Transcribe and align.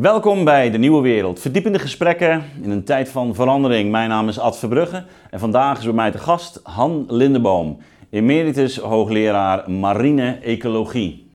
Welkom 0.00 0.44
bij 0.44 0.70
De 0.70 0.78
Nieuwe 0.78 1.02
Wereld. 1.02 1.40
Verdiepende 1.40 1.78
gesprekken 1.78 2.44
in 2.62 2.70
een 2.70 2.84
tijd 2.84 3.08
van 3.08 3.34
verandering. 3.34 3.90
Mijn 3.90 4.08
naam 4.08 4.28
is 4.28 4.38
Ad 4.38 4.58
Verbrugge 4.58 5.04
en 5.30 5.38
vandaag 5.38 5.78
is 5.78 5.84
bij 5.84 5.94
mij 5.94 6.10
te 6.10 6.18
gast 6.18 6.60
Han 6.62 7.04
Lindeboom, 7.08 7.78
emeritus 8.10 8.78
hoogleraar 8.78 9.70
marine 9.70 10.38
ecologie. 10.42 11.30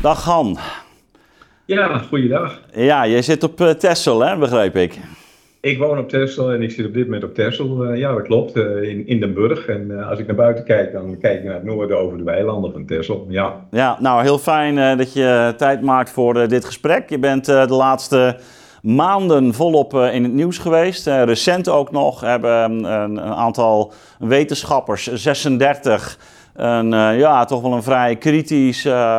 Dag 0.00 0.24
Han. 0.24 0.58
Ja, 1.64 1.98
goeiedag. 1.98 2.60
Ja, 2.74 3.06
jij 3.06 3.22
zit 3.22 3.42
op 3.42 3.60
uh, 3.60 3.70
Texel, 3.70 4.20
hè, 4.20 4.36
begreep 4.36 4.76
ik. 4.76 5.00
Ik 5.62 5.78
woon 5.78 5.98
op 5.98 6.08
Texel 6.08 6.52
en 6.52 6.62
ik 6.62 6.70
zit 6.70 6.86
op 6.86 6.94
dit 6.94 7.04
moment 7.04 7.24
op 7.24 7.34
Texel. 7.34 7.84
Uh, 7.84 7.98
ja, 7.98 8.12
dat 8.12 8.22
klopt, 8.22 8.56
uh, 8.56 8.82
in, 8.82 9.06
in 9.06 9.20
Den 9.20 9.34
Burg. 9.34 9.66
En 9.66 9.90
uh, 9.90 10.08
als 10.08 10.18
ik 10.18 10.26
naar 10.26 10.36
buiten 10.36 10.64
kijk, 10.64 10.92
dan 10.92 11.18
kijk 11.20 11.38
ik 11.38 11.44
naar 11.44 11.54
het 11.54 11.64
noorden 11.64 11.98
over 11.98 12.18
de 12.18 12.24
weilanden 12.24 12.72
van 12.72 12.86
Texel. 12.86 13.26
Ja, 13.28 13.66
ja 13.70 13.96
nou 14.00 14.22
heel 14.22 14.38
fijn 14.38 14.98
dat 14.98 15.12
je 15.12 15.54
tijd 15.56 15.82
maakt 15.82 16.10
voor 16.10 16.48
dit 16.48 16.64
gesprek. 16.64 17.08
Je 17.08 17.18
bent 17.18 17.44
de 17.44 17.66
laatste 17.68 18.36
maanden 18.82 19.54
volop 19.54 19.94
in 19.94 20.22
het 20.22 20.32
nieuws 20.32 20.58
geweest. 20.58 21.06
recent 21.06 21.68
ook 21.68 21.90
nog 21.90 22.20
hebben 22.20 22.62
een, 22.62 22.84
een 22.84 23.20
aantal 23.20 23.92
wetenschappers, 24.18 25.12
36, 25.12 26.18
een, 26.54 26.90
ja, 27.18 27.44
toch 27.44 27.62
wel 27.62 27.72
een 27.72 27.82
vrij 27.82 28.16
kritisch 28.16 28.86
uh, 28.86 29.18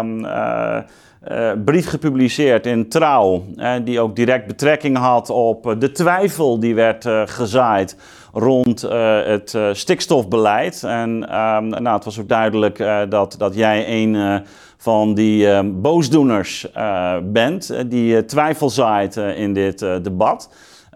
brief 1.65 1.89
gepubliceerd 1.89 2.65
in 2.65 2.89
Trouw, 2.89 3.43
uh, 3.55 3.73
die 3.83 3.99
ook 3.99 4.15
direct 4.15 4.47
betrekking 4.47 4.97
had 4.97 5.29
op 5.29 5.75
de 5.79 5.91
twijfel 5.91 6.59
die 6.59 6.75
werd 6.75 7.05
gezaaid 7.25 7.97
rond 8.33 8.81
het 9.25 9.57
stikstofbeleid. 9.71 10.83
En 10.83 11.29
ehm, 11.29 11.67
nou, 11.67 11.95
het 11.95 12.05
was 12.05 12.19
ook 12.19 12.27
duidelijk 12.27 13.05
dat, 13.09 13.35
dat 13.37 13.55
jij 13.55 13.85
een 13.87 14.43
van 14.77 15.13
die 15.13 15.49
ehm, 15.49 15.71
boosdoeners 15.81 16.67
bent, 17.23 17.75
die 17.87 18.25
twijfel 18.25 18.69
zaait 18.69 19.15
in 19.15 19.53
dit 19.53 19.79
debat. 19.79 20.49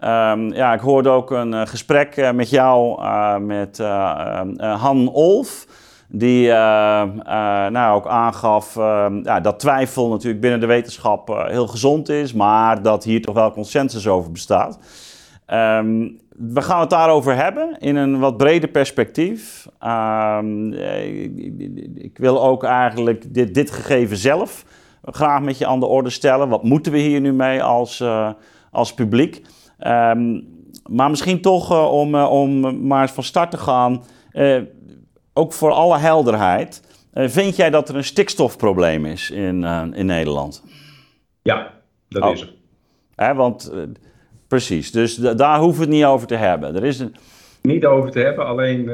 Um, 0.04 0.52
ja, 0.54 0.74
ik 0.74 0.80
hoorde 0.80 1.08
ook 1.08 1.30
een 1.30 1.68
gesprek 1.68 2.32
met 2.34 2.50
jou, 2.50 3.00
met 3.40 3.78
Han 4.58 5.08
Olf 5.12 5.66
die 6.08 6.46
uh, 6.46 7.02
uh, 7.18 7.66
nou, 7.66 7.96
ook 7.96 8.06
aangaf 8.06 8.76
uh, 8.76 9.06
ja, 9.22 9.40
dat 9.40 9.58
twijfel 9.58 10.08
natuurlijk 10.08 10.40
binnen 10.40 10.60
de 10.60 10.66
wetenschap 10.66 11.28
heel 11.48 11.66
gezond 11.66 12.08
is, 12.08 12.32
maar 12.32 12.82
dat 12.82 13.04
hier 13.04 13.22
toch 13.22 13.34
wel 13.34 13.52
consensus 13.52 14.08
over 14.08 14.32
bestaat. 14.32 14.78
Um, 15.46 16.18
we 16.36 16.62
gaan 16.62 16.80
het 16.80 16.90
daarover 16.90 17.36
hebben 17.36 17.78
in 17.78 17.96
een 17.96 18.18
wat 18.18 18.36
breder 18.36 18.68
perspectief. 18.68 19.66
Um, 19.86 20.72
ik, 21.94 22.18
wil 22.18 22.42
ook 22.42 22.64
eigenlijk 22.64 23.34
dit, 23.34 23.54
dit, 23.54 23.70
gegeven 23.70 24.16
zelf 24.16 24.64
graag 25.02 25.40
met 25.42 25.58
je 25.58 25.66
aan 25.66 25.80
de 25.80 25.86
orde 25.86 26.10
stellen. 26.10 26.48
Wat 26.48 26.62
moeten 26.62 26.92
we 26.92 26.98
hier 26.98 27.20
nu 27.20 27.32
mee 27.32 27.62
als, 27.62 28.04
als 28.70 28.94
publiek? 28.94 29.42
Maar 30.86 31.10
misschien 31.10 31.40
toch 31.40 31.90
om, 31.90 32.14
om 32.14 32.86
maar 32.86 33.10
van 33.10 33.22
start 33.24 33.50
te 33.50 33.56
gaan 33.56 34.02
ook 35.38 35.52
voor 35.52 35.70
alle 35.70 35.98
helderheid, 35.98 36.82
uh, 37.14 37.28
vind 37.28 37.56
jij 37.56 37.70
dat 37.70 37.88
er 37.88 37.96
een 37.96 38.04
stikstofprobleem 38.04 39.04
is 39.04 39.30
in, 39.30 39.62
uh, 39.62 39.82
in 39.92 40.06
Nederland? 40.06 40.64
Ja, 41.42 41.74
dat 42.08 42.22
oh. 42.22 42.32
is 42.32 42.40
er. 42.40 42.54
Hè, 43.14 43.34
want 43.34 43.70
uh, 43.74 43.82
precies, 44.48 44.90
dus 44.90 45.14
daar 45.14 45.58
hoeven 45.58 45.80
we 45.80 45.86
het 45.86 45.94
niet 45.94 46.04
over 46.04 46.26
te 46.26 46.34
hebben. 46.34 46.76
Er 46.76 46.84
is 46.84 46.98
een... 46.98 47.14
Niet 47.62 47.86
over 47.86 48.10
te 48.10 48.18
hebben, 48.18 48.46
alleen 48.46 48.84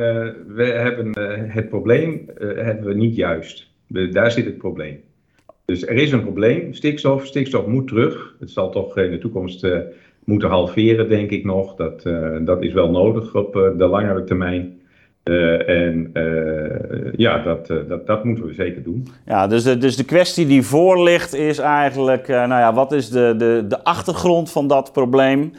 we 0.46 0.64
hebben 0.64 1.18
het 1.50 1.68
probleem 1.68 2.30
hebben 2.38 2.84
we 2.84 2.94
niet 2.94 3.16
juist. 3.16 3.70
Daar 3.86 4.30
zit 4.30 4.44
het 4.44 4.58
probleem. 4.58 5.00
Dus 5.64 5.86
er 5.86 5.96
is 5.96 6.12
een 6.12 6.22
probleem, 6.22 6.74
stikstof. 6.74 7.26
Stikstof 7.26 7.66
moet 7.66 7.88
terug. 7.88 8.36
Het 8.40 8.50
zal 8.50 8.70
toch 8.70 8.98
in 8.98 9.10
de 9.10 9.18
toekomst 9.18 9.66
moeten 10.24 10.48
halveren, 10.48 11.08
denk 11.08 11.30
ik 11.30 11.44
nog. 11.44 11.74
Dat, 11.74 12.02
dat 12.46 12.62
is 12.62 12.72
wel 12.72 12.90
nodig 12.90 13.34
op 13.34 13.52
de 13.52 13.86
langere 13.86 14.24
termijn. 14.24 14.80
Uh, 15.24 15.68
en 15.68 16.10
uh, 16.14 17.12
ja, 17.16 17.38
dat, 17.38 17.70
uh, 17.70 17.78
dat, 17.88 18.06
dat 18.06 18.24
moeten 18.24 18.46
we 18.46 18.52
zeker 18.52 18.82
doen. 18.82 19.06
Ja, 19.26 19.46
dus 19.46 19.62
de, 19.62 19.78
dus 19.78 19.96
de 19.96 20.04
kwestie 20.04 20.46
die 20.46 20.62
voor 20.62 21.02
ligt 21.02 21.34
is 21.34 21.58
eigenlijk, 21.58 22.28
nou 22.28 22.48
ja, 22.48 22.74
wat 22.74 22.92
is 22.92 23.10
de, 23.10 23.34
de, 23.38 23.64
de 23.68 23.84
achtergrond 23.84 24.50
van 24.50 24.68
dat 24.68 24.92
probleem? 24.92 25.52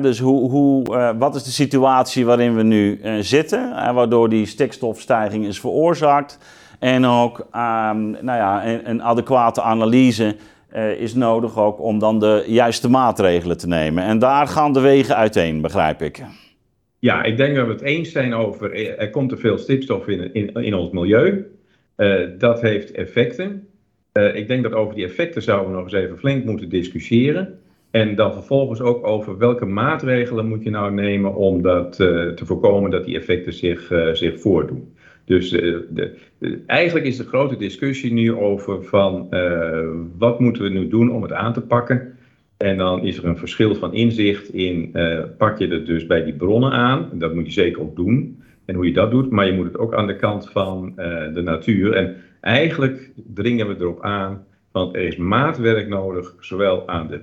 dus 0.00 0.18
hoe, 0.18 0.50
hoe, 0.50 1.14
wat 1.18 1.34
is 1.34 1.42
de 1.42 1.50
situatie 1.50 2.26
waarin 2.26 2.56
we 2.56 2.62
nu 2.62 3.00
zitten, 3.20 3.94
waardoor 3.94 4.28
die 4.28 4.46
stikstofstijging 4.46 5.46
is 5.46 5.60
veroorzaakt? 5.60 6.38
En 6.78 7.04
ook, 7.04 7.38
um, 7.38 8.10
nou 8.10 8.24
ja, 8.24 8.66
een, 8.66 8.90
een 8.90 9.02
adequate 9.02 9.62
analyse 9.62 10.36
is 10.98 11.14
nodig 11.14 11.58
ook 11.58 11.80
om 11.80 11.98
dan 11.98 12.18
de 12.18 12.44
juiste 12.46 12.90
maatregelen 12.90 13.58
te 13.58 13.68
nemen. 13.68 14.04
En 14.04 14.18
daar 14.18 14.46
gaan 14.46 14.72
de 14.72 14.80
wegen 14.80 15.16
uiteen, 15.16 15.60
begrijp 15.60 16.02
ik. 16.02 16.22
Ja, 17.06 17.22
ik 17.22 17.36
denk 17.36 17.56
dat 17.56 17.66
we 17.66 17.72
het 17.72 17.82
eens 17.82 18.12
zijn 18.12 18.34
over 18.34 18.72
eh, 18.72 19.00
er 19.00 19.10
komt 19.10 19.28
te 19.28 19.36
veel 19.36 19.58
stikstof 19.58 20.08
in, 20.08 20.54
in, 20.54 20.74
ons 20.74 20.90
milieu. 20.90 21.46
Uh, 21.96 22.20
dat 22.38 22.60
heeft 22.60 22.90
effecten. 22.90 23.66
Uh, 24.12 24.34
ik 24.34 24.48
denk 24.48 24.62
dat 24.62 24.72
over 24.72 24.94
die 24.94 25.04
effecten 25.04 25.42
zouden 25.42 25.70
we 25.70 25.76
nog 25.76 25.84
eens 25.84 26.04
even 26.04 26.18
flink 26.18 26.44
moeten 26.44 26.68
discussiëren. 26.68 27.58
En 27.90 28.14
dan 28.14 28.32
vervolgens 28.32 28.80
ook 28.80 29.06
over 29.06 29.38
welke 29.38 29.64
maatregelen 29.64 30.48
moet 30.48 30.62
je 30.62 30.70
nou 30.70 30.92
nemen 30.92 31.34
om 31.34 31.62
dat, 31.62 31.96
te 31.96 32.42
voorkomen 32.44 32.90
dat 32.90 33.04
die 33.04 33.16
effecten 33.16 33.52
zich, 33.52 33.92
zich 34.12 34.40
voordoen. 34.40 34.94
Dus 35.24 35.50
de, 35.50 36.16
eigenlijk 36.66 37.06
is 37.06 37.16
de 37.16 37.24
grote 37.24 37.56
discussie 37.56 38.12
nu 38.12 38.34
over 38.34 38.84
van 38.84 39.28
wat 40.18 40.40
moeten 40.40 40.62
we 40.62 40.68
nu 40.68 40.88
doen 40.88 41.12
om 41.12 41.22
het 41.22 41.32
aan 41.32 41.52
te 41.52 41.62
pakken. 41.62 42.15
En 42.56 42.76
dan 42.76 43.02
is 43.02 43.18
er 43.18 43.24
een 43.24 43.38
verschil 43.38 43.74
van 43.74 43.94
inzicht 43.94 44.54
in, 44.54 44.90
uh, 44.92 45.22
pak 45.38 45.58
je 45.58 45.66
het 45.66 45.86
dus 45.86 46.06
bij 46.06 46.24
die 46.24 46.34
bronnen 46.34 46.72
aan, 46.72 47.10
dat 47.12 47.34
moet 47.34 47.46
je 47.46 47.52
zeker 47.52 47.80
ook 47.80 47.96
doen, 47.96 48.42
en 48.64 48.74
hoe 48.74 48.86
je 48.86 48.92
dat 48.92 49.10
doet, 49.10 49.30
maar 49.30 49.46
je 49.46 49.52
moet 49.52 49.66
het 49.66 49.78
ook 49.78 49.94
aan 49.94 50.06
de 50.06 50.16
kant 50.16 50.50
van 50.50 50.92
uh, 50.96 51.34
de 51.34 51.42
natuur. 51.42 51.92
En 51.92 52.16
eigenlijk 52.40 53.12
dringen 53.34 53.68
we 53.68 53.74
erop 53.78 54.02
aan, 54.02 54.44
want 54.72 54.94
er 54.94 55.02
is 55.02 55.16
maatwerk 55.16 55.88
nodig, 55.88 56.34
zowel 56.40 56.88
aan 56.88 57.08
de, 57.08 57.20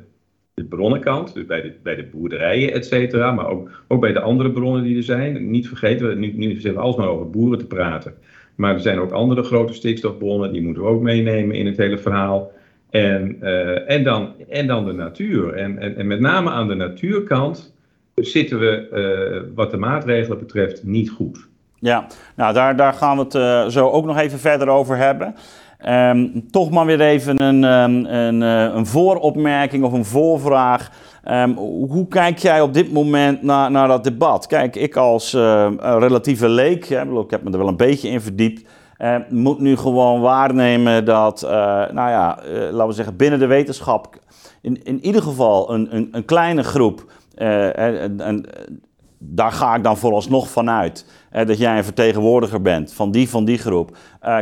de 0.53 0.63
bronnenkant, 0.63 1.33
dus 1.33 1.45
bij 1.45 1.61
de, 1.61 1.73
bij 1.83 1.95
de 1.95 2.05
boerderijen, 2.11 2.73
et 2.73 2.85
cetera, 2.85 3.31
maar 3.31 3.47
ook, 3.47 3.83
ook 3.87 4.01
bij 4.01 4.13
de 4.13 4.21
andere 4.21 4.51
bronnen 4.51 4.83
die 4.83 4.97
er 4.97 5.03
zijn. 5.03 5.49
Niet 5.49 5.67
vergeten, 5.67 6.19
nu, 6.19 6.33
nu 6.35 6.51
zitten 6.51 6.73
we 6.73 6.79
alsmaar 6.79 7.07
over 7.07 7.29
boeren 7.29 7.59
te 7.59 7.67
praten, 7.67 8.13
maar 8.55 8.73
er 8.73 8.79
zijn 8.81 8.99
ook 8.99 9.11
andere 9.11 9.43
grote 9.43 9.73
stikstofbronnen, 9.73 10.51
die 10.51 10.61
moeten 10.61 10.83
we 10.83 10.89
ook 10.89 11.01
meenemen 11.01 11.55
in 11.55 11.65
het 11.65 11.77
hele 11.77 11.97
verhaal. 11.97 12.51
En, 12.93 13.37
uh, 13.41 13.91
en, 13.91 14.03
dan, 14.03 14.33
en 14.49 14.67
dan 14.67 14.85
de 14.85 14.93
natuur. 14.93 15.53
En, 15.53 15.77
en, 15.77 15.97
en 15.97 16.07
met 16.07 16.19
name 16.19 16.49
aan 16.49 16.67
de 16.67 16.75
natuurkant 16.75 17.73
zitten 18.15 18.59
we, 18.59 18.87
uh, 18.93 19.55
wat 19.55 19.71
de 19.71 19.77
maatregelen 19.77 20.37
betreft, 20.37 20.83
niet 20.83 21.09
goed. 21.09 21.47
Ja, 21.79 22.05
nou 22.35 22.53
daar, 22.53 22.75
daar 22.75 22.93
gaan 22.93 23.17
we 23.17 23.23
het 23.23 23.33
uh, 23.35 23.67
zo 23.67 23.89
ook 23.89 24.05
nog 24.05 24.17
even 24.17 24.39
verder 24.39 24.67
over 24.67 24.97
hebben. 24.97 25.35
Um, 25.87 26.51
toch 26.51 26.71
maar 26.71 26.85
weer 26.85 27.01
even 27.01 27.41
een, 27.41 27.63
um, 27.63 28.05
een, 28.05 28.41
een 28.41 28.85
vooropmerking 28.85 29.83
of 29.83 29.93
een 29.93 30.05
voorvraag. 30.05 30.91
Um, 31.31 31.53
hoe 31.57 32.07
kijk 32.07 32.37
jij 32.37 32.61
op 32.61 32.73
dit 32.73 32.91
moment 32.91 33.41
naar, 33.41 33.71
naar 33.71 33.87
dat 33.87 34.03
debat? 34.03 34.47
Kijk, 34.47 34.75
ik 34.75 34.95
als 34.95 35.33
relatieve 35.79 36.49
leek, 36.49 36.85
hè, 36.85 37.01
ik 37.01 37.31
heb 37.31 37.43
me 37.43 37.51
er 37.51 37.57
wel 37.57 37.67
een 37.67 37.77
beetje 37.77 38.09
in 38.09 38.21
verdiept. 38.21 38.69
Uh, 39.03 39.15
moet 39.29 39.59
nu 39.59 39.77
gewoon 39.77 40.21
waarnemen 40.21 41.05
dat, 41.05 41.43
uh, 41.43 41.49
nou 41.91 42.09
ja, 42.09 42.39
uh, 42.45 42.71
laten 42.71 42.87
we 42.87 42.93
zeggen, 42.93 43.15
binnen 43.15 43.39
de 43.39 43.45
wetenschap 43.45 44.15
in, 44.61 44.83
in 44.83 45.05
ieder 45.05 45.21
geval 45.21 45.73
een, 45.73 45.95
een, 45.95 46.09
een 46.11 46.25
kleine 46.25 46.63
groep, 46.63 47.11
en, 47.35 48.45
daar 49.17 49.51
ga 49.51 49.75
ik 49.75 49.83
dan 49.83 49.97
vooralsnog 49.97 50.49
vanuit, 50.49 51.05
dat 51.45 51.57
jij 51.57 51.77
een 51.77 51.83
vertegenwoordiger 51.83 52.61
bent 52.61 52.93
van 52.93 53.11
die 53.11 53.29
van 53.29 53.45
die 53.45 53.57
groep, 53.57 53.97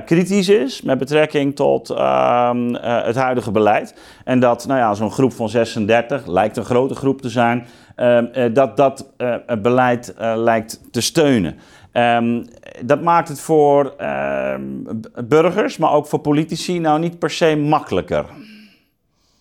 kritisch 0.06 0.50
is 0.50 0.82
met 0.82 0.98
betrekking 0.98 1.56
tot 1.56 1.90
ehm, 1.90 2.74
het 2.82 3.16
huidige 3.16 3.52
beleid. 3.52 3.96
En 4.24 4.40
dat, 4.40 4.68
nou 4.68 4.80
ja, 4.80 4.94
zo'n 4.94 5.12
groep 5.12 5.34
van 5.34 5.50
36, 5.50 6.26
lijkt 6.26 6.58
een 6.58 6.66
grote 6.66 6.96
groep 6.96 7.22
te 7.22 7.30
zijn, 7.30 7.68
ehm, 7.96 8.54
dat 8.54 8.78
dat 8.78 9.14
het 9.46 9.62
beleid 9.62 10.14
lijkt 10.36 10.82
te 10.92 11.02
steunen. 11.02 11.56
Um, 11.94 12.46
dat 12.86 13.02
maakt 13.02 13.28
het 13.28 13.42
voor 13.42 13.94
um, 14.02 14.84
burgers, 15.28 15.78
maar 15.78 15.94
ook 15.94 16.08
voor 16.08 16.20
politici, 16.20 16.80
nou 16.80 17.00
niet 17.00 17.20
per 17.20 17.30
se 17.30 17.56
makkelijker. 17.56 18.26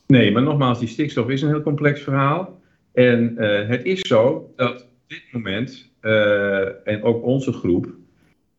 Nee, 0.06 0.32
maar 0.32 0.42
nogmaals, 0.42 0.78
die 0.78 0.88
stikstof 0.88 1.28
is 1.28 1.42
een 1.42 1.48
heel 1.48 1.62
complex 1.62 2.00
verhaal. 2.00 2.60
En 2.92 3.34
uh, 3.38 3.68
het 3.68 3.84
is 3.84 4.00
zo 4.00 4.52
dat 4.56 4.86
dit 5.06 5.22
moment, 5.32 5.90
uh, 6.02 6.88
en 6.88 7.02
ook 7.02 7.24
onze 7.24 7.52
groep, 7.52 7.86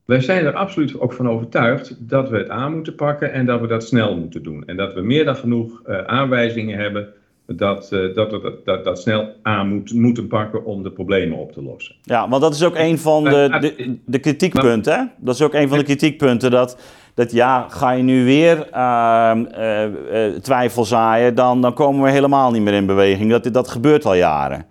wij 0.06 0.22
zijn 0.22 0.46
er 0.46 0.54
absoluut 0.54 1.00
ook 1.00 1.14
van 1.14 1.30
overtuigd 1.30 2.10
dat 2.10 2.30
we 2.30 2.38
het 2.38 2.50
aan 2.50 2.74
moeten 2.74 2.96
pakken 2.96 3.32
en 3.32 3.46
dat 3.46 3.62
we 3.62 3.68
dat 3.68 3.88
snel 3.88 4.18
moeten 4.18 4.44
doen. 4.44 4.66
En 4.66 4.78
dat 4.78 4.94
we 4.94 5.02
meer 5.02 5.26
dan 5.26 5.36
genoeg 5.36 5.82
uh, 5.88 5.98
aanwijzingen 5.98 6.80
hebben 6.80 7.14
dat, 7.56 7.90
dat 8.14 8.32
we 8.32 8.62
dat, 8.64 8.84
dat, 8.84 9.02
snel 9.02 9.36
aan 9.42 9.70
moet, 9.70 9.94
moeten 9.94 10.28
pakken 10.28 10.66
om 10.66 10.84
de 10.84 10.92
problemen 10.92 11.38
op 11.38 11.52
te 11.52 11.64
lossen. 11.64 11.96
Ja, 12.04 12.30
want 12.30 12.42
dat 12.42 12.54
is 12.54 12.64
ook 12.64 12.76
een 12.76 12.98
van 12.98 13.24
de, 13.24 13.58
de, 13.60 13.98
de 14.06 14.20
kritiekpunten. 14.20 14.94
Hè? 14.94 15.04
Dat 15.18 15.36
is 15.36 15.42
ook 15.42 15.54
een 15.54 15.70
van 15.70 15.78
de 15.78 15.84
kritiekpunten. 15.84 16.52
Dat, 16.52 16.78
dat 17.14 17.32
ja, 17.32 17.68
ga 17.70 17.92
je 17.92 18.04
nu 18.04 18.26
weer 18.26 18.68
uh, 18.74 19.32
uh, 19.58 20.36
twijfel 20.36 20.86
zaaien, 20.86 21.36
dan, 21.36 21.62
dan 21.62 21.74
komen 21.74 22.04
we 22.04 22.12
helemaal 22.12 22.52
niet 22.52 22.62
meer 22.62 22.74
in 22.74 22.86
beweging. 22.86 23.32
Dat, 23.32 23.54
dat 23.54 23.68
gebeurt 23.68 24.06
al 24.06 24.16
jaren. 24.16 24.66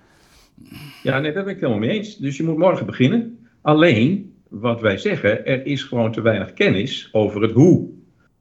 Ja, 1.02 1.18
nee, 1.18 1.32
dat 1.32 1.44
ben 1.44 1.54
ik 1.54 1.60
helemaal 1.60 1.80
mee 1.80 1.90
eens. 1.90 2.16
Dus 2.16 2.36
je 2.36 2.42
moet 2.42 2.58
morgen 2.58 2.86
beginnen. 2.86 3.38
Alleen, 3.62 4.34
wat 4.48 4.80
wij 4.80 4.96
zeggen, 4.96 5.46
er 5.46 5.66
is 5.66 5.82
gewoon 5.82 6.12
te 6.12 6.20
weinig 6.20 6.52
kennis 6.52 7.08
over 7.12 7.42
het 7.42 7.52
hoe. 7.52 7.88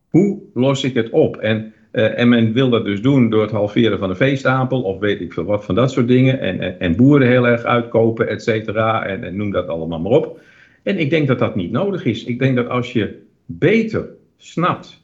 Hoe 0.10 0.40
los 0.54 0.84
ik 0.84 0.94
het 0.94 1.10
op? 1.10 1.38
En, 1.38 1.74
uh, 1.92 2.20
en 2.20 2.30
men 2.30 2.54
wil 2.54 2.70
dat 2.70 2.86
dus 2.86 3.02
doen 3.02 3.30
door 3.30 3.42
het 3.42 3.52
halveren 3.52 4.00
van 4.00 4.10
de 4.10 4.16
veestapel, 4.16 4.82
of 4.82 5.00
weet 5.00 5.22
ik 5.22 5.34
veel 5.34 5.44
wat 5.44 5.66
van 5.66 5.76
dat 5.76 5.92
soort 5.92 6.08
dingen. 6.08 6.40
En, 6.40 6.60
en, 6.60 6.80
en 6.80 6.96
boeren 6.96 7.28
heel 7.28 7.48
erg 7.48 7.64
uitkopen, 7.64 8.28
et 8.28 8.44
cetera. 8.44 9.06
En, 9.06 9.24
en 9.24 9.36
noem 9.36 9.52
dat 9.52 9.68
allemaal 9.68 10.00
maar 10.00 10.12
op. 10.12 10.40
En 10.84 10.98
ik 10.98 11.10
denk 11.10 11.28
dat 11.28 11.40
dat 11.40 11.56
niet 11.56 11.72
nodig 11.72 12.06
is. 12.06 12.24
Ik 12.24 12.40
denk 12.40 12.56
dat 12.56 12.70
als 12.70 12.94
je 12.94 13.22
beter 13.46 14.10
snapt 14.38 15.04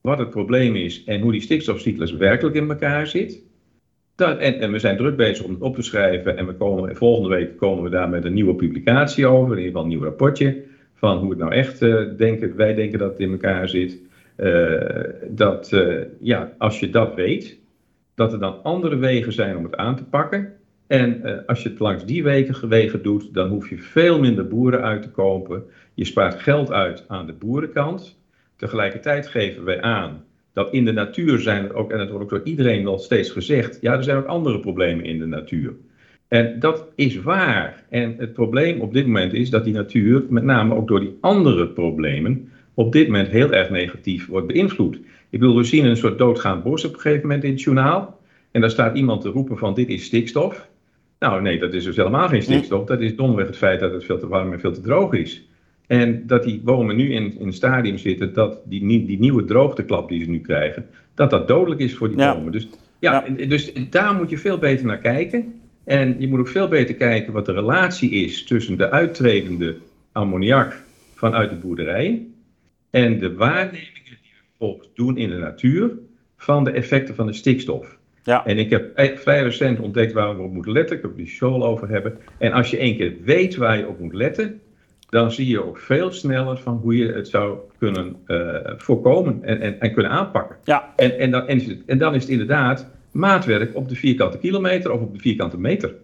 wat 0.00 0.18
het 0.18 0.30
probleem 0.30 0.76
is 0.76 1.04
en 1.04 1.20
hoe 1.20 1.32
die 1.32 1.40
stikstofcyclus 1.40 2.12
werkelijk 2.12 2.56
in 2.56 2.68
elkaar 2.68 3.06
zit. 3.06 3.42
Dat, 4.14 4.38
en, 4.38 4.72
we 4.72 4.78
zijn 4.78 4.96
druk 4.96 5.16
bezig 5.16 5.44
om 5.44 5.50
het 5.50 5.60
op 5.60 5.74
te 5.74 5.82
schrijven 5.82 6.36
en 6.36 6.46
we 6.46 6.54
komen, 6.54 6.96
volgende 6.96 7.28
week 7.28 7.56
komen 7.56 7.84
we 7.84 7.90
daar 7.90 8.08
met 8.08 8.24
een 8.24 8.34
nieuwe 8.34 8.54
publicatie 8.54 9.26
over, 9.26 9.50
in 9.50 9.64
ieder 9.64 9.66
geval 9.66 9.82
een 9.82 9.88
nieuw 9.88 10.02
rapportje 10.02 10.62
van 10.94 11.18
hoe 11.18 11.30
het 11.30 11.38
nou 11.38 11.52
echt 11.52 11.82
uh, 11.82 12.02
denken, 12.16 12.56
wij 12.56 12.74
denken 12.74 12.98
dat 12.98 13.10
het 13.10 13.20
in 13.20 13.30
elkaar 13.30 13.68
zit. 13.68 13.98
Uh, 14.36 14.90
dat 15.28 15.70
uh, 15.72 16.02
ja, 16.20 16.52
als 16.58 16.80
je 16.80 16.90
dat 16.90 17.14
weet, 17.14 17.58
dat 18.14 18.32
er 18.32 18.38
dan 18.38 18.62
andere 18.62 18.96
wegen 18.96 19.32
zijn 19.32 19.56
om 19.56 19.64
het 19.64 19.76
aan 19.76 19.96
te 19.96 20.04
pakken. 20.04 20.52
En 20.86 21.46
als 21.46 21.62
je 21.62 21.68
het 21.68 21.78
langs 21.78 22.04
die 22.04 22.22
wegen, 22.22 22.68
wegen 22.68 23.02
doet, 23.02 23.34
dan 23.34 23.48
hoef 23.48 23.68
je 23.68 23.78
veel 23.78 24.20
minder 24.20 24.48
boeren 24.48 24.82
uit 24.82 25.02
te 25.02 25.10
kopen. 25.10 25.64
Je 25.94 26.04
spaart 26.04 26.40
geld 26.40 26.72
uit 26.72 27.04
aan 27.08 27.26
de 27.26 27.32
boerenkant. 27.32 28.18
Tegelijkertijd 28.56 29.26
geven 29.26 29.64
wij 29.64 29.80
aan 29.80 30.24
dat 30.56 30.72
in 30.72 30.84
de 30.84 30.92
natuur 30.92 31.38
zijn 31.38 31.64
er 31.64 31.74
ook, 31.74 31.90
en 31.90 31.98
dat 31.98 32.08
wordt 32.08 32.24
ook 32.24 32.30
door 32.30 32.44
iedereen 32.44 32.84
wel 32.84 32.98
steeds 32.98 33.30
gezegd, 33.30 33.78
ja, 33.80 33.92
er 33.92 34.04
zijn 34.04 34.16
ook 34.16 34.26
andere 34.26 34.60
problemen 34.60 35.04
in 35.04 35.18
de 35.18 35.26
natuur. 35.26 35.74
En 36.28 36.58
dat 36.58 36.88
is 36.94 37.20
waar. 37.20 37.84
En 37.88 38.14
het 38.18 38.32
probleem 38.32 38.80
op 38.80 38.92
dit 38.92 39.06
moment 39.06 39.32
is 39.32 39.50
dat 39.50 39.64
die 39.64 39.72
natuur, 39.72 40.24
met 40.28 40.42
name 40.42 40.74
ook 40.74 40.88
door 40.88 41.00
die 41.00 41.18
andere 41.20 41.68
problemen, 41.68 42.48
op 42.76 42.92
dit 42.92 43.06
moment 43.06 43.28
heel 43.28 43.52
erg 43.52 43.70
negatief 43.70 44.26
wordt 44.26 44.46
beïnvloed. 44.46 44.96
Ik 45.30 45.40
bedoel, 45.40 45.56
we 45.56 45.64
zien 45.64 45.84
een 45.84 45.96
soort 45.96 46.18
doodgaand 46.18 46.62
bos 46.62 46.84
op 46.84 46.94
een 46.94 47.00
gegeven 47.00 47.22
moment 47.22 47.44
in 47.44 47.50
het 47.50 47.62
journaal. 47.62 48.20
En 48.50 48.60
daar 48.60 48.70
staat 48.70 48.96
iemand 48.96 49.20
te 49.20 49.28
roepen 49.28 49.58
van 49.58 49.74
dit 49.74 49.88
is 49.88 50.04
stikstof. 50.04 50.68
Nou 51.18 51.42
nee, 51.42 51.58
dat 51.58 51.74
is 51.74 51.84
dus 51.84 51.96
helemaal 51.96 52.28
geen 52.28 52.42
stikstof. 52.42 52.84
Dat 52.84 53.00
is 53.00 53.16
domweg 53.16 53.46
het 53.46 53.56
feit 53.56 53.80
dat 53.80 53.92
het 53.92 54.04
veel 54.04 54.18
te 54.18 54.28
warm 54.28 54.52
en 54.52 54.60
veel 54.60 54.72
te 54.72 54.80
droog 54.80 55.12
is. 55.12 55.48
En 55.86 56.26
dat 56.26 56.42
die 56.42 56.60
bomen 56.60 56.96
nu 56.96 57.12
in, 57.12 57.38
in 57.38 57.46
een 57.46 57.52
stadium 57.52 57.98
zitten 57.98 58.32
dat 58.32 58.60
die, 58.64 59.06
die 59.06 59.18
nieuwe 59.18 59.44
droogteklap 59.44 60.08
die 60.08 60.24
ze 60.24 60.30
nu 60.30 60.40
krijgen, 60.40 60.86
dat 61.14 61.30
dat 61.30 61.48
dodelijk 61.48 61.80
is 61.80 61.94
voor 61.94 62.08
die 62.08 62.16
bomen. 62.16 62.52
Dus, 62.52 62.68
ja, 62.98 63.24
dus 63.48 63.72
daar 63.90 64.14
moet 64.14 64.30
je 64.30 64.38
veel 64.38 64.58
beter 64.58 64.86
naar 64.86 64.98
kijken. 64.98 65.60
En 65.84 66.16
je 66.18 66.28
moet 66.28 66.38
ook 66.38 66.48
veel 66.48 66.68
beter 66.68 66.94
kijken 66.94 67.32
wat 67.32 67.46
de 67.46 67.52
relatie 67.52 68.10
is 68.10 68.44
tussen 68.44 68.76
de 68.76 68.90
uittredende 68.90 69.76
ammoniak 70.12 70.82
vanuit 71.14 71.50
de 71.50 71.56
boerderijen 71.56 72.34
en 72.90 73.18
de 73.18 73.34
waarnemingen 73.34 73.92
die 74.04 74.32
we 74.32 74.44
vervolgens 74.48 74.90
doen 74.94 75.16
in 75.16 75.28
de 75.28 75.36
natuur 75.36 75.90
van 76.36 76.64
de 76.64 76.70
effecten 76.70 77.14
van 77.14 77.26
de 77.26 77.32
stikstof. 77.32 77.98
Ja. 78.22 78.46
En 78.46 78.58
ik 78.58 78.70
heb 78.70 78.90
vrij 79.18 79.42
recent 79.42 79.80
ontdekt 79.80 80.12
waar 80.12 80.36
we 80.36 80.42
op 80.42 80.52
moeten 80.52 80.72
letten. 80.72 80.96
Ik 80.96 81.02
heb 81.02 81.16
die 81.16 81.26
show 81.26 81.62
over 81.62 81.88
hebben. 81.88 82.18
En 82.38 82.52
als 82.52 82.70
je 82.70 82.76
één 82.76 82.96
keer 82.96 83.14
weet 83.24 83.56
waar 83.56 83.78
je 83.78 83.88
op 83.88 84.00
moet 84.00 84.14
letten, 84.14 84.60
dan 85.08 85.32
zie 85.32 85.48
je 85.48 85.64
ook 85.64 85.78
veel 85.78 86.12
sneller 86.12 86.58
van 86.58 86.76
hoe 86.76 86.96
je 86.96 87.12
het 87.12 87.28
zou 87.28 87.58
kunnen 87.78 88.16
uh, 88.26 88.56
voorkomen 88.76 89.38
en, 89.42 89.60
en, 89.60 89.80
en, 89.80 89.92
kunnen 89.92 90.12
aanpakken. 90.12 90.56
Ja. 90.64 90.92
En, 90.96 91.18
en, 91.18 91.30
dan, 91.30 91.46
en, 91.46 91.82
en, 91.86 91.98
dan 91.98 92.14
is 92.14 92.22
het 92.22 92.30
inderdaad 92.30 92.90
maatwerk 93.12 93.76
op 93.76 93.88
de 93.88 93.94
vierkante 93.94 94.38
kilometer 94.38 94.92
of 94.92 95.00
op 95.00 95.14
de 95.14 95.20
vierkante 95.20 95.58
meter. 95.58 95.94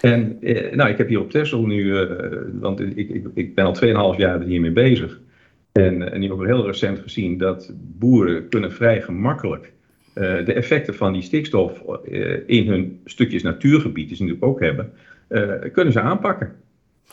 En 0.00 0.36
eh, 0.40 0.76
nou, 0.76 0.90
ik 0.90 0.98
heb 0.98 1.08
hier 1.08 1.20
op 1.20 1.30
Texel 1.30 1.66
nu, 1.66 1.84
uh, 1.84 2.10
want 2.52 2.80
ik, 2.80 2.96
ik, 2.96 3.26
ik 3.34 3.54
ben 3.54 3.64
al 3.64 4.14
2,5 4.14 4.18
jaar 4.18 4.42
hiermee 4.42 4.72
bezig. 4.72 5.20
En, 5.72 6.12
en 6.12 6.20
nu 6.20 6.32
ook 6.32 6.44
heel 6.44 6.66
recent 6.66 6.98
gezien 6.98 7.38
dat 7.38 7.72
boeren 7.76 8.48
kunnen 8.48 8.72
vrij 8.72 9.02
gemakkelijk 9.02 9.72
uh, 10.14 10.46
de 10.46 10.52
effecten 10.52 10.94
van 10.94 11.12
die 11.12 11.22
stikstof 11.22 11.82
in 12.46 12.68
hun 12.68 13.00
stukjes 13.04 13.42
natuurgebied, 13.42 14.08
die 14.08 14.16
ze 14.16 14.22
natuurlijk 14.22 14.50
ook 14.50 14.60
hebben, 14.60 14.92
kunnen 15.72 15.92
ze 15.92 16.00
aanpakken. 16.00 16.52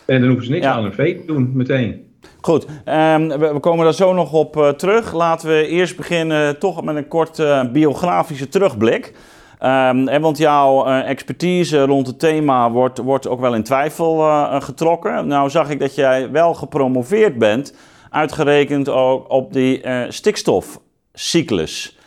En 0.05 0.19
dan 0.19 0.27
hoeven 0.27 0.45
ze 0.45 0.51
niks 0.51 0.65
aan 0.65 0.85
een 0.85 0.93
vee 0.93 1.19
te 1.19 1.25
doen 1.25 1.51
meteen. 1.53 2.05
Goed, 2.41 2.65
um, 2.65 3.27
we, 3.27 3.49
we, 3.53 3.59
komen 3.59 3.83
daar 3.83 3.93
zo 3.93 4.13
nog 4.13 4.33
op 4.33 4.73
terug. 4.77 5.13
Laten 5.13 5.47
we 5.47 5.67
eerst 5.67 5.97
beginnen 5.97 6.59
toch 6.59 6.83
met 6.83 6.95
een 6.95 7.07
kort 7.07 7.43
biografische 7.71 8.49
terugblik. 8.49 9.13
Um, 9.61 10.07
en 10.07 10.21
want 10.21 10.37
jouw 10.37 10.87
uh, 10.87 11.09
expertise 11.09 11.85
rond 11.85 12.07
het 12.07 12.19
thema 12.19 12.71
wordt, 12.71 12.97
wordt 12.97 13.27
ook 13.27 13.39
wel 13.39 13.55
in 13.55 13.63
twijfel 13.63 14.17
getrokken. 14.61 15.27
Nou 15.27 15.49
zag 15.49 15.69
ik 15.69 15.79
dat 15.79 15.95
jij 15.95 16.31
wel 16.31 16.53
gepromoveerd 16.53 17.37
bent, 17.37 17.73
uitgerekend 18.17 18.89
ook 18.89 19.31
op 19.31 19.53
die 19.53 19.81
stikstofcyclus. 20.09 21.97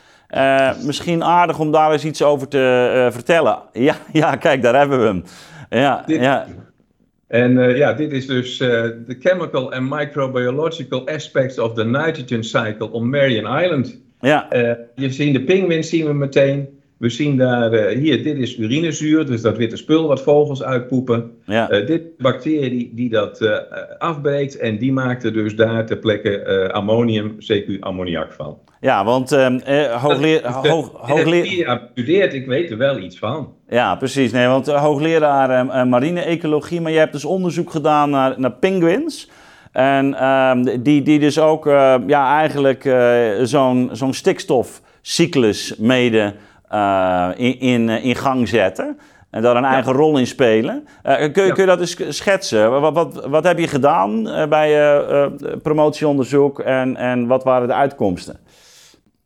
misschien 0.85 1.23
aardig 1.23 1.59
om 1.59 1.71
daar 1.71 1.91
eens 1.91 2.05
iets 2.05 2.23
over 2.23 2.47
te 2.47 3.07
vertellen. 3.11 3.59
Ja, 3.73 3.95
ja, 4.11 4.35
kijk, 4.35 4.61
daar 4.61 4.75
hebben 4.75 4.99
we 4.99 5.05
hem. 5.05 5.23
Ja, 5.69 6.03
ja. 6.07 6.47
En 7.27 7.75
ja, 7.75 7.93
dit 7.93 8.11
is 8.11 8.27
dus 8.27 8.57
de 8.57 9.17
chemical 9.19 9.73
and 9.73 9.89
microbiological 9.89 11.07
aspects 11.07 11.59
of 11.59 11.73
the 11.73 11.85
nitrogen 11.85 12.43
cycle 12.43 12.91
on 12.91 13.09
Marion 13.09 13.63
Island. 13.63 13.97
Ja. 14.19 14.47
Je 14.95 15.09
ziet 15.09 15.33
de 15.33 15.43
pinguïns 15.43 15.89
zien 15.89 16.05
we 16.05 16.13
meteen. 16.13 16.80
We 17.01 17.09
zien 17.09 17.37
daar, 17.37 17.71
hier, 17.71 18.23
dit 18.23 18.37
is 18.37 18.57
urinezuur, 18.57 19.25
dus 19.25 19.41
dat 19.41 19.57
witte 19.57 19.77
spul 19.77 20.07
wat 20.07 20.21
vogels 20.21 20.63
uitpoepen. 20.63 21.31
Ja. 21.45 21.67
dit 21.67 22.17
bacterie 22.17 22.91
die 22.95 23.09
dat 23.09 23.61
afbreekt 23.97 24.57
en 24.57 24.77
die 24.77 24.91
maakt 24.91 25.23
er 25.23 25.33
dus 25.33 25.55
daar 25.55 25.85
ter 25.85 25.97
plekke 25.97 26.69
ammonium, 26.73 27.35
CQ 27.39 27.79
ammoniak 27.79 28.33
van. 28.33 28.57
Ja, 28.81 29.05
want 29.05 29.31
uh, 29.31 29.47
hoogleer, 30.03 30.47
hoog, 30.47 30.91
hoogleraar 30.93 31.81
studeert, 31.91 32.33
ik 32.33 32.45
weet 32.45 32.71
er 32.71 32.77
wel 32.77 32.97
iets 32.97 33.17
van. 33.17 33.53
Ja, 33.69 33.95
precies. 33.95 34.31
Nee, 34.31 34.47
want 34.47 34.69
uh, 34.69 34.81
hoogleraar 34.83 35.65
uh, 35.65 35.83
marine-ecologie, 35.83 36.81
maar 36.81 36.91
je 36.91 36.97
hebt 36.97 37.11
dus 37.11 37.25
onderzoek 37.25 37.71
gedaan 37.71 38.09
naar, 38.09 38.33
naar 38.37 38.51
penguins. 38.51 39.29
En 39.71 40.07
uh, 40.07 40.51
die, 40.79 41.01
die 41.01 41.19
dus 41.19 41.39
ook 41.39 41.65
ja, 42.07 42.37
eigenlijk 42.37 42.95
zo'n 43.43 43.89
zo'n 43.91 44.13
stikstofcyclus 44.13 45.75
mede 45.77 46.33
in, 47.37 47.59
in, 47.59 47.89
in 47.89 48.15
gang 48.15 48.47
zetten. 48.47 48.97
En 49.29 49.41
daar 49.41 49.55
een 49.55 49.63
eigen 49.63 49.93
rol 49.93 50.17
in 50.17 50.27
spelen. 50.27 50.87
kun, 51.03 51.31
kun 51.31 51.55
je 51.55 51.65
dat 51.65 51.79
eens 51.79 52.17
schetsen? 52.17 52.81
Wat, 52.81 52.93
wat, 52.93 53.25
wat 53.25 53.43
heb 53.43 53.59
je 53.59 53.67
gedaan 53.67 54.23
bij 54.49 54.69
je 54.69 55.59
promotieonderzoek 55.63 56.59
en, 56.59 56.95
en 56.95 57.27
wat 57.27 57.43
waren 57.43 57.67
de 57.67 57.73
uitkomsten? 57.73 58.39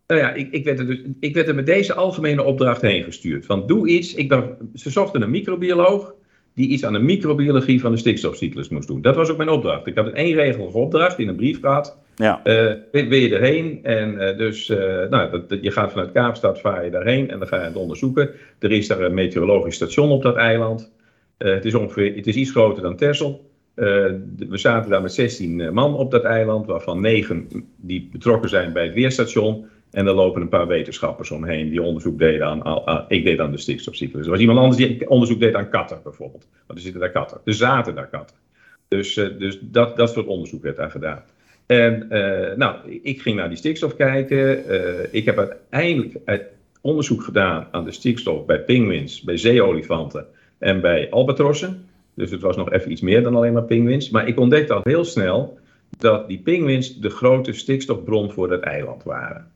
Nou 0.08 0.22
ja, 0.22 0.34
ik, 0.34 0.52
ik, 0.52 0.64
werd 0.64 0.80
er 0.80 0.88
dus, 0.88 1.02
ik 1.20 1.34
werd 1.34 1.48
er 1.48 1.56
met 1.56 1.66
deze 1.66 1.94
algemene 1.94 2.44
opdracht 2.44 2.82
heen 2.82 3.04
gestuurd. 3.04 3.46
Van 3.46 3.68
doe 3.68 3.88
iets. 3.88 4.14
Ik 4.14 4.30
ben, 4.30 4.58
ze 4.74 4.90
zochten 4.90 5.22
een 5.22 5.30
microbioloog 5.30 6.14
die 6.54 6.68
iets 6.68 6.86
aan 6.86 6.94
de 6.94 7.00
microbiologie 7.00 7.82
van 7.82 7.92
de 7.92 7.98
stikstofcyclus 7.98 8.70
moest 8.70 8.88
doen. 8.88 9.02
Dat 9.02 9.16
was 9.16 9.30
ook 9.30 9.38
mijn 9.38 9.50
opdracht. 9.50 9.88
Ik 9.88 9.96
had 9.96 10.06
een 10.06 10.14
eenregelige 10.14 10.78
opdracht 10.78 11.20
in 11.20 11.28
een 11.28 11.36
brief 11.36 11.60
gehad. 11.60 11.98
Ja. 12.16 12.42
Uh, 12.44 12.74
je 12.92 13.36
erheen? 13.36 13.80
En 13.84 14.14
uh, 14.14 14.38
dus, 14.38 14.70
uh, 14.70 14.78
nou, 15.10 15.44
dat, 15.48 15.58
je 15.62 15.72
gaat 15.72 15.92
vanuit 15.92 16.12
Kaapstad, 16.12 16.60
vaar 16.60 16.86
je 16.86 16.92
daarheen 16.92 17.30
en 17.30 17.40
dan 17.40 17.48
ga 17.48 17.58
je 17.58 17.64
het 17.64 17.76
onderzoeken. 17.76 18.30
Er 18.60 18.72
is 18.72 18.88
daar 18.88 19.02
een 19.02 19.14
meteorologisch 19.14 19.76
station 19.76 20.10
op 20.10 20.22
dat 20.22 20.36
eiland. 20.36 20.92
het, 21.38 21.66
is 21.66 21.74
ongeveer, 21.74 22.16
het 22.16 22.28
is 22.28 22.36
iets 22.36 22.52
groter 22.52 22.84
dan 22.84 22.96
Texel. 22.96 23.50
we 23.76 24.48
zaten 24.52 24.90
daar 24.90 25.02
met 25.02 25.14
16 25.14 25.74
man 25.74 25.96
op 25.96 26.12
dat 26.12 26.24
eiland, 26.24 26.66
waarvan 26.66 27.02
9 27.02 27.48
die 27.76 28.10
betrokken 28.12 28.50
zijn 28.50 28.74
bij 28.74 28.84
het 28.84 28.94
weerstation. 28.94 29.66
En 29.92 30.08
er 30.08 30.14
lopen 30.14 30.42
een 30.42 30.50
paar 30.50 30.68
wetenschappers 30.68 31.32
omheen 31.32 31.70
die 31.70 31.82
onderzoek 31.82 32.20
deden 32.20 32.48
aan, 32.48 32.66
aan 32.66 33.06
ik 33.08 33.24
deed 33.24 33.40
aan 33.40 33.52
de 33.52 33.58
stikstofcyclus. 33.58 34.26
Er 34.26 34.32
was 34.32 34.40
iemand 34.40 34.60
anders 34.60 34.78
die 34.78 35.10
onderzoek 35.10 35.40
deed 35.40 35.56
aan 35.56 35.70
katten 35.70 36.00
bijvoorbeeld. 36.04 36.48
Want 36.68 36.80
er 36.80 36.86
zitten 36.86 37.02
daar 37.02 37.12
katten. 37.12 37.42
Er 37.46 37.54
zaten 37.54 37.96
daar 37.96 38.10
katten. 38.10 38.38
Dus, 38.88 39.14
dus 39.14 39.60
dat, 39.62 39.98
dat 39.98 40.10
soort 40.10 40.28
onderzoek 40.28 40.64
werd 40.64 40.76
daar 40.76 40.92
gedaan. 40.92 41.24
En 41.66 42.08
uh, 42.12 42.56
nou, 42.56 42.76
ik 43.02 43.22
ging 43.22 43.36
naar 43.36 43.48
die 43.48 43.58
stikstof 43.58 43.96
kijken. 43.96 44.72
Uh, 44.72 45.14
ik 45.14 45.26
heb 45.26 45.38
uiteindelijk 45.38 46.44
onderzoek 46.82 47.24
gedaan 47.24 47.68
aan 47.72 47.86
de 47.86 47.92
stikstof 47.92 48.46
bij 48.46 48.60
pinguïns, 48.60 49.22
bij 49.22 49.38
zeeolifanten 49.38 50.26
en 50.58 50.82
bij 50.82 51.10
albatrossen. 51.10 51.86
Dus 52.14 52.32
het 52.32 52.42
was 52.42 52.56
nog 52.56 52.72
even 52.72 52.92
iets 52.92 53.02
meer 53.02 53.24
dan 53.24 53.36
alleen 53.36 53.54
maar 53.54 53.64
pinguïns. 53.64 54.10
Maar 54.10 54.28
ik 54.28 54.40
ontdekte 54.40 54.74
al 54.74 54.82
heel 54.84 55.06
snel 55.06 55.60
dat 55.98 56.28
die 56.28 56.40
pinguïns 56.40 57.00
de 57.00 57.10
grote 57.10 57.54
stikstofbron 57.54 58.32
voor 58.32 58.48
dat 58.48 58.62
eiland 58.62 59.04
waren. 59.04 59.48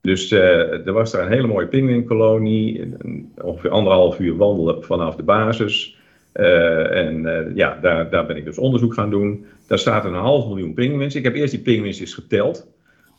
Dus 0.00 0.30
er 0.30 0.92
was 0.92 1.12
daar 1.12 1.26
een 1.26 1.32
hele 1.32 1.46
mooie 1.46 1.66
pinguïnkolonie, 1.66 2.94
ongeveer 3.42 3.70
anderhalf 3.70 4.18
uur 4.18 4.36
wandelen 4.36 4.84
vanaf 4.84 5.16
de 5.16 5.22
basis. 5.22 5.96
En 6.32 7.52
ja, 7.54 7.78
daar, 7.80 8.10
daar 8.10 8.26
ben 8.26 8.36
ik 8.36 8.44
dus 8.44 8.58
onderzoek 8.58 8.94
gaan 8.94 9.10
doen. 9.10 9.44
Daar 9.66 9.78
staat 9.78 10.04
een 10.04 10.14
half 10.14 10.46
miljoen 10.46 10.74
pinguïns. 10.74 11.14
Ik 11.14 11.24
heb 11.24 11.34
eerst 11.34 11.52
die 11.52 11.62
pinguïns 11.62 12.00
eens 12.00 12.14
geteld. 12.14 12.70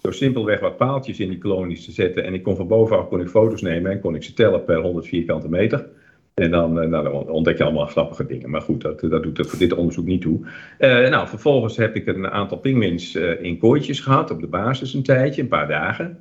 Door 0.02 0.14
simpelweg 0.14 0.60
wat 0.60 0.78
paaltjes 0.78 1.20
in 1.20 1.30
die 1.30 1.38
kolonies 1.38 1.86
te 1.86 1.92
zetten. 1.92 2.24
En 2.24 2.34
ik 2.34 2.44
kon 2.44 2.56
van 2.56 2.68
bovenaf 2.68 3.08
kon 3.08 3.22
ik 3.22 3.28
foto's 3.28 3.62
nemen 3.62 3.92
en 3.92 4.00
kon 4.00 4.16
ik 4.16 4.24
ze 4.24 4.34
tellen 4.34 4.64
per 4.64 4.78
100 4.78 5.08
vierkante 5.08 5.50
meter. 5.50 5.86
En 6.34 6.52
dan, 6.52 6.74
nou, 6.74 7.04
dan 7.04 7.30
ontdek 7.30 7.58
je 7.58 7.64
allemaal 7.64 7.86
grappige 7.86 8.26
dingen. 8.26 8.50
Maar 8.50 8.62
goed, 8.62 8.82
dat, 8.82 9.00
dat 9.00 9.24
doet 9.24 9.38
er 9.38 9.46
voor 9.46 9.60
dit 9.60 9.74
onderzoek 9.74 10.06
niet 10.06 10.22
toe. 10.22 10.40
Nou, 10.80 11.28
vervolgens 11.28 11.78
heb 11.78 11.96
ik 11.96 12.08
een 12.08 12.28
aantal 12.28 12.58
pinguïns 12.58 13.16
in 13.42 13.58
kooitjes 13.58 14.00
gehad 14.00 14.32
op 14.32 14.42
de 14.42 14.48
basis 14.48 14.94
een 14.94 15.04
tijdje, 15.04 15.42
een 15.42 15.48
paar 15.48 15.68
dagen. 15.68 16.20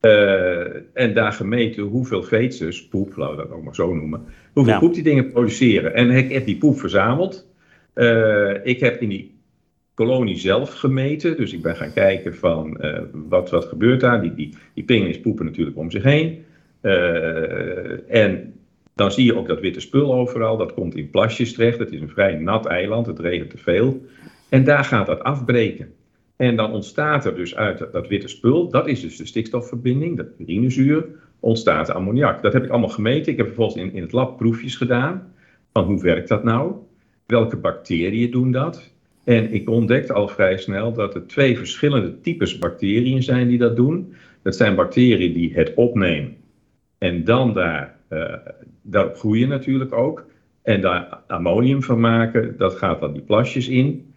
Uh, 0.00 0.74
en 0.92 1.14
daar 1.14 1.32
gemeten 1.32 1.82
hoeveel 1.82 2.22
veetjes, 2.22 2.88
poep, 2.88 3.16
laten 3.16 3.36
we 3.36 3.42
dat 3.42 3.52
ook 3.52 3.64
maar 3.64 3.74
zo 3.74 3.94
noemen, 3.94 4.24
hoeveel 4.52 4.72
ja. 4.72 4.78
poep 4.78 4.94
die 4.94 5.02
dingen 5.02 5.30
produceren. 5.30 5.94
En 5.94 6.10
ik 6.10 6.32
heb 6.32 6.44
die 6.44 6.58
poep 6.58 6.78
verzameld. 6.78 7.46
ik 8.62 8.80
heb 8.80 9.00
in 9.00 9.08
die 9.08 9.38
kolonie 9.98 10.36
zelf 10.36 10.74
gemeten. 10.74 11.36
Dus 11.36 11.52
ik 11.52 11.62
ben 11.62 11.76
gaan 11.76 11.92
kijken 11.92 12.34
van 12.34 12.78
uh, 12.80 12.98
wat, 13.12 13.50
wat 13.50 13.64
gebeurt 13.64 14.00
daar. 14.00 14.20
Die, 14.20 14.34
die, 14.34 14.54
die 14.74 14.84
pinguïns 14.84 15.20
poepen 15.20 15.44
natuurlijk 15.44 15.76
om 15.76 15.90
zich 15.90 16.02
heen. 16.02 16.44
Uh, 16.82 18.14
en 18.14 18.54
dan 18.94 19.12
zie 19.12 19.24
je 19.24 19.36
ook 19.36 19.48
dat 19.48 19.60
witte 19.60 19.80
spul 19.80 20.14
overal. 20.14 20.56
Dat 20.56 20.74
komt 20.74 20.96
in 20.96 21.10
plasjes 21.10 21.52
terecht. 21.52 21.78
Het 21.78 21.92
is 21.92 22.00
een 22.00 22.08
vrij 22.08 22.34
nat 22.34 22.66
eiland. 22.66 23.06
Het 23.06 23.18
regent 23.18 23.50
te 23.50 23.58
veel. 23.58 24.02
En 24.48 24.64
daar 24.64 24.84
gaat 24.84 25.06
dat 25.06 25.22
afbreken. 25.22 25.92
En 26.38 26.56
dan 26.56 26.72
ontstaat 26.72 27.24
er 27.24 27.34
dus 27.34 27.56
uit 27.56 27.92
dat 27.92 28.08
witte 28.08 28.28
spul, 28.28 28.68
dat 28.68 28.86
is 28.88 29.00
dus 29.00 29.16
de 29.16 29.26
stikstofverbinding, 29.26 30.16
dat 30.16 30.26
urinezuur, 30.38 31.06
ontstaat 31.40 31.90
ammoniak. 31.90 32.42
Dat 32.42 32.52
heb 32.52 32.64
ik 32.64 32.70
allemaal 32.70 32.88
gemeten. 32.88 33.32
Ik 33.32 33.38
heb 33.38 33.46
vervolgens 33.46 33.82
in, 33.82 33.92
in 33.92 34.02
het 34.02 34.12
lab 34.12 34.36
proefjes 34.36 34.76
gedaan 34.76 35.32
van 35.72 35.84
hoe 35.84 36.02
werkt 36.02 36.28
dat 36.28 36.44
nou? 36.44 36.72
Welke 37.26 37.56
bacteriën 37.56 38.30
doen 38.30 38.52
dat? 38.52 38.92
En 39.24 39.52
ik 39.52 39.70
ontdekte 39.70 40.12
al 40.12 40.28
vrij 40.28 40.58
snel 40.58 40.92
dat 40.92 41.14
er 41.14 41.26
twee 41.26 41.56
verschillende 41.56 42.20
types 42.20 42.58
bacteriën 42.58 43.22
zijn 43.22 43.48
die 43.48 43.58
dat 43.58 43.76
doen. 43.76 44.14
Dat 44.42 44.56
zijn 44.56 44.74
bacteriën 44.74 45.32
die 45.32 45.54
het 45.54 45.74
opnemen 45.74 46.36
en 46.98 47.24
dan 47.24 47.54
daar, 47.54 47.96
uh, 48.10 48.34
daarop 48.82 49.16
groeien 49.16 49.48
natuurlijk 49.48 49.92
ook. 49.92 50.26
En 50.62 50.80
daar 50.80 51.20
ammonium 51.26 51.82
van 51.82 52.00
maken, 52.00 52.54
dat 52.56 52.74
gaat 52.74 53.00
dan 53.00 53.12
die 53.12 53.22
plasjes 53.22 53.68
in. 53.68 54.07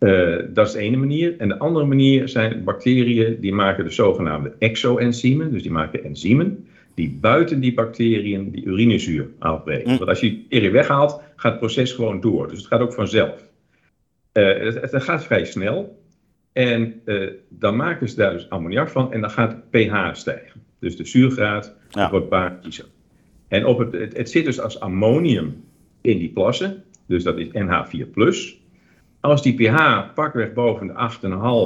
Uh, 0.00 0.36
dat 0.48 0.66
is 0.66 0.72
de 0.72 0.78
ene 0.78 0.96
manier. 0.96 1.34
En 1.38 1.48
de 1.48 1.58
andere 1.58 1.86
manier 1.86 2.28
zijn 2.28 2.64
bacteriën 2.64 3.40
die 3.40 3.52
maken 3.52 3.84
de 3.84 3.90
zogenaamde 3.90 4.54
exoenzymen. 4.58 5.52
Dus 5.52 5.62
die 5.62 5.70
maken 5.70 6.04
enzymen 6.04 6.66
die 6.94 7.18
buiten 7.20 7.60
die 7.60 7.74
bacteriën 7.74 8.50
die 8.50 8.64
urinezuur 8.64 9.28
afbreken. 9.38 9.90
Mm. 9.90 9.96
Want 9.96 10.08
als 10.08 10.20
je 10.20 10.36
bacterie 10.36 10.70
weghaalt, 10.70 11.20
gaat 11.36 11.50
het 11.50 11.60
proces 11.60 11.92
gewoon 11.92 12.20
door. 12.20 12.48
Dus 12.48 12.58
het 12.58 12.66
gaat 12.66 12.80
ook 12.80 12.92
vanzelf. 12.92 13.48
Uh, 14.32 14.58
het, 14.58 14.92
het, 14.92 15.02
gaat 15.02 15.24
vrij 15.24 15.44
snel. 15.44 16.02
En 16.52 17.00
uh, 17.04 17.30
dan 17.48 17.76
maken 17.76 18.08
ze 18.08 18.16
daar 18.16 18.32
dus 18.32 18.50
ammoniak 18.50 18.88
van 18.88 19.12
en 19.12 19.20
dan 19.20 19.30
gaat 19.30 19.50
het 19.50 19.70
pH 19.70 20.14
stijgen. 20.14 20.62
Dus 20.78 20.96
de 20.96 21.04
zuurgraad 21.04 21.74
ja. 21.90 22.10
wordt 22.10 22.28
baatkiezer. 22.28 22.84
En 23.48 23.66
op 23.66 23.78
het, 23.78 23.92
het, 23.92 24.16
het, 24.16 24.30
zit 24.30 24.44
dus 24.44 24.60
als 24.60 24.80
ammonium 24.80 25.64
in 26.00 26.18
die 26.18 26.28
plassen, 26.28 26.84
dus 27.06 27.22
dat 27.22 27.38
is 27.38 27.46
NH4+. 27.46 28.59
Als 29.20 29.42
die 29.42 29.54
pH 29.54 30.12
pakweg 30.14 30.52
boven 30.52 30.86
de 30.86 30.92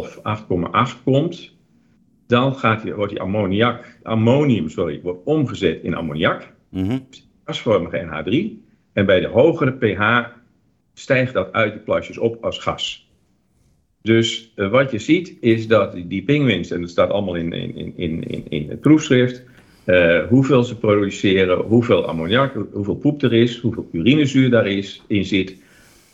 8,5, 0.07 0.97
8,8 0.97 1.03
komt, 1.05 1.55
dan 2.27 2.55
gaat 2.55 2.83
die, 2.83 2.95
wordt 2.95 3.13
die 3.13 3.21
ammoniak, 3.21 3.99
ammonium 4.03 4.69
sorry, 4.69 5.01
wordt 5.03 5.25
omgezet 5.25 5.83
in 5.83 5.95
ammoniak, 5.95 6.53
mm 6.69 6.89
-hmm. 6.89 7.07
gasvormige 7.45 8.07
NH3. 8.07 8.63
En 8.93 9.07
bij 9.07 9.21
de 9.21 9.27
hogere 9.27 9.73
pH 9.73 10.29
stijgt 10.95 11.33
dat 11.33 11.53
uit 11.53 11.73
de 11.73 11.79
plasjes 11.79 12.19
op 12.19 12.45
als 12.45 12.59
gas. 12.59 13.09
Dus 14.03 14.53
uh, 14.57 14.71
wat 14.71 14.91
je 14.91 14.99
ziet 14.99 15.37
is 15.41 15.67
dat 15.67 15.97
die, 16.09 16.23
pinguïns, 16.23 16.71
en 16.71 16.81
dat 16.81 16.91
staat 16.91 17.11
allemaal 17.11 17.35
in, 17.35 17.53
in, 17.53 17.93
in, 17.97 18.23
in, 18.23 18.45
in 18.49 18.69
het 18.71 18.81
proefschrift, 18.81 19.43
uh, 19.85 20.27
hoeveel 20.27 20.63
ze 20.63 20.77
produceren, 20.77 21.59
hoeveel 21.59 22.07
ammoniak, 22.07 22.55
hoeveel 22.73 22.97
poep 22.97 23.23
er 23.23 23.33
is, 23.33 23.59
hoeveel 23.59 23.89
urinezuur 23.93 24.51
daar 24.51 24.67
is, 24.67 25.03
in 25.07 25.25
zit, 25.25 25.57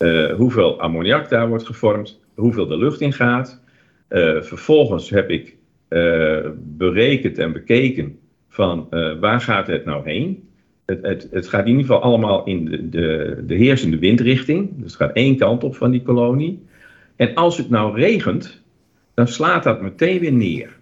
uh, 0.02 0.35
hoeveel 0.35 0.80
ammoniak 0.80 1.28
daar 1.28 1.49
wordt 1.49 1.66
gevormd, 1.66 2.21
hoeveel 2.35 2.66
de 2.66 2.76
lucht 2.76 3.00
in 3.00 3.12
gaat. 3.12 3.62
vervolgens 4.40 5.11
heb 5.11 5.30
ik 5.30 5.57
berekend 6.57 7.38
en 7.38 7.52
bekeken 7.52 8.19
van 8.49 8.88
waar 9.21 9.40
gaat 9.40 9.66
het 9.66 9.85
nou 9.85 10.04
heen 10.04 10.50
het, 10.90 11.02
het, 11.02 11.28
het, 11.30 11.49
gaat 11.49 11.61
in 11.61 11.71
ieder 11.71 11.83
geval 11.83 12.02
allemaal 12.02 12.45
in 12.45 12.64
de, 12.64 12.88
de, 12.88 13.42
de 13.47 13.54
heersende 13.54 13.99
windrichting. 13.99 14.71
Dus 14.75 14.92
het 14.92 15.00
gaat 15.00 15.12
één 15.12 15.37
kant 15.37 15.64
op 15.64 15.76
van 15.76 15.90
die 15.90 16.02
kolonie. 16.02 16.66
En 17.16 17.35
als 17.35 17.57
het 17.57 17.71
nou 17.71 17.95
regent, 17.95 18.62
dan 19.14 19.28
slaat 19.28 19.62
dat 19.62 19.83
meteen 19.83 20.21
weer 20.21 20.33
neer. 20.33 20.78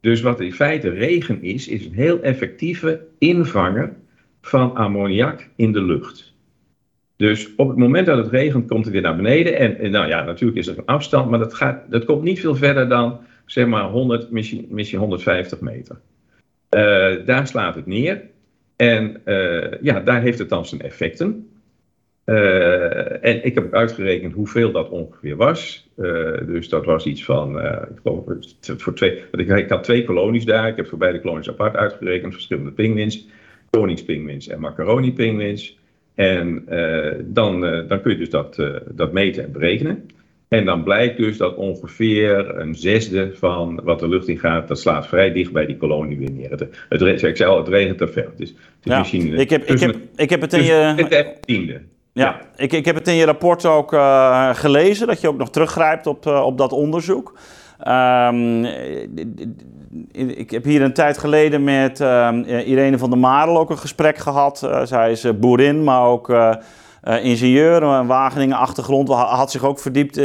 Dus 0.00 0.20
wat 0.20 0.40
in 0.40 0.52
feite 0.52 0.90
regen 0.90 1.42
is, 1.42 1.68
is 1.68 1.84
een 1.84 1.92
heel 1.92 2.20
effectieve 2.20 3.00
invanger 3.18 3.92
van 4.42 4.74
ammoniak 4.74 5.48
in 5.56 5.72
de 5.72 5.82
lucht. 5.82 6.34
Dus 7.20 7.54
op 7.56 7.68
het 7.68 7.76
moment 7.76 8.06
dat 8.06 8.18
het 8.18 8.28
regent, 8.28 8.68
komt 8.68 8.84
het 8.84 8.92
weer 8.92 9.02
naar 9.02 9.16
beneden. 9.16 9.78
En, 9.78 9.90
nou 9.90 10.08
ja, 10.08 10.24
natuurlijk 10.24 10.58
is 10.58 10.66
er 10.66 10.78
een 10.78 10.84
afstand, 10.84 11.30
maar 11.30 11.38
dat, 11.38 11.54
gaat, 11.54 11.90
dat 11.90 12.04
komt 12.04 12.22
niet 12.22 12.40
veel 12.40 12.54
verder 12.54 12.88
dan 12.88 13.20
zeg 13.46 13.66
maar 13.66 13.84
100, 13.84 14.30
misschien, 14.30 14.66
misschien 14.68 14.98
150 14.98 15.60
meter. 15.60 15.96
Uh, 16.76 17.26
daar 17.26 17.46
slaat 17.46 17.74
het 17.74 17.86
neer. 17.86 18.22
En 18.76 19.20
uh, 19.24 19.80
ja, 19.80 20.00
daar 20.00 20.22
heeft 20.22 20.38
het 20.38 20.48
dan 20.48 20.66
zijn 20.66 20.80
effecten. 20.80 21.48
Uh, 22.24 23.24
en 23.24 23.44
ik 23.44 23.54
heb 23.54 23.74
uitgerekend 23.74 24.32
hoeveel 24.32 24.72
dat 24.72 24.88
ongeveer 24.88 25.36
was. 25.36 25.88
Dus 26.46 26.68
dat 26.68 26.84
was 26.84 27.06
iets 27.06 27.24
van, 27.24 27.60
ik 27.60 28.00
geloof, 28.02 28.24
voor 28.60 28.94
twee, 28.94 29.22
ik, 29.30 29.68
had 29.68 29.84
twee 29.84 30.04
kolonies 30.04 30.44
daar. 30.44 30.68
Ik 30.68 30.76
heb 30.76 30.88
voor 30.88 30.98
beide 30.98 31.20
kolonies 31.20 31.48
apart 31.48 31.76
uitgerekend, 31.76 32.32
verschillende 32.32 32.72
pinguïns. 32.72 33.28
Koningspinguïns 33.70 34.48
en 34.48 34.60
macaroni-pinguïns. 34.60 35.79
En 36.14 36.64
dan, 37.24 37.60
dan 37.60 38.00
kun 38.00 38.12
je 38.12 38.16
dus 38.16 38.30
dat, 38.30 38.56
dat 38.90 39.12
meten 39.12 39.44
en 39.44 39.52
berekenen. 39.52 40.08
En 40.48 40.64
dan 40.64 40.82
blijkt 40.82 41.16
dus 41.16 41.36
dat 41.36 41.56
ongeveer 41.56 42.58
een 42.58 42.74
zesde 42.74 43.30
van 43.34 43.80
wat 43.84 44.00
de 44.00 44.08
lucht 44.08 44.28
in 44.28 44.38
gaat, 44.38 44.68
dat 44.68 44.78
slaat 44.78 45.06
vrij 45.06 45.32
dicht 45.32 45.52
bij 45.52 45.66
die 45.66 45.76
kolonie 45.76 46.18
weer 46.18 46.30
neer. 46.30 46.50
Het, 46.50 46.60
het, 46.88 47.22
ik 47.22 47.36
zei 47.36 47.50
al, 47.50 47.56
het 47.56 47.68
regent 47.68 47.98
te 47.98 48.08
veel. 48.08 48.30
Dus, 48.36 48.54
ja, 48.80 48.98
misschien, 48.98 49.34
ik, 49.34 49.50
heb, 49.50 49.64
ik, 49.64 49.80
heb, 49.80 49.96
ik 50.16 50.30
heb 50.30 50.40
het 50.40 50.52
in 50.52 50.62
je... 50.62 51.36
tiende. 51.40 51.80
Ja, 52.12 52.24
ja, 52.24 52.40
Ik, 52.56 52.72
ik 52.72 52.84
heb 52.84 52.94
het 52.94 53.08
in 53.08 53.14
je 53.14 53.24
rapport 53.24 53.66
ook 53.66 53.92
uh, 53.92 54.54
gelezen, 54.54 55.06
dat 55.06 55.20
je 55.20 55.28
ook 55.28 55.38
nog 55.38 55.50
teruggrijpt 55.50 56.06
op, 56.06 56.26
uh, 56.26 56.42
op 56.44 56.58
dat 56.58 56.72
onderzoek. 56.72 57.38
Um, 57.88 58.64
ik 60.12 60.50
heb 60.50 60.64
hier 60.64 60.82
een 60.82 60.92
tijd 60.92 61.18
geleden 61.18 61.64
met 61.64 62.00
uh, 62.00 62.28
Irene 62.66 62.98
van 62.98 63.10
der 63.10 63.18
Marel 63.18 63.58
ook 63.58 63.70
een 63.70 63.78
gesprek 63.78 64.18
gehad. 64.18 64.62
Uh, 64.64 64.80
zij 64.84 65.10
is 65.10 65.38
boerin, 65.38 65.84
maar 65.84 66.04
ook 66.04 66.34
ingenieur, 67.02 67.82
een 67.82 68.06
Wageningen 68.06 68.56
achtergrond, 68.56 69.08
had 69.08 69.50
zich 69.50 69.64
ook 69.64 69.78
verdiept, 69.78 70.18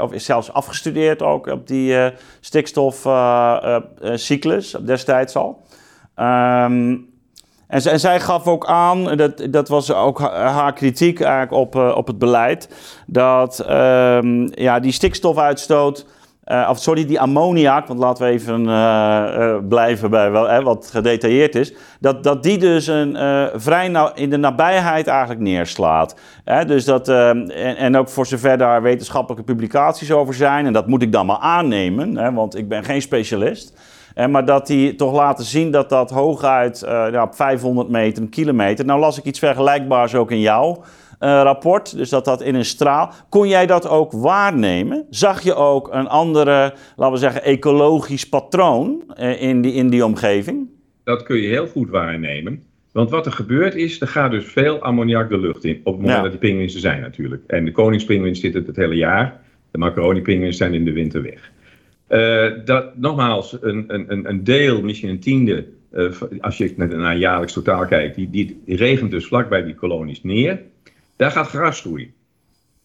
of 0.00 0.12
is 0.12 0.24
zelfs 0.24 0.52
afgestudeerd 0.52 1.22
ook 1.22 1.46
op 1.46 1.66
die 1.66 2.10
stikstofcyclus, 2.40 4.76
destijds 4.84 5.36
al. 5.36 5.62
Um, 6.16 7.10
en, 7.66 7.82
en, 7.84 8.00
zij 8.00 8.20
gaf 8.20 8.46
ook 8.46 8.66
aan, 8.66 9.16
dat, 9.16 9.46
dat 9.50 9.68
was 9.68 9.92
ook 9.92 10.20
haar 10.20 10.72
kritiek 10.72 11.20
eigenlijk 11.20 11.52
op, 11.52 11.74
op 11.96 12.06
het 12.06 12.18
beleid, 12.18 12.68
dat 13.06 13.64
um, 13.70 14.50
ja, 14.54 14.80
die 14.80 14.92
stikstofuitstoot 14.92 16.06
uh, 16.52 16.68
of 16.70 16.78
sorry, 16.78 17.06
die 17.06 17.20
ammoniak, 17.20 17.86
want 17.86 18.00
laten 18.00 18.24
we 18.24 18.30
even 18.30 18.60
uh, 18.60 18.68
uh, 18.68 19.56
blijven 19.68 20.10
bij 20.10 20.30
wel, 20.30 20.48
hè, 20.48 20.62
wat 20.62 20.88
gedetailleerd 20.92 21.54
is. 21.54 21.74
Dat, 22.00 22.24
dat 22.24 22.42
die 22.42 22.58
dus 22.58 22.86
een, 22.86 23.16
vrij 23.54 23.88
nou, 23.88 24.10
in 24.14 24.30
de 24.30 24.36
nabijheid 24.36 25.06
eigenlijk 25.06 25.40
neerslaat. 25.40 26.16
Hè, 26.44 26.64
dus 26.64 26.84
dat, 26.84 27.08
en, 27.08 27.50
en, 27.76 27.96
ook 27.96 28.08
voor 28.08 28.26
zover 28.26 28.58
daar 28.58 28.82
wetenschappelijke 28.82 29.44
publicaties 29.44 30.12
over 30.12 30.34
zijn, 30.34 30.66
en 30.66 30.72
dat 30.72 30.86
moet 30.86 31.02
ik 31.02 31.12
dan 31.12 31.26
maar 31.26 31.38
aannemen, 31.38 32.16
hè, 32.16 32.32
want 32.32 32.56
ik 32.56 32.68
ben 32.68 32.84
geen 32.84 33.02
specialist. 33.02 33.78
maar 34.28 34.44
dat 34.44 34.66
die 34.66 34.94
toch 34.94 35.12
laten 35.12 35.44
zien 35.44 35.70
dat 35.70 35.88
dat 35.88 36.10
hooguit 36.10 36.78
ja, 36.86 37.22
op 37.22 37.34
500 37.34 37.88
meter, 37.88 38.22
een 38.22 38.28
kilometer. 38.28 38.84
Nou 38.84 39.00
las 39.00 39.18
ik 39.18 39.24
iets 39.24 39.38
vergelijkbaars 39.38 40.14
ook 40.14 40.30
in 40.30 40.40
jou. 40.40 40.78
Uh, 41.22 41.28
rapport, 41.28 41.96
dus 41.96 42.08
dat 42.08 42.24
dat 42.24 42.42
in 42.42 42.54
een 42.54 42.64
straal. 42.64 43.12
Kon 43.28 43.48
jij 43.48 43.66
dat 43.66 43.88
ook 43.88 44.12
waarnemen? 44.12 45.06
Zag 45.10 45.42
je 45.42 45.54
ook 45.54 45.88
een 45.92 46.08
andere, 46.08 46.74
laten 46.96 47.14
we 47.14 47.20
zeggen, 47.20 47.42
ecologisch 47.42 48.28
patroon 48.28 49.02
uh, 49.20 49.42
in, 49.42 49.60
die, 49.60 49.72
in 49.72 49.88
die 49.88 50.04
omgeving? 50.04 50.68
Dat 51.04 51.22
kun 51.22 51.36
je 51.36 51.48
heel 51.48 51.66
goed 51.66 51.90
waarnemen. 51.90 52.62
Want 52.92 53.10
wat 53.10 53.26
er 53.26 53.32
gebeurt 53.32 53.74
is, 53.74 54.00
er 54.00 54.06
gaat 54.06 54.30
dus 54.30 54.44
veel 54.44 54.78
ammoniak 54.78 55.28
de 55.28 55.38
lucht 55.38 55.64
in. 55.64 55.80
Op 55.84 55.92
het 55.92 56.02
moment 56.02 56.22
dat 56.22 56.30
die 56.30 56.40
pinguïns 56.40 56.74
er 56.74 56.80
zijn 56.80 57.00
natuurlijk. 57.00 57.42
En 57.46 57.64
de 57.64 57.72
koningspinguïns 57.72 58.40
zitten 58.40 58.64
het 58.66 58.76
hele 58.76 58.96
jaar. 58.96 59.40
De 59.70 59.78
macaroni-pinguïns 59.78 60.56
zijn 60.56 60.74
in 60.74 60.84
de 60.84 60.92
winter 60.92 61.22
weg. 61.22 61.50
dat, 62.64 62.96
nogmaals, 62.96 63.56
een, 63.60 63.84
een, 63.86 64.28
een 64.28 64.44
deel, 64.44 64.82
misschien 64.82 65.08
een 65.08 65.20
tiende, 65.20 65.66
als 66.40 66.58
je 66.58 66.74
naar 66.76 67.16
jaarlijks 67.16 67.52
totaal 67.52 67.86
kijkt, 67.86 68.14
die, 68.14 68.30
die, 68.30 68.62
die 68.64 68.76
regent 68.76 69.10
dus 69.10 69.26
vlakbij 69.26 69.62
die 69.62 69.74
kolonies 69.74 70.22
neer. 70.22 70.60
Daar 71.16 71.30
gaat 71.30 71.48
gras 71.48 71.80
groeien. 71.80 72.12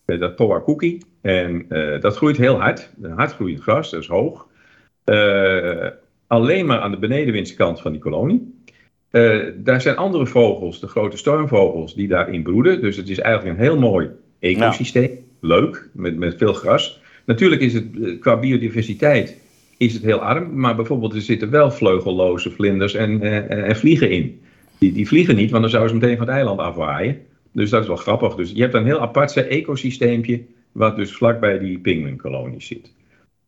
dat 0.06 0.36
Poa 0.36 0.62
cookie. 0.62 1.06
En 1.22 1.66
dat 2.00 2.16
groeit 2.16 2.38
heel 2.38 2.60
hard. 2.60 2.90
Hard 3.16 3.34
groeiend 3.34 3.62
gras, 3.62 3.92
dat 3.92 4.02
is 4.02 4.08
hoog. 4.08 4.48
alleen 6.28 6.66
maar 6.66 6.80
aan 6.80 6.92
de 6.92 7.00
benedenwindskant 7.00 7.82
van 7.82 7.92
die 7.92 8.02
kolonie. 8.02 8.56
Uh, 9.12 9.46
daar 9.56 9.82
zijn 9.82 9.96
andere 9.96 10.26
vogels, 10.26 10.80
de 10.80 10.88
grote 10.88 11.18
stormvogels, 11.18 11.96
die 11.96 12.08
daarin 12.08 12.44
broeden. 12.44 12.82
Dus 12.82 12.98
het 12.98 13.10
is 13.10 13.20
eigenlijk 13.20 13.58
een 13.58 13.64
heel 13.64 13.80
mooi 13.80 14.10
ecosysteem. 14.40 15.10
Leuk, 15.42 15.90
met, 15.94 16.18
met 16.18 16.38
veel 16.38 16.54
gras. 16.54 17.02
Natuurlijk 17.26 17.62
is 17.62 17.74
het 17.74 17.86
eh, 18.02 18.20
qua 18.20 18.38
biodiversiteit 18.38 19.40
is 19.78 19.94
het 19.94 20.04
heel 20.04 20.20
arm, 20.20 20.60
maar 20.60 20.76
bijvoorbeeld 20.76 21.14
er 21.14 21.22
zitten 21.22 21.50
wel 21.50 21.72
vleugelloze 21.72 22.52
vlinders 22.52 22.94
en, 22.94 23.26
uh, 23.26 23.68
en 23.68 23.76
vliegen 23.76 24.10
in. 24.10 24.42
Die, 24.78 24.92
die 24.92 25.08
vliegen 25.08 25.36
niet, 25.36 25.50
want 25.50 25.62
dan 25.62 25.72
zouden 25.72 25.94
ze 25.94 26.00
meteen 26.00 26.18
van 26.18 26.26
het 26.26 26.36
eiland 26.36 26.60
afwaaien. 26.60 27.18
Dus 27.58 27.70
dat 27.70 27.82
is 27.82 27.88
wel 27.88 27.96
grappig. 27.96 28.36
Dus 28.36 28.52
je 28.52 28.62
hebt 28.62 28.74
een 28.74 28.86
heel 28.86 29.00
apart 29.00 29.36
ecosysteempje, 29.36 30.44
wat 30.72 30.96
dus 30.96 31.12
vlakbij 31.12 31.60
die 31.60 31.80
pinguïnkolonie 31.80 32.62
zit. 32.62 32.94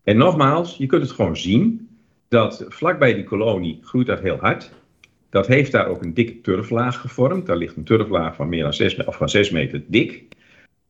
En 0.03 0.17
nogmaals, 0.17 0.77
je 0.77 0.85
kunt 0.85 1.01
het 1.01 1.11
gewoon 1.11 1.37
zien, 1.37 1.89
dat 2.27 2.65
vlakbij 2.67 3.13
die 3.13 3.23
kolonie 3.23 3.79
groeit 3.81 4.07
dat 4.07 4.19
heel 4.19 4.37
hard. 4.37 4.71
Dat 5.29 5.47
heeft 5.47 5.71
daar 5.71 5.87
ook 5.87 6.03
een 6.03 6.13
dikke 6.13 6.41
turflaag 6.41 7.01
gevormd. 7.01 7.45
Daar 7.45 7.57
ligt 7.57 7.75
een 7.75 7.83
turflaag 7.83 8.35
van 8.35 8.49
meer 8.49 8.63
dan 8.63 8.73
6, 8.73 9.05
of 9.05 9.17
van 9.17 9.29
6 9.29 9.49
meter 9.49 9.83
dik. 9.87 10.23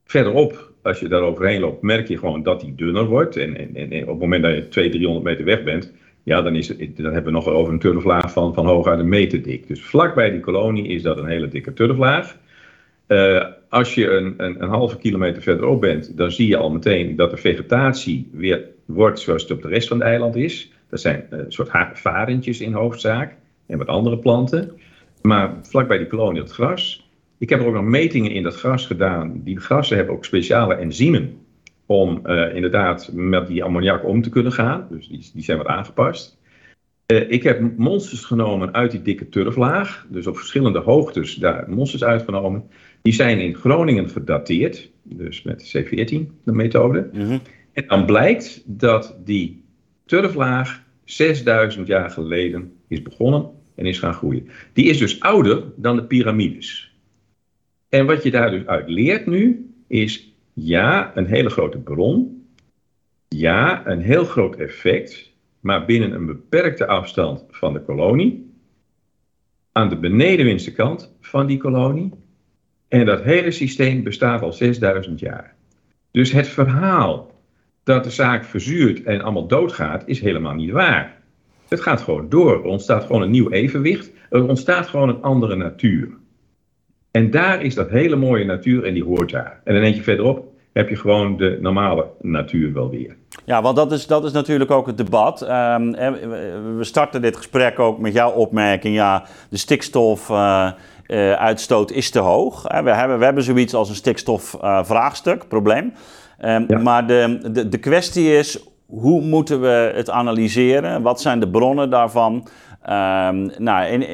Verderop, 0.06 0.72
als 0.82 1.00
je 1.00 1.08
daar 1.08 1.22
overheen 1.22 1.60
loopt, 1.60 1.82
merk 1.82 2.08
je 2.08 2.18
gewoon 2.18 2.44
dat 2.44 2.62
die 2.62 2.76
dunner 2.76 3.06
wordt. 3.06 3.38
En, 3.38 3.58
en, 3.58 3.92
en 3.92 4.02
op 4.02 4.10
het 4.10 4.20
moment 4.20 4.44
dat 4.44 4.56
je 4.56 4.68
200, 4.68 4.92
300 4.92 5.26
meter 5.26 5.46
weg 5.46 5.64
bent, 5.64 5.94
ja, 6.24 6.42
dan, 6.42 6.56
is 6.56 6.68
het, 6.68 6.80
hebben 6.98 7.24
we 7.24 7.32
nog 7.32 7.48
over 7.48 7.74
een 7.74 7.80
turflaag 7.80 8.32
van, 8.32 8.54
van 8.54 8.66
hooguit 8.66 9.00
een 9.00 9.10
meter 9.10 9.42
dik. 9.42 9.68
Dus 9.68 9.82
vlakbij 9.82 10.32
die 10.32 10.40
kolonie 10.40 10.88
is 10.88 11.02
dat 11.02 11.18
een 11.18 11.28
hele 11.28 11.48
dikke 11.48 11.74
turflaag. 11.74 12.38
Uh, 13.10 13.46
als 13.70 13.94
je 13.94 14.10
een, 14.10 14.34
een, 14.38 14.64
een, 14.64 14.70
halve 14.70 14.98
kilometer 14.98 15.42
verderop 15.42 15.82
bent, 15.82 16.18
dan 16.18 16.32
zie 16.32 16.48
je 16.48 16.58
al 16.58 16.72
meteen 16.72 17.16
dat 17.16 17.32
de 17.32 17.38
vegetatie 17.38 18.30
weer 18.32 18.66
wordt 18.86 19.20
zoals 19.20 19.42
het 19.42 19.52
op 19.52 19.62
de 19.62 19.68
rest 19.68 19.88
van 19.88 19.98
het 20.00 20.08
eiland 20.08 20.36
is. 20.36 20.72
Dat 20.90 21.02
zijn 21.02 21.26
een 21.30 21.52
soort 21.52 21.70
varentjes 21.94 22.62
in 22.62 22.74
hoofdzaak 22.74 23.36
en 23.66 23.78
wat 23.78 23.88
andere 23.88 24.18
planten. 24.18 24.72
Maar 25.22 25.54
vlakbij 25.62 25.98
die 25.98 26.08
kolonie 26.08 26.42
het 26.42 26.52
gras. 26.52 27.10
Ik 27.38 27.50
heb 27.50 27.60
er 27.60 27.66
ook 27.66 27.74
nog 27.74 27.84
metingen 27.84 28.32
in 28.32 28.44
dat 28.44 28.56
gras 28.56 28.86
gedaan. 28.86 29.42
Die 29.44 29.60
grassen 29.60 29.98
hebben 29.98 30.16
ook 30.16 30.26
speciale 30.26 30.76
enzymen 30.76 31.38
om 31.86 32.22
uh, 32.26 32.56
inderdaad 32.56 33.10
met 33.14 33.48
die 33.48 33.64
ammoniak 33.64 34.06
om 34.06 34.22
te 34.22 34.30
kunnen 34.30 34.52
gaan. 34.52 34.88
Dus 34.90 35.08
die, 35.08 35.44
zijn 35.44 35.58
wat 35.58 35.68
aangepast. 35.68 36.38
Ik 37.06 37.44
heb 37.44 37.78
monsters 37.78 38.26
genomen 38.26 38.74
uit 38.74 38.92
die 38.92 39.02
dikke 39.02 39.30
turflaag. 39.30 40.06
Dus 40.10 40.28
op 40.28 40.38
verschillende 40.38 40.80
hoogtes 40.80 41.36
daar 41.36 41.70
monsters 41.70 42.04
uitgenomen. 42.04 42.70
Die 43.02 43.14
zijn 43.14 43.40
in 43.40 43.56
Groningen 43.56 44.10
gedateerd. 44.10 44.90
Dus 45.04 45.42
met 45.42 45.78
C14, 45.78 46.44
de 46.44 46.52
methode. 46.52 47.10
Mm 47.14 47.22
-hmm. 47.22 47.42
En 47.74 47.88
dan 47.88 48.06
blijkt 48.06 48.64
dat 48.66 49.18
die 49.24 49.64
turflaag 50.06 50.84
6000 51.04 51.88
jaar 51.88 52.10
geleden 52.10 52.74
is 52.88 53.02
begonnen 53.02 53.50
en 53.76 53.86
is 53.86 54.00
gaan 54.00 54.14
groeien. 54.14 54.48
Die 54.74 54.86
is 54.86 54.98
dus 54.98 55.20
ouder 55.20 55.64
dan 55.76 55.96
de 55.96 56.04
piramides. 56.04 56.94
En 57.90 58.06
wat 58.06 58.24
je 58.24 58.32
daar 58.32 58.52
dus 58.52 58.66
uit 58.66 58.90
leert 58.90 59.26
nu, 59.26 59.74
is 59.88 60.34
ja, 60.54 61.18
een 61.18 61.26
hele 61.26 61.50
grote 61.50 61.78
bron. 61.78 62.46
Ja, 63.28 63.88
een 63.88 64.02
heel 64.02 64.26
groot 64.26 64.56
effect, 64.56 65.32
maar 65.60 65.86
binnen 65.86 66.12
een 66.12 66.26
beperkte 66.26 66.88
afstand 66.88 67.46
van 67.50 67.74
de 67.74 67.82
kolonie. 67.82 68.54
Aan 69.72 69.90
de 69.90 69.98
benedenwindse 69.98 70.72
kant 70.72 71.16
van 71.22 71.48
die 71.48 71.58
kolonie. 71.58 72.12
En 72.90 73.06
dat 73.06 73.22
hele 73.22 73.52
systeem 73.52 74.04
bestaat 74.04 74.42
al 74.42 74.54
6000 74.54 75.20
jaar. 75.20 75.54
Dus 76.12 76.32
het 76.32 76.48
verhaal 76.48 77.32
dat 77.84 78.04
de 78.04 78.10
zaak 78.10 78.44
verzuurt 78.44 79.04
en 79.04 79.22
allemaal 79.22 79.48
doodgaat, 79.48 80.04
is 80.06 80.22
helemaal 80.22 80.54
niet 80.54 80.72
waar. 80.72 81.18
Het 81.68 81.82
gaat 81.82 82.02
gewoon 82.02 82.30
door. 82.30 82.54
Er 82.54 82.70
ontstaat 82.70 83.04
gewoon 83.04 83.22
een 83.22 83.32
nieuw 83.32 83.50
evenwicht. 83.50 84.12
Er 84.30 84.48
ontstaat 84.48 84.88
gewoon 84.88 85.10
een 85.10 85.22
andere 85.22 85.56
natuur. 85.56 86.10
En 87.12 87.32
daar 87.32 87.62
is 87.62 87.76
dat 87.76 87.90
hele 87.90 88.16
mooie 88.16 88.46
natuur 88.46 88.84
en 88.84 88.94
die 88.94 89.04
hoort 89.04 89.30
daar. 89.32 89.62
En 89.64 89.74
dan 89.74 89.84
eentje 89.84 90.02
verderop 90.02 90.54
heb 90.74 90.90
je 90.90 90.96
gewoon 90.96 91.38
de 91.38 91.58
normale 91.62 92.08
natuur 92.22 92.74
wel 92.74 92.90
weer. 92.90 93.16
Ja, 93.46 93.62
want 93.62 93.76
dat 93.76 93.92
is, 93.92 94.08
dat 94.08 94.24
is 94.24 94.32
natuurlijk 94.32 94.72
ook 94.72 94.88
het 94.88 94.98
debat. 94.98 95.42
Um, 95.42 95.92
we 96.78 96.84
starten 96.84 97.22
dit 97.22 97.36
gesprek 97.36 97.80
ook 97.80 98.00
met 98.00 98.14
jouw 98.14 98.32
opmerking. 98.32 98.96
Ja, 98.96 99.26
de 99.50 99.58
stikstofuitstoot 99.58 100.38
uh, 100.38 100.84
is 101.92 102.10
te 102.10 102.20
hoog. 102.20 102.62
We 102.62 102.92
hebben, 102.92 103.20
we 103.20 103.26
hebben 103.26 103.44
zoiets 103.44 103.74
als 103.74 103.90
een 103.90 103.96
stikstofvraagstuk, 103.96 105.48
probleem. 105.48 105.94
Um, 106.46 106.66
ja. 106.68 106.78
Maar 106.78 107.08
de, 107.08 107.50
de, 107.52 107.70
de 107.70 107.78
kwestie 107.78 108.38
is 108.38 108.64
hoe 108.86 109.22
moeten 109.22 109.62
we 109.62 109.92
het 109.96 110.10
analyseren? 110.10 111.02
Wat 111.02 111.22
zijn 111.22 111.40
de 111.40 111.50
bronnen 111.50 111.90
daarvan? 111.90 112.34
Um, 112.34 113.52
nou, 113.58 113.88
een, 113.88 114.06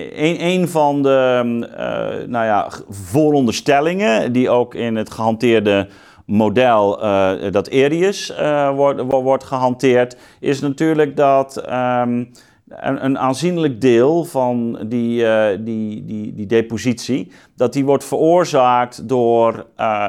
een, 0.46 0.68
van 0.68 1.02
de 1.04 1.42
uh, 1.62 2.28
nou 2.28 2.46
ja, 2.46 2.70
vooronderstellingen 2.90 4.32
die 4.32 4.50
ook 4.50 4.76
in 4.76 4.96
het 4.96 5.12
gehanteerde 5.12 5.88
model 6.26 7.04
uh, 7.04 7.32
dat 7.52 7.68
Erius 7.68 8.32
uh, 8.40 8.76
wordt, 8.76 9.02
wordt 9.02 9.44
gehanteerd, 9.44 10.18
is 10.40 10.62
natuurlijk 10.62 11.16
dat 11.16 11.64
um, 11.72 12.32
een, 12.68 13.06
een, 13.06 13.20
aanzienlijk 13.20 13.82
deel 13.82 14.24
van 14.24 14.80
die, 14.88 15.26
die, 15.64 16.06
die, 16.06 16.34
die 16.34 16.46
depositie, 16.46 17.32
dat 17.56 17.74
die 17.74 17.86
wordt 17.86 18.06
veroorzaakt 18.06 19.08
door 19.10 19.66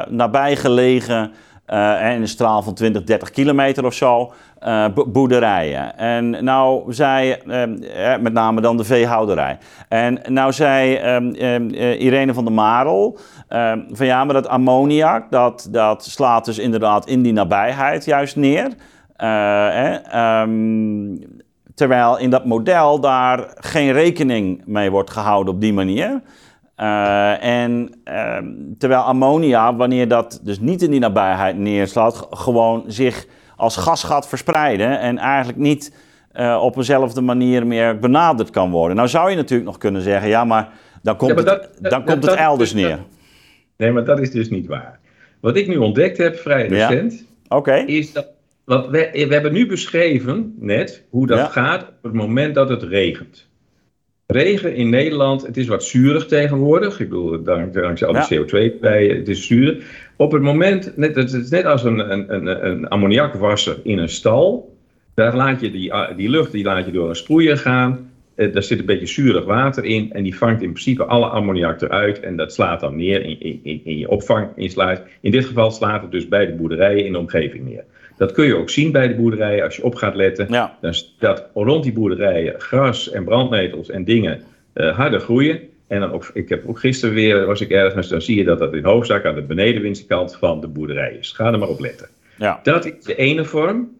nabijgelegen 0.08 1.32
uh, 1.66 2.12
in 2.14 2.20
een 2.20 2.28
straal 2.28 2.62
van 2.62 2.74
20, 2.74 3.04
30 3.04 3.30
kilometer 3.30 3.84
of 3.84 3.94
zo, 3.94 4.32
boerderijen. 5.06 5.98
En 5.98 6.44
nou 6.44 6.92
zei, 6.92 7.36
uh, 7.46 7.62
met 8.20 8.32
name 8.32 8.60
dan 8.60 8.76
de 8.76 8.84
veehouderij. 8.84 9.58
En 9.88 10.20
nou 10.28 10.52
zei 10.52 10.98
um, 11.14 11.70
Irene 11.74 12.34
van 12.34 12.44
der 12.44 12.52
Marel 12.52 13.18
ehm, 13.48 13.80
van 13.90 14.06
ja, 14.06 14.24
maar 14.24 14.34
dat 14.34 14.48
ammoniak, 14.48 15.30
dat, 15.30 15.68
dat 15.70 16.04
slaat 16.04 16.44
dus 16.44 16.58
inderdaad 16.58 17.06
in 17.06 17.22
die 17.22 17.32
nabijheid 17.32 18.04
juist 18.04 18.36
neer. 18.36 18.72
Um, 20.40 21.44
terwijl 21.76 22.18
in 22.18 22.30
dat 22.30 22.44
model 22.44 23.00
daar 23.00 23.54
geen 23.56 23.92
rekening 23.92 24.62
mee 24.66 24.90
wordt 24.90 25.10
gehouden 25.10 25.54
op 25.54 25.60
die 25.60 25.72
manier. 25.72 26.20
Uh, 26.80 27.44
en 27.44 27.90
uh, 28.04 28.38
terwijl 28.78 29.00
ammonia, 29.00 29.76
wanneer 29.76 30.08
dat 30.08 30.40
dus 30.42 30.60
niet 30.60 30.82
in 30.82 30.90
die 30.90 31.00
nabijheid 31.00 31.56
neerslaat, 31.56 32.26
gewoon 32.30 32.84
zich 32.86 33.26
als 33.56 33.76
gas 33.76 34.04
gaat 34.04 34.28
verspreiden 34.28 35.00
en 35.00 35.18
eigenlijk 35.18 35.58
niet 35.58 35.94
uh, 36.34 36.60
op 36.62 36.76
eenzelfde 36.76 37.20
manier 37.20 37.66
meer 37.66 37.98
benaderd 37.98 38.50
kan 38.50 38.70
worden. 38.70 38.96
Nou 38.96 39.08
zou 39.08 39.30
je 39.30 39.36
natuurlijk 39.36 39.68
nog 39.68 39.78
kunnen 39.78 40.02
zeggen, 40.02 40.28
ja, 40.28 40.44
maar 40.44 40.68
dan 41.02 41.16
komt, 41.16 41.38
ja, 41.38 41.44
maar 41.44 41.54
het, 41.54 41.90
dan 41.90 42.04
komt 42.04 42.26
het 42.26 42.34
elders 42.34 42.72
neer. 42.72 42.98
Nee, 43.76 43.92
maar 43.92 44.04
dat 44.04 44.20
is 44.20 44.30
dus 44.30 44.50
niet 44.50 44.66
waar. 44.66 44.98
Wat 45.40 45.56
ik 45.56 45.68
nu 45.68 45.76
ontdekt 45.76 46.18
heb, 46.18 46.36
vrij 46.36 46.66
recent, 46.66 47.24
ja? 47.48 47.56
okay. 47.56 47.84
is 47.84 48.12
dat. 48.12 48.35
Wat 48.66 48.88
we, 48.88 49.10
we 49.12 49.32
hebben 49.34 49.52
nu 49.52 49.66
beschreven 49.66 50.54
net 50.58 51.04
hoe 51.10 51.26
dat 51.26 51.38
ja. 51.38 51.46
gaat 51.46 51.82
op 51.82 52.02
het 52.02 52.12
moment 52.12 52.54
dat 52.54 52.68
het 52.68 52.82
regent. 52.82 53.48
Regen 54.26 54.74
in 54.74 54.90
Nederland, 54.90 55.46
het 55.46 55.56
is 55.56 55.66
wat 55.66 55.84
zuurig 55.84 56.26
tegenwoordig. 56.26 57.00
Ik 57.00 57.08
bedoel, 57.08 57.42
dankzij 57.42 58.08
al 58.08 58.26
die 58.28 58.38
CO2 58.38 58.80
bij, 58.80 59.06
het 59.06 59.28
is 59.28 59.46
zuur. 59.46 59.84
Op 60.16 60.32
het 60.32 60.42
moment, 60.42 60.96
net, 60.96 61.14
het 61.14 61.32
is 61.32 61.50
net 61.50 61.64
als 61.64 61.84
een, 61.84 62.12
een, 62.12 62.34
een, 62.34 62.66
een 62.66 62.88
ammoniakwasser 62.88 63.76
in 63.82 63.98
een 63.98 64.08
stal. 64.08 64.76
Daar 65.14 65.36
laat 65.36 65.60
je 65.60 65.70
die, 65.70 65.92
die 66.16 66.30
lucht 66.30 66.52
die 66.52 66.64
laat 66.64 66.86
je 66.86 66.92
door 66.92 67.08
een 67.08 67.16
sproeier 67.16 67.58
gaan. 67.58 68.10
Eh, 68.34 68.52
daar 68.52 68.62
zit 68.62 68.78
een 68.78 68.86
beetje 68.86 69.06
zuurig 69.06 69.44
water 69.44 69.84
in 69.84 70.12
en 70.12 70.22
die 70.22 70.36
vangt 70.36 70.62
in 70.62 70.70
principe 70.70 71.04
alle 71.04 71.26
ammoniak 71.26 71.80
eruit 71.80 72.20
en 72.20 72.36
dat 72.36 72.52
slaat 72.52 72.80
dan 72.80 72.96
neer 72.96 73.24
in, 73.24 73.40
in, 73.40 73.80
in 73.84 73.98
je 73.98 74.08
opvanginsluit. 74.08 75.02
In 75.20 75.30
dit 75.30 75.44
geval 75.44 75.70
slaat 75.70 76.02
het 76.02 76.10
dus 76.10 76.28
bij 76.28 76.46
de 76.46 76.52
boerderijen 76.52 77.06
in 77.06 77.12
de 77.12 77.18
omgeving 77.18 77.64
neer. 77.64 77.84
Dat 78.16 78.32
kun 78.32 78.46
je 78.46 78.56
ook 78.56 78.70
zien 78.70 78.92
bij 78.92 79.08
de 79.08 79.14
boerderijen 79.14 79.64
als 79.64 79.76
je 79.76 79.84
op 79.84 79.94
gaat 79.94 80.14
letten. 80.14 80.46
Ja. 80.50 80.78
Dan 80.80 80.94
staat 80.94 81.48
rond 81.54 81.82
die 81.82 81.92
boerderijen 81.92 82.60
gras 82.60 83.10
en 83.10 83.24
brandnetels 83.24 83.90
en 83.90 84.04
dingen 84.04 84.42
uh, 84.74 84.96
harder 84.96 85.20
groeien. 85.20 85.60
En 85.86 86.00
dan 86.00 86.12
ook, 86.12 86.30
ik 86.32 86.48
heb 86.48 86.68
ook 86.68 86.78
gisteren 86.78 87.14
weer, 87.14 87.46
was 87.46 87.60
ik 87.60 87.70
ergens, 87.70 88.08
dan 88.08 88.22
zie 88.22 88.36
je 88.36 88.44
dat 88.44 88.58
dat 88.58 88.74
in 88.74 88.84
hoofdzaak 88.84 89.24
aan 89.24 89.34
de 89.34 89.42
benedenwinstkant 89.42 90.36
van 90.36 90.60
de 90.60 90.68
boerderij 90.68 91.16
is. 91.20 91.32
Ga 91.32 91.52
er 91.52 91.58
maar 91.58 91.68
op 91.68 91.80
letten. 91.80 92.08
Ja. 92.38 92.60
Dat 92.62 92.84
is 92.84 93.04
de 93.04 93.16
ene 93.16 93.44
vorm. 93.44 93.96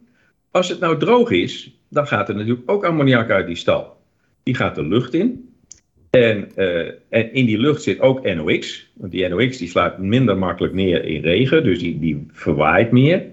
Als 0.51 0.69
het 0.69 0.79
nou 0.79 0.99
droog 0.99 1.31
is, 1.31 1.71
dan 1.89 2.07
gaat 2.07 2.29
er 2.29 2.35
natuurlijk 2.35 2.71
ook 2.71 2.85
ammoniak 2.85 3.29
uit 3.29 3.47
die 3.47 3.55
stal. 3.55 3.97
Die 4.43 4.55
gaat 4.55 4.75
de 4.75 4.87
lucht 4.87 5.13
in. 5.13 5.49
En, 6.09 6.51
uh, 6.55 6.87
en 7.09 7.33
in 7.33 7.45
die 7.45 7.57
lucht 7.57 7.81
zit 7.81 7.99
ook 7.99 8.35
NOx. 8.35 8.89
Want 8.93 9.11
die 9.11 9.27
NOx 9.27 9.57
die 9.57 9.67
slaat 9.67 9.97
minder 9.97 10.37
makkelijk 10.37 10.73
neer 10.73 11.05
in 11.05 11.21
regen, 11.21 11.63
dus 11.63 11.79
die, 11.79 11.99
die 11.99 12.27
verwaait 12.31 12.91
meer. 12.91 13.25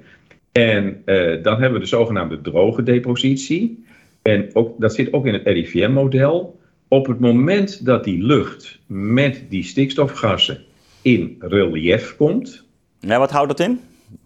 En 0.54 1.02
uh, 1.06 1.42
dan 1.42 1.60
hebben 1.60 1.72
we 1.72 1.78
de 1.78 1.86
zogenaamde 1.86 2.40
droge 2.40 2.82
depositie. 2.82 3.84
En 4.22 4.50
ook, 4.52 4.80
dat 4.80 4.94
zit 4.94 5.12
ook 5.12 5.26
in 5.26 5.32
het 5.32 5.46
RIVM-model. 5.46 6.60
Op 6.88 7.06
het 7.06 7.20
moment 7.20 7.84
dat 7.84 8.04
die 8.04 8.22
lucht 8.22 8.78
met 8.86 9.44
die 9.48 9.64
stikstofgassen 9.64 10.64
in 11.02 11.36
relief 11.38 12.16
komt. 12.16 12.64
Ja, 12.98 13.18
wat 13.18 13.30
houdt 13.30 13.48
dat 13.48 13.68
in? 13.68 13.80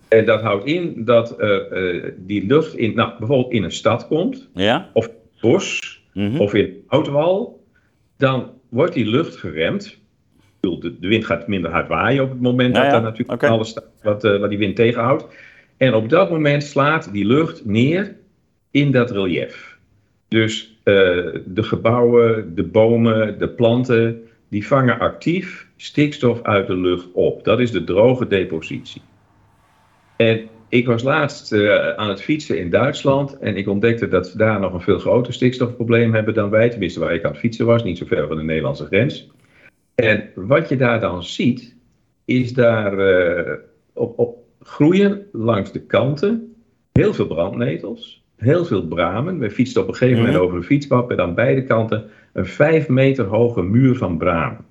En 0.08 0.24
dat 0.24 0.40
houdt 0.40 0.66
in 0.66 1.04
dat 1.04 1.36
uh, 1.38 1.58
uh, 1.72 2.04
die 2.16 2.46
lucht 2.46 2.76
in, 2.76 2.94
nou, 2.94 3.18
bijvoorbeeld 3.18 3.52
in 3.52 3.62
een 3.62 3.72
stad 3.72 4.06
komt, 4.06 4.48
ja? 4.54 4.90
of 4.92 5.10
bos, 5.40 6.00
mm 6.12 6.30
-hmm. 6.30 6.40
of 6.40 6.54
in 6.54 6.64
een 6.64 6.82
autowal, 6.88 7.64
dan 8.16 8.50
wordt 8.68 8.94
die 8.94 9.06
lucht 9.06 9.36
geremd. 9.36 9.98
De, 10.60 10.96
de 11.00 11.08
wind 11.08 11.24
gaat 11.24 11.48
minder 11.48 11.70
hard 11.70 11.88
waaien 11.88 12.22
op 12.22 12.30
het 12.30 12.40
moment 12.40 12.74
dat 12.74 12.90
daar 12.90 13.02
natuurlijk 13.02 13.32
okay. 13.32 13.50
alles 13.50 13.68
staat 13.68 13.84
wat, 14.02 14.24
uh, 14.24 14.38
wat 14.38 14.48
die 14.48 14.58
wind 14.58 14.76
tegenhoudt. 14.76 15.26
En 15.78 15.94
op 15.94 16.08
dat 16.08 16.30
moment 16.30 16.62
slaat 16.62 17.12
die 17.12 17.24
lucht 17.24 17.64
neer 17.64 18.16
in 18.70 18.90
dat 18.90 19.10
relief. 19.10 19.78
Dus 20.28 20.78
uh, 20.84 20.94
de 21.46 21.62
gebouwen, 21.62 22.54
de 22.54 22.64
bomen, 22.64 23.38
de 23.38 23.48
planten, 23.48 24.22
die 24.48 24.66
vangen 24.66 24.98
actief 24.98 25.68
stikstof 25.76 26.42
uit 26.42 26.66
de 26.66 26.76
lucht 26.76 27.12
op. 27.12 27.44
Dat 27.44 27.60
is 27.60 27.70
de 27.70 27.84
droge 27.84 28.26
depositie. 28.26 29.02
En 30.16 30.48
ik 30.68 30.86
was 30.86 31.02
laatst 31.02 31.52
uh, 31.52 31.88
aan 31.88 32.08
het 32.08 32.22
fietsen 32.22 32.58
in 32.58 32.70
Duitsland 32.70 33.38
en 33.38 33.56
ik 33.56 33.68
ontdekte 33.68 34.08
dat 34.08 34.26
ze 34.26 34.36
daar 34.36 34.60
nog 34.60 34.72
een 34.72 34.80
veel 34.80 34.98
groter 34.98 35.32
stikstofprobleem 35.32 36.14
hebben 36.14 36.34
dan 36.34 36.50
wij, 36.50 36.68
tenminste 36.70 37.00
waar 37.00 37.14
ik 37.14 37.24
aan 37.24 37.30
het 37.30 37.40
fietsen 37.40 37.66
was, 37.66 37.84
niet 37.84 37.98
zo 37.98 38.06
ver 38.06 38.26
van 38.26 38.36
de 38.36 38.42
Nederlandse 38.42 38.86
grens. 38.86 39.30
En 39.94 40.30
wat 40.34 40.68
je 40.68 40.76
daar 40.76 41.00
dan 41.00 41.22
ziet, 41.22 41.76
is 42.24 42.52
daar 42.52 42.98
uh, 42.98 43.52
op, 43.92 44.18
op 44.18 44.47
groeien 44.68 45.26
langs 45.32 45.72
de 45.72 45.80
kanten 45.80 46.54
heel 46.92 47.14
veel 47.14 47.26
brandnetels, 47.26 48.22
heel 48.36 48.64
veel 48.64 48.86
bramen. 48.86 49.38
We 49.38 49.50
fietsten 49.50 49.82
op 49.82 49.88
een 49.88 49.94
gegeven 49.94 50.22
moment 50.22 50.38
over 50.38 50.56
een 50.56 50.62
fietspad 50.62 51.08
met 51.08 51.18
aan 51.18 51.34
beide 51.34 51.64
kanten 51.64 52.04
een 52.32 52.46
vijf 52.46 52.88
meter 52.88 53.24
hoge 53.24 53.62
muur 53.62 53.96
van 53.96 54.18
bramen. 54.18 54.64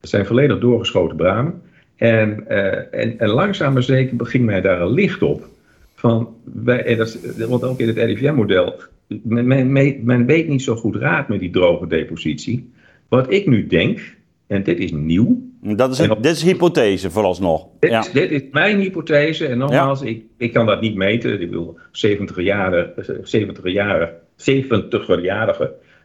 Dat 0.00 0.10
zijn 0.10 0.26
volledig 0.26 0.58
doorgeschoten 0.58 1.16
bramen. 1.16 1.62
En, 1.96 2.44
uh, 2.48 2.94
en, 2.94 3.18
en 3.18 3.28
langzaam 3.28 3.72
maar 3.72 3.82
zeker 3.82 4.26
ging 4.26 4.44
mij 4.44 4.60
daar 4.60 4.80
een 4.80 4.92
licht 4.92 5.22
op. 5.22 5.48
Van, 5.94 6.34
wij, 6.44 6.84
en 6.84 6.96
dat 6.96 7.06
is, 7.06 7.46
want 7.46 7.64
ook 7.64 7.78
in 7.78 7.86
het 7.86 7.96
RIVM-model, 7.96 8.80
men, 9.06 9.72
men, 9.72 10.04
men 10.04 10.26
weet 10.26 10.48
niet 10.48 10.62
zo 10.62 10.74
goed 10.74 10.96
raad 10.96 11.28
met 11.28 11.40
die 11.40 11.50
droge 11.50 11.86
depositie. 11.86 12.72
Wat 13.08 13.32
ik 13.32 13.46
nu 13.46 13.66
denk, 13.66 14.16
en 14.46 14.62
dit 14.62 14.78
is 14.78 14.92
nieuw. 14.92 15.47
Dat 15.60 15.92
is, 15.92 15.98
een, 15.98 16.16
dit 16.20 16.36
is 16.36 16.42
hypothese 16.42 17.10
vooralsnog. 17.10 17.66
Dit, 17.78 17.90
ja. 17.90 18.00
is, 18.00 18.10
dit 18.10 18.30
is 18.30 18.42
mijn 18.50 18.80
hypothese. 18.80 19.46
En 19.46 19.58
nogmaals, 19.58 20.00
ja. 20.00 20.06
ik, 20.06 20.24
ik 20.36 20.52
kan 20.52 20.66
dat 20.66 20.80
niet 20.80 20.94
meten. 20.94 21.40
Ik 21.40 21.50
wil 21.50 21.78
70-jarige 21.92 23.20
70 23.22 23.72
jaar, 23.72 24.12
70 24.36 25.06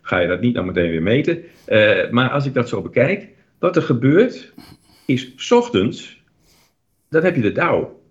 ga 0.01 0.19
je 0.19 0.27
dat 0.27 0.41
niet 0.41 0.53
nou 0.53 0.65
meteen 0.65 0.89
weer 0.89 1.01
meten. 1.01 1.43
Uh, 1.67 2.09
maar 2.09 2.29
als 2.29 2.45
ik 2.45 2.53
dat 2.53 2.69
zo 2.69 2.81
bekijk, 2.81 3.27
wat 3.59 3.75
er 3.75 3.81
gebeurt, 3.81 4.53
is 5.05 5.33
's 5.35 5.51
ochtends, 5.51 6.23
dan 7.09 7.23
heb 7.23 7.35
je 7.35 7.41
de 7.41 7.51
dauw. 7.51 8.01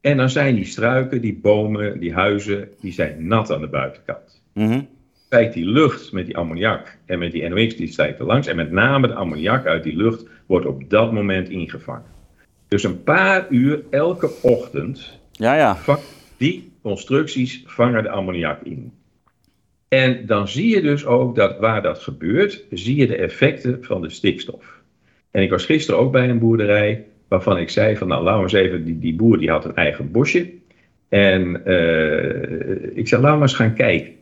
En 0.00 0.16
dan 0.16 0.30
zijn 0.30 0.54
die 0.54 0.64
struiken, 0.64 1.20
die 1.20 1.38
bomen, 1.42 1.98
die 2.00 2.12
huizen, 2.12 2.68
die 2.80 2.92
zijn 2.92 3.26
nat 3.26 3.52
aan 3.52 3.60
de 3.60 3.68
buitenkant. 3.68 4.42
Mm 4.54 4.70
-hmm. 4.70 4.88
Stijgt 5.28 5.54
die 5.54 5.66
lucht 5.66 6.12
met 6.12 6.26
die 6.26 6.36
ammoniak 6.36 6.98
en 7.06 7.18
met 7.18 7.32
die 7.32 7.48
NOx, 7.48 7.76
die 7.76 7.88
stijgt 7.88 8.18
er 8.18 8.24
langs. 8.24 8.46
En 8.46 8.56
met 8.56 8.70
name 8.70 9.06
de 9.06 9.14
ammoniak 9.14 9.66
uit 9.66 9.82
die 9.82 9.96
lucht 9.96 10.26
wordt 10.46 10.66
op 10.66 10.90
dat 10.90 11.12
moment 11.12 11.48
ingevangen. 11.48 12.10
Dus 12.68 12.84
een 12.84 13.02
paar 13.02 13.46
uur 13.50 13.82
elke 13.90 14.30
ochtend 14.42 15.18
ja, 15.32 15.54
ja. 15.54 15.98
die 16.36 16.72
constructies 16.82 17.62
vangen 17.66 18.02
de 18.02 18.08
ammoniak 18.08 18.62
in. 18.62 18.92
En 19.88 20.26
dan 20.26 20.48
zie 20.48 20.74
je 20.74 20.82
dus 20.82 21.06
ook 21.06 21.36
dat 21.36 21.58
waar 21.58 21.82
dat 21.82 21.98
gebeurt, 21.98 22.64
zie 22.70 22.96
je 22.96 23.06
de 23.06 23.16
effecten 23.16 23.78
van 23.84 24.00
de 24.00 24.10
stikstof. 24.10 24.80
En 25.30 25.42
ik 25.42 25.50
was 25.50 25.64
gisteren 25.64 26.00
ook 26.00 26.12
bij 26.12 26.28
een 26.28 26.38
boerderij 26.38 27.04
waarvan 27.28 27.58
ik 27.58 27.70
zei 27.70 27.96
van 27.96 28.08
nou 28.08 28.22
laten 28.22 28.38
we 28.38 28.42
eens 28.42 28.66
even, 28.66 28.84
die, 28.84 28.98
die 28.98 29.14
boer 29.14 29.38
die 29.38 29.50
had 29.50 29.64
een 29.64 29.76
eigen 29.76 30.10
bosje. 30.10 30.50
En 31.08 31.62
uh, 31.66 32.96
ik 32.96 33.08
zei 33.08 33.22
laten 33.22 33.36
we 33.36 33.42
eens 33.42 33.54
gaan 33.54 33.74
kijken. 33.74 34.16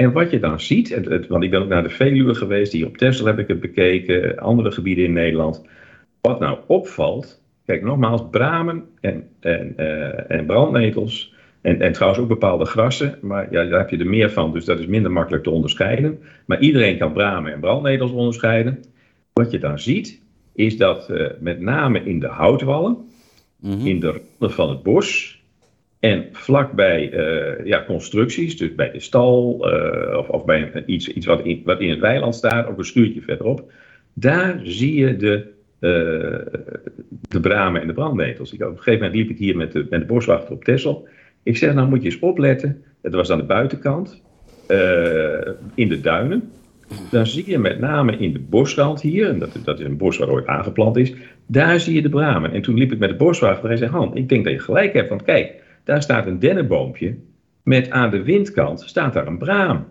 En 0.00 0.12
wat 0.12 0.30
je 0.30 0.38
dan 0.38 0.60
ziet, 0.60 0.94
het, 0.94 1.04
het, 1.04 1.26
want 1.26 1.44
ik 1.44 1.50
ben 1.50 1.62
ook 1.62 1.68
naar 1.68 1.82
de 1.82 1.88
Veluwe 1.88 2.34
geweest, 2.34 2.72
hier 2.72 2.86
op 2.86 2.96
Texel 2.96 3.26
heb 3.26 3.38
ik 3.38 3.48
het 3.48 3.60
bekeken, 3.60 4.38
andere 4.38 4.70
gebieden 4.70 5.04
in 5.04 5.12
Nederland. 5.12 5.64
Wat 6.20 6.40
nou 6.40 6.58
opvalt, 6.66 7.42
kijk 7.66 7.82
nogmaals, 7.82 8.22
bramen 8.30 8.84
en, 9.00 9.28
en, 9.40 9.74
uh, 9.76 10.30
en 10.30 10.46
brandnetels 10.46 11.34
en, 11.60 11.80
en 11.80 11.92
trouwens 11.92 12.22
ook 12.22 12.28
bepaalde 12.28 12.64
grassen, 12.64 13.18
maar 13.20 13.52
ja, 13.52 13.64
daar 13.64 13.78
heb 13.78 13.90
je 13.90 13.98
er 13.98 14.06
meer 14.06 14.30
van, 14.30 14.52
dus 14.52 14.64
dat 14.64 14.78
is 14.78 14.86
minder 14.86 15.12
makkelijk 15.12 15.42
te 15.42 15.50
onderscheiden. 15.50 16.18
Maar 16.46 16.60
iedereen 16.60 16.98
kan 16.98 17.12
bramen 17.12 17.52
en 17.52 17.60
brandnetels 17.60 18.10
onderscheiden. 18.10 18.84
Wat 19.32 19.50
je 19.50 19.58
dan 19.58 19.78
ziet, 19.78 20.22
is 20.54 20.76
dat 20.76 21.10
uh, 21.10 21.26
met 21.40 21.60
name 21.60 22.04
in 22.04 22.20
de 22.20 22.28
houtwallen, 22.28 22.96
mm 23.60 23.70
-hmm. 23.70 23.86
in 23.86 24.00
de 24.00 24.06
randen 24.06 24.56
van 24.56 24.68
het 24.68 24.82
bos 24.82 25.39
en 26.00 26.28
vlakbij 26.32 27.12
uh, 27.12 27.66
ja, 27.66 27.84
constructies, 27.84 28.56
dus 28.56 28.74
bij 28.74 28.90
de 28.90 29.00
stal 29.00 29.68
uh, 29.72 30.16
of, 30.18 30.28
of, 30.28 30.44
bij 30.44 30.82
iets, 30.86 31.08
iets 31.08 31.26
wat, 31.26 31.40
in, 31.44 31.62
wat 31.64 31.80
in 31.80 31.90
het 31.90 31.98
weiland 31.98 32.34
staat, 32.34 32.66
ook 32.66 32.78
een 32.78 32.84
stuurtje 32.84 33.20
verderop, 33.20 33.72
daar 34.12 34.60
zie 34.62 34.94
je 34.94 35.16
de, 35.16 35.46
de 37.28 37.40
bramen 37.40 37.80
en 37.80 37.86
de 37.86 37.92
brandnetels. 37.92 38.52
Ik, 38.52 38.62
op 38.62 38.68
een 38.68 38.76
gegeven 38.76 39.06
moment 39.06 39.14
liep 39.14 39.30
ik 39.30 39.38
hier 39.38 39.56
met 39.56 39.72
de, 39.72 39.86
met 39.90 40.00
de 40.00 40.06
boswachter 40.06 40.54
op 40.54 40.64
Texel. 40.64 41.08
Ik 41.42 41.56
zeg, 41.56 41.74
nou 41.74 41.88
moet 41.88 42.02
je 42.02 42.10
eens 42.10 42.18
opletten, 42.18 42.82
het 43.02 43.14
was 43.14 43.30
aan 43.30 43.38
de 43.38 43.44
buitenkant, 43.44 44.22
in 45.74 45.88
de 45.88 46.00
duinen 46.02 46.50
dan 47.10 47.26
zie 47.26 47.50
je 47.50 47.58
met 47.58 47.78
name 47.78 48.16
in 48.16 48.32
de 48.32 48.38
bosrand 48.38 49.00
hier, 49.00 49.28
en 49.28 49.38
dat, 49.38 49.56
dat 49.64 49.78
is 49.78 49.84
een 49.84 49.96
bos 49.96 50.18
waar 50.18 50.28
ooit 50.28 50.46
aangeplant 50.46 50.96
is, 50.96 51.12
daar 51.46 51.80
zie 51.80 51.94
je 51.94 52.02
de 52.02 52.08
bramen. 52.08 52.52
En 52.52 52.62
toen 52.62 52.78
liep 52.78 52.92
ik 52.92 52.98
met 52.98 53.08
de 53.08 53.16
boswachter 53.16 53.62
en 53.62 53.68
hij 53.68 53.76
zei, 53.76 53.90
Han, 53.90 54.16
ik 54.16 54.28
denk 54.28 54.44
dat 54.44 54.52
je 54.52 54.58
gelijk 54.58 54.92
hebt, 54.92 55.08
want 55.08 55.22
kijk, 55.22 55.59
daar 55.90 56.02
staat 56.02 56.26
een 56.26 56.38
dennenboompje 56.38 57.16
met 57.62 57.90
aan 57.90 58.10
de 58.10 58.22
windkant 58.22 58.80
staat 58.86 59.12
daar 59.12 59.26
een 59.26 59.38
braam. 59.38 59.86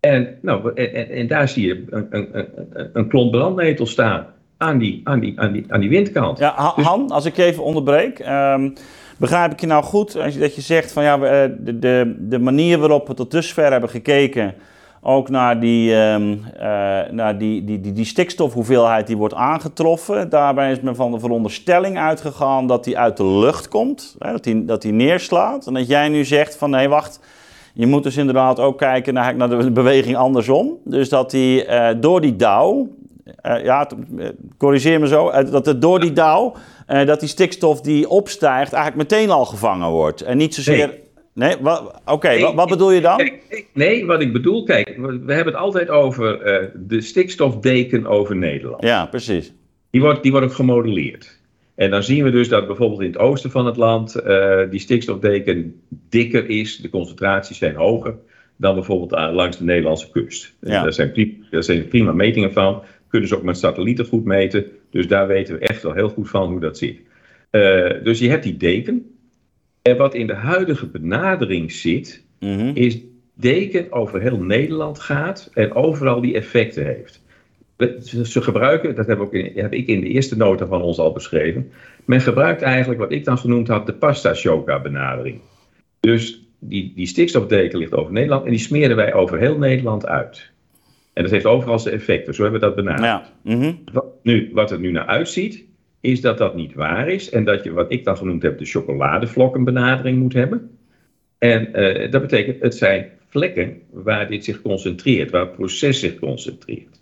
En, 0.00 0.38
nou, 0.42 0.74
en, 0.74 1.10
en 1.10 1.26
daar 1.26 1.48
zie 1.48 1.66
je 1.66 1.84
een, 1.90 2.06
een, 2.10 2.28
een, 2.38 2.48
een 2.92 3.08
klont 3.08 3.30
brandnetel 3.30 3.86
staan 3.86 4.26
aan 4.56 4.78
die, 4.78 5.00
aan 5.04 5.20
die, 5.20 5.40
aan 5.40 5.52
die, 5.52 5.64
aan 5.68 5.80
die 5.80 5.88
windkant. 5.88 6.38
Ja, 6.38 6.72
Han, 6.76 7.10
als 7.10 7.24
ik 7.24 7.36
je 7.36 7.44
even 7.44 7.64
onderbreek. 7.64 8.18
Um, 8.18 8.72
begrijp 9.18 9.52
ik 9.52 9.60
je 9.60 9.66
nou 9.66 9.84
goed 9.84 10.16
als 10.16 10.34
je, 10.34 10.40
dat 10.40 10.54
je 10.54 10.60
zegt 10.60 10.92
van 10.92 11.02
ja, 11.02 11.16
de, 11.48 11.78
de, 11.78 12.16
de 12.18 12.38
manier 12.38 12.78
waarop 12.78 13.06
we 13.06 13.14
tot 13.14 13.30
dusver 13.30 13.70
hebben 13.70 13.90
gekeken 13.90 14.54
ook 15.06 15.28
naar 15.28 15.60
die, 15.60 15.94
um, 15.94 16.42
naar 17.10 17.38
die, 17.38 17.64
die, 17.64 17.80
die, 17.80 17.92
die 17.92 18.04
stikstofhoeveelheid 18.04 19.06
die 19.06 19.16
wordt 19.16 19.34
aangetroffen. 19.34 20.28
Daarbij 20.28 20.72
is 20.72 20.80
men 20.80 20.96
van 20.96 21.12
de 21.12 21.18
veronderstelling 21.18 21.98
uitgegaan 21.98 22.66
dat 22.66 22.84
die 22.84 22.98
uit 22.98 23.16
de 23.16 23.26
lucht 23.26 23.68
komt, 23.68 24.16
hè, 24.18 24.32
dat, 24.32 24.44
die, 24.44 24.64
dat 24.64 24.82
die 24.82 24.92
neerslaat. 24.92 25.66
En 25.66 25.74
dat 25.74 25.86
jij 25.86 26.08
nu 26.08 26.24
zegt 26.24 26.56
van 26.56 26.70
nee, 26.70 26.88
wacht, 26.88 27.20
je 27.72 27.86
moet 27.86 28.02
dus 28.02 28.16
inderdaad 28.16 28.60
ook 28.60 28.78
kijken 28.78 29.14
naar, 29.14 29.36
naar 29.36 29.48
de 29.48 29.70
beweging 29.70 30.16
andersom. 30.16 30.78
Dus 30.84 31.08
dat 31.08 31.30
die 31.30 31.66
uh, 31.66 31.88
door 32.00 32.20
die 32.20 32.36
dauw, 32.36 32.88
uh, 33.42 33.64
ja, 33.64 33.86
corrigeer 34.58 35.00
me 35.00 35.06
zo, 35.06 35.30
dat 35.50 35.66
het 35.66 35.80
door 35.80 36.00
die 36.00 36.12
dauw, 36.12 36.54
dat 36.86 37.20
die 37.20 37.28
stikstof 37.28 37.80
die 37.80 38.08
opstijgt 38.08 38.72
eigenlijk 38.72 39.10
meteen 39.10 39.30
al 39.30 39.44
gevangen 39.44 39.90
wordt. 39.90 40.22
En 40.22 40.36
niet 40.36 40.54
zozeer... 40.54 41.02
Nee, 41.34 41.58
oké, 41.58 41.90
okay, 42.04 42.40
wat, 42.40 42.54
wat, 42.54 42.68
bedoel 42.68 42.92
je 42.92 43.00
dan? 43.00 43.16
Kijk, 43.16 43.66
nee, 43.72 44.06
wat 44.06 44.20
ik 44.20 44.32
bedoel, 44.32 44.64
kijk, 44.64 44.96
we 44.96 45.32
hebben 45.32 45.52
het 45.52 45.62
altijd 45.62 45.90
over 45.90 46.62
uh, 46.62 46.68
de 46.74 47.00
stikstofdeken 47.00 48.06
over 48.06 48.36
Nederland. 48.36 48.82
Ja, 48.82 49.06
precies. 49.06 49.52
Die 49.90 50.00
wordt, 50.00 50.22
die 50.22 50.30
wordt 50.30 50.46
ook 50.46 50.52
gemodelleerd. 50.52 51.40
En 51.74 51.90
dan 51.90 52.02
zien 52.02 52.24
we 52.24 52.30
dus 52.30 52.48
dat 52.48 52.66
bijvoorbeeld 52.66 53.00
in 53.00 53.06
het 53.06 53.18
oosten 53.18 53.50
van 53.50 53.66
het 53.66 53.76
land 53.76 54.16
uh, 54.26 54.60
die 54.70 54.80
stikstofdeken 54.80 55.80
dikker 56.08 56.48
is, 56.48 56.76
de 56.76 56.90
concentraties 56.90 57.58
zijn 57.58 57.74
hoger 57.74 58.14
dan 58.56 58.74
bijvoorbeeld 58.74 59.32
langs 59.32 59.56
de 59.56 59.64
Nederlandse 59.64 60.10
kust. 60.10 60.54
Ja. 60.60 60.82
Daar, 60.82 60.92
zijn 60.92 61.12
prima, 61.12 61.32
daar 61.50 61.62
zijn 61.62 61.88
prima 61.88 62.12
metingen 62.12 62.52
van, 62.52 62.82
kunnen 63.08 63.28
ze 63.28 63.36
ook 63.36 63.42
met 63.42 63.58
satellieten 63.58 64.06
goed 64.06 64.24
meten, 64.24 64.64
dus 64.90 65.08
daar 65.08 65.26
weten 65.26 65.54
we 65.54 65.60
echt 65.60 65.82
wel 65.82 65.92
heel 65.92 66.08
goed 66.08 66.30
van 66.30 66.48
hoe 66.48 66.60
dat 66.60 66.78
zit. 66.78 66.96
Uh, 67.50 68.04
dus 68.04 68.18
je 68.18 68.28
hebt 68.28 68.42
die 68.42 68.56
deken, 68.56 69.13
en 69.88 69.96
wat 69.96 70.14
in 70.14 70.26
de 70.26 70.34
huidige 70.34 70.86
benadering 70.86 71.72
zit, 71.72 72.24
mm 72.40 72.58
-hmm. 72.58 72.70
is 72.74 72.98
deken 73.34 73.92
over 73.92 74.20
heel 74.20 74.38
Nederland 74.38 74.98
gaat 74.98 75.50
en 75.54 75.74
overal 75.74 76.20
die 76.20 76.34
effecten 76.34 76.84
heeft. 76.84 77.22
Ze 78.24 78.42
gebruiken, 78.42 78.94
dat 78.94 79.06
heb, 79.06 79.18
ook 79.18 79.34
in, 79.34 79.52
heb 79.54 79.72
ik 79.72 79.86
in 79.86 80.00
de 80.00 80.08
eerste 80.08 80.36
nota 80.36 80.66
van 80.66 80.82
ons 80.82 80.98
al 80.98 81.12
beschreven. 81.12 81.70
Men 82.04 82.20
gebruikt 82.20 82.62
eigenlijk 82.62 83.00
wat 83.00 83.12
ik 83.12 83.24
dan 83.24 83.38
genoemd 83.38 83.68
had 83.68 83.86
de 83.86 83.94
pasta 83.94 84.34
shoka 84.34 84.80
benadering. 84.80 85.40
Dus 86.00 86.48
die, 86.58 86.92
die 86.94 87.06
stikstofdeken 87.06 87.78
ligt 87.78 87.94
over 87.94 88.12
Nederland 88.12 88.44
en 88.44 88.50
die 88.50 88.58
smeren 88.58 88.96
wij 88.96 89.14
over 89.14 89.38
heel 89.38 89.58
Nederland 89.58 90.06
uit. 90.06 90.50
En 91.12 91.22
dat 91.22 91.32
heeft 91.32 91.46
overal 91.46 91.78
zijn 91.78 91.94
effecten, 91.94 92.34
zo 92.34 92.42
hebben 92.42 92.60
we 92.60 92.66
dat 92.66 92.76
benaderd. 92.76 93.04
Ja. 93.04 93.32
Mm 93.42 93.60
-hmm. 93.60 93.78
wat, 93.92 94.06
nu, 94.22 94.50
wat 94.52 94.70
het 94.70 94.80
nu 94.80 94.90
naar 94.90 95.06
uitziet, 95.06 95.64
is 96.04 96.20
dat 96.20 96.38
dat 96.38 96.54
niet 96.54 96.74
waar 96.74 97.08
is 97.08 97.30
en 97.30 97.44
dat 97.44 97.64
je 97.64 97.72
wat 97.72 97.92
ik 97.92 98.04
dan 98.04 98.16
genoemd 98.16 98.42
heb 98.42 98.58
de 98.58 98.64
chocoladevlokkenbenadering 98.64 100.18
moet 100.18 100.32
hebben. 100.32 100.78
En 101.38 101.68
uh, 101.74 102.10
dat 102.10 102.20
betekent, 102.20 102.62
het 102.62 102.74
zijn 102.74 103.10
vlekken 103.28 103.82
waar 103.90 104.28
dit 104.28 104.44
zich 104.44 104.62
concentreert, 104.62 105.30
waar 105.30 105.40
het 105.40 105.56
proces 105.56 106.00
zich 106.00 106.18
concentreert. 106.18 107.00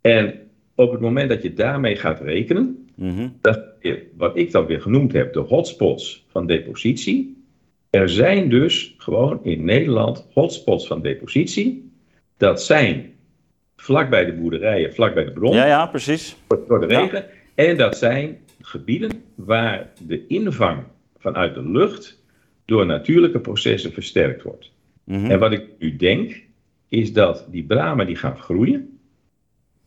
En 0.00 0.34
op 0.74 0.92
het 0.92 1.00
moment 1.00 1.28
dat 1.28 1.42
je 1.42 1.52
daarmee 1.52 1.96
gaat 1.96 2.20
rekenen, 2.20 2.86
mm 2.94 3.38
dat 3.40 3.64
je, 3.80 4.06
wat 4.16 4.36
ik 4.36 4.50
dan 4.50 4.66
weer 4.66 4.80
genoemd 4.80 5.12
heb, 5.12 5.32
de 5.32 5.40
hotspots 5.40 6.26
van 6.28 6.46
depositie. 6.46 7.44
Er 7.90 8.08
zijn 8.08 8.48
dus 8.48 8.94
gewoon 8.98 9.40
in 9.42 9.64
Nederland 9.64 10.26
hotspots 10.32 10.86
van 10.86 11.02
depositie. 11.02 11.92
Dat 12.36 12.62
zijn 12.62 13.12
vlakbij 13.76 14.24
de 14.24 14.32
boerderijen, 14.32 14.94
vlakbij 14.94 15.24
de 15.24 15.32
bron. 15.32 15.54
Ja, 15.54 15.66
ja, 15.66 15.86
precies. 15.86 16.36
Door 16.68 16.80
de 16.80 16.86
regen. 16.86 17.24
En 17.54 17.76
dat 17.76 17.96
zijn 17.96 18.38
gebieden 18.60 19.22
waar 19.34 19.90
de 20.06 20.26
invang 20.26 20.82
vanuit 21.18 21.54
de 21.54 21.68
lucht 21.68 22.22
door 22.64 22.86
natuurlijke 22.86 23.40
processen 23.40 23.92
versterkt 23.92 24.42
wordt. 24.42 24.72
Mhm. 25.04 25.30
En 25.30 25.38
wat 25.38 25.52
ik 25.52 25.64
nu 25.78 25.96
denk, 25.96 26.42
is 26.88 27.12
dat 27.12 27.46
die 27.50 27.64
bramen 27.64 28.06
die 28.06 28.16
gaan 28.16 28.36
groeien. 28.36 28.98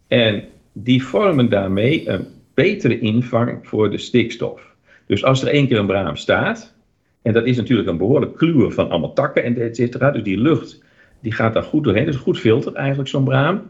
En 0.08 0.44
die 0.74 1.04
vormen 1.04 1.50
daarmee 1.50 2.10
een 2.10 2.26
betere 2.54 3.00
invang 3.00 3.68
voor 3.68 3.92
de 3.92 3.98
stikstof. 3.98 4.76
Dus 5.06 5.24
als 5.24 5.42
er 5.42 5.48
één 5.48 5.68
keer 5.68 5.78
een 5.78 5.86
braam 5.86 6.16
staat, 6.16 6.76
en 7.22 7.34
dat 7.34 7.46
is 7.46 7.58
natuurlijk 7.58 7.90
een 7.90 7.98
behoorlijk 7.98 8.38
kluwen 8.38 8.74
van 8.74 8.90
allemaal 8.90 9.14
takken 9.14 9.44
en 9.44 9.62
et 9.62 9.76
cetera, 9.76 10.12
dus 10.12 10.24
die 10.24 10.38
lucht 10.38 10.84
die 11.20 11.32
gaat 11.32 11.54
daar 11.54 11.64
goed 11.64 11.84
doorheen. 11.84 12.06
Dat 12.06 12.14
is 12.14 12.20
een 12.20 12.26
goed 12.26 12.40
filter 12.40 12.74
eigenlijk, 12.74 13.10
zo'n 13.10 13.24
braam. 13.24 13.62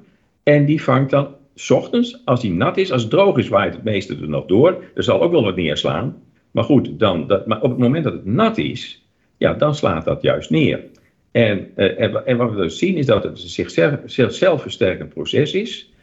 En 0.44 0.66
die 0.66 0.82
vangt 0.82 1.10
dan 1.10 1.36
s 1.56 1.70
ochtends, 1.70 2.22
als 2.26 2.42
die 2.42 2.54
nat 2.54 2.78
is, 2.78 2.92
als 2.92 3.02
het 3.02 3.12
droog 3.12 3.38
is, 3.38 3.48
waait 3.48 3.74
het 3.74 3.84
meeste 3.84 4.18
er 4.22 4.30
nog 4.30 4.46
door. 4.46 4.84
Er 4.96 5.04
zal 5.04 5.22
ook 5.22 5.32
wel 5.32 5.44
wat 5.44 5.56
neerslaan. 5.56 6.24
Maar 6.52 6.64
goed, 6.64 7.00
dan, 7.00 7.28
dat, 7.28 7.46
maar 7.48 7.62
op 7.62 7.70
het 7.70 7.80
moment 7.80 8.04
dat 8.04 8.14
het 8.14 8.26
nat 8.26 8.58
is, 8.58 9.06
ja, 9.38 9.54
dan 9.54 9.76
slaat 9.76 10.06
dat 10.06 10.22
juist 10.22 10.50
neer. 10.50 10.84
En, 11.32 11.72
uh, 11.76 12.28
en, 12.28 12.38
wat 12.38 12.52
we 12.52 12.58
dus 12.58 12.78
zien 12.78 12.98
is 12.98 13.06
dat 13.06 13.24
het 13.24 13.32
een 13.32 13.50
zichzelf, 13.50 14.00
zichzelf 14.06 14.62
versterkend 14.62 15.10
proces 15.10 15.54
is. 15.54 15.94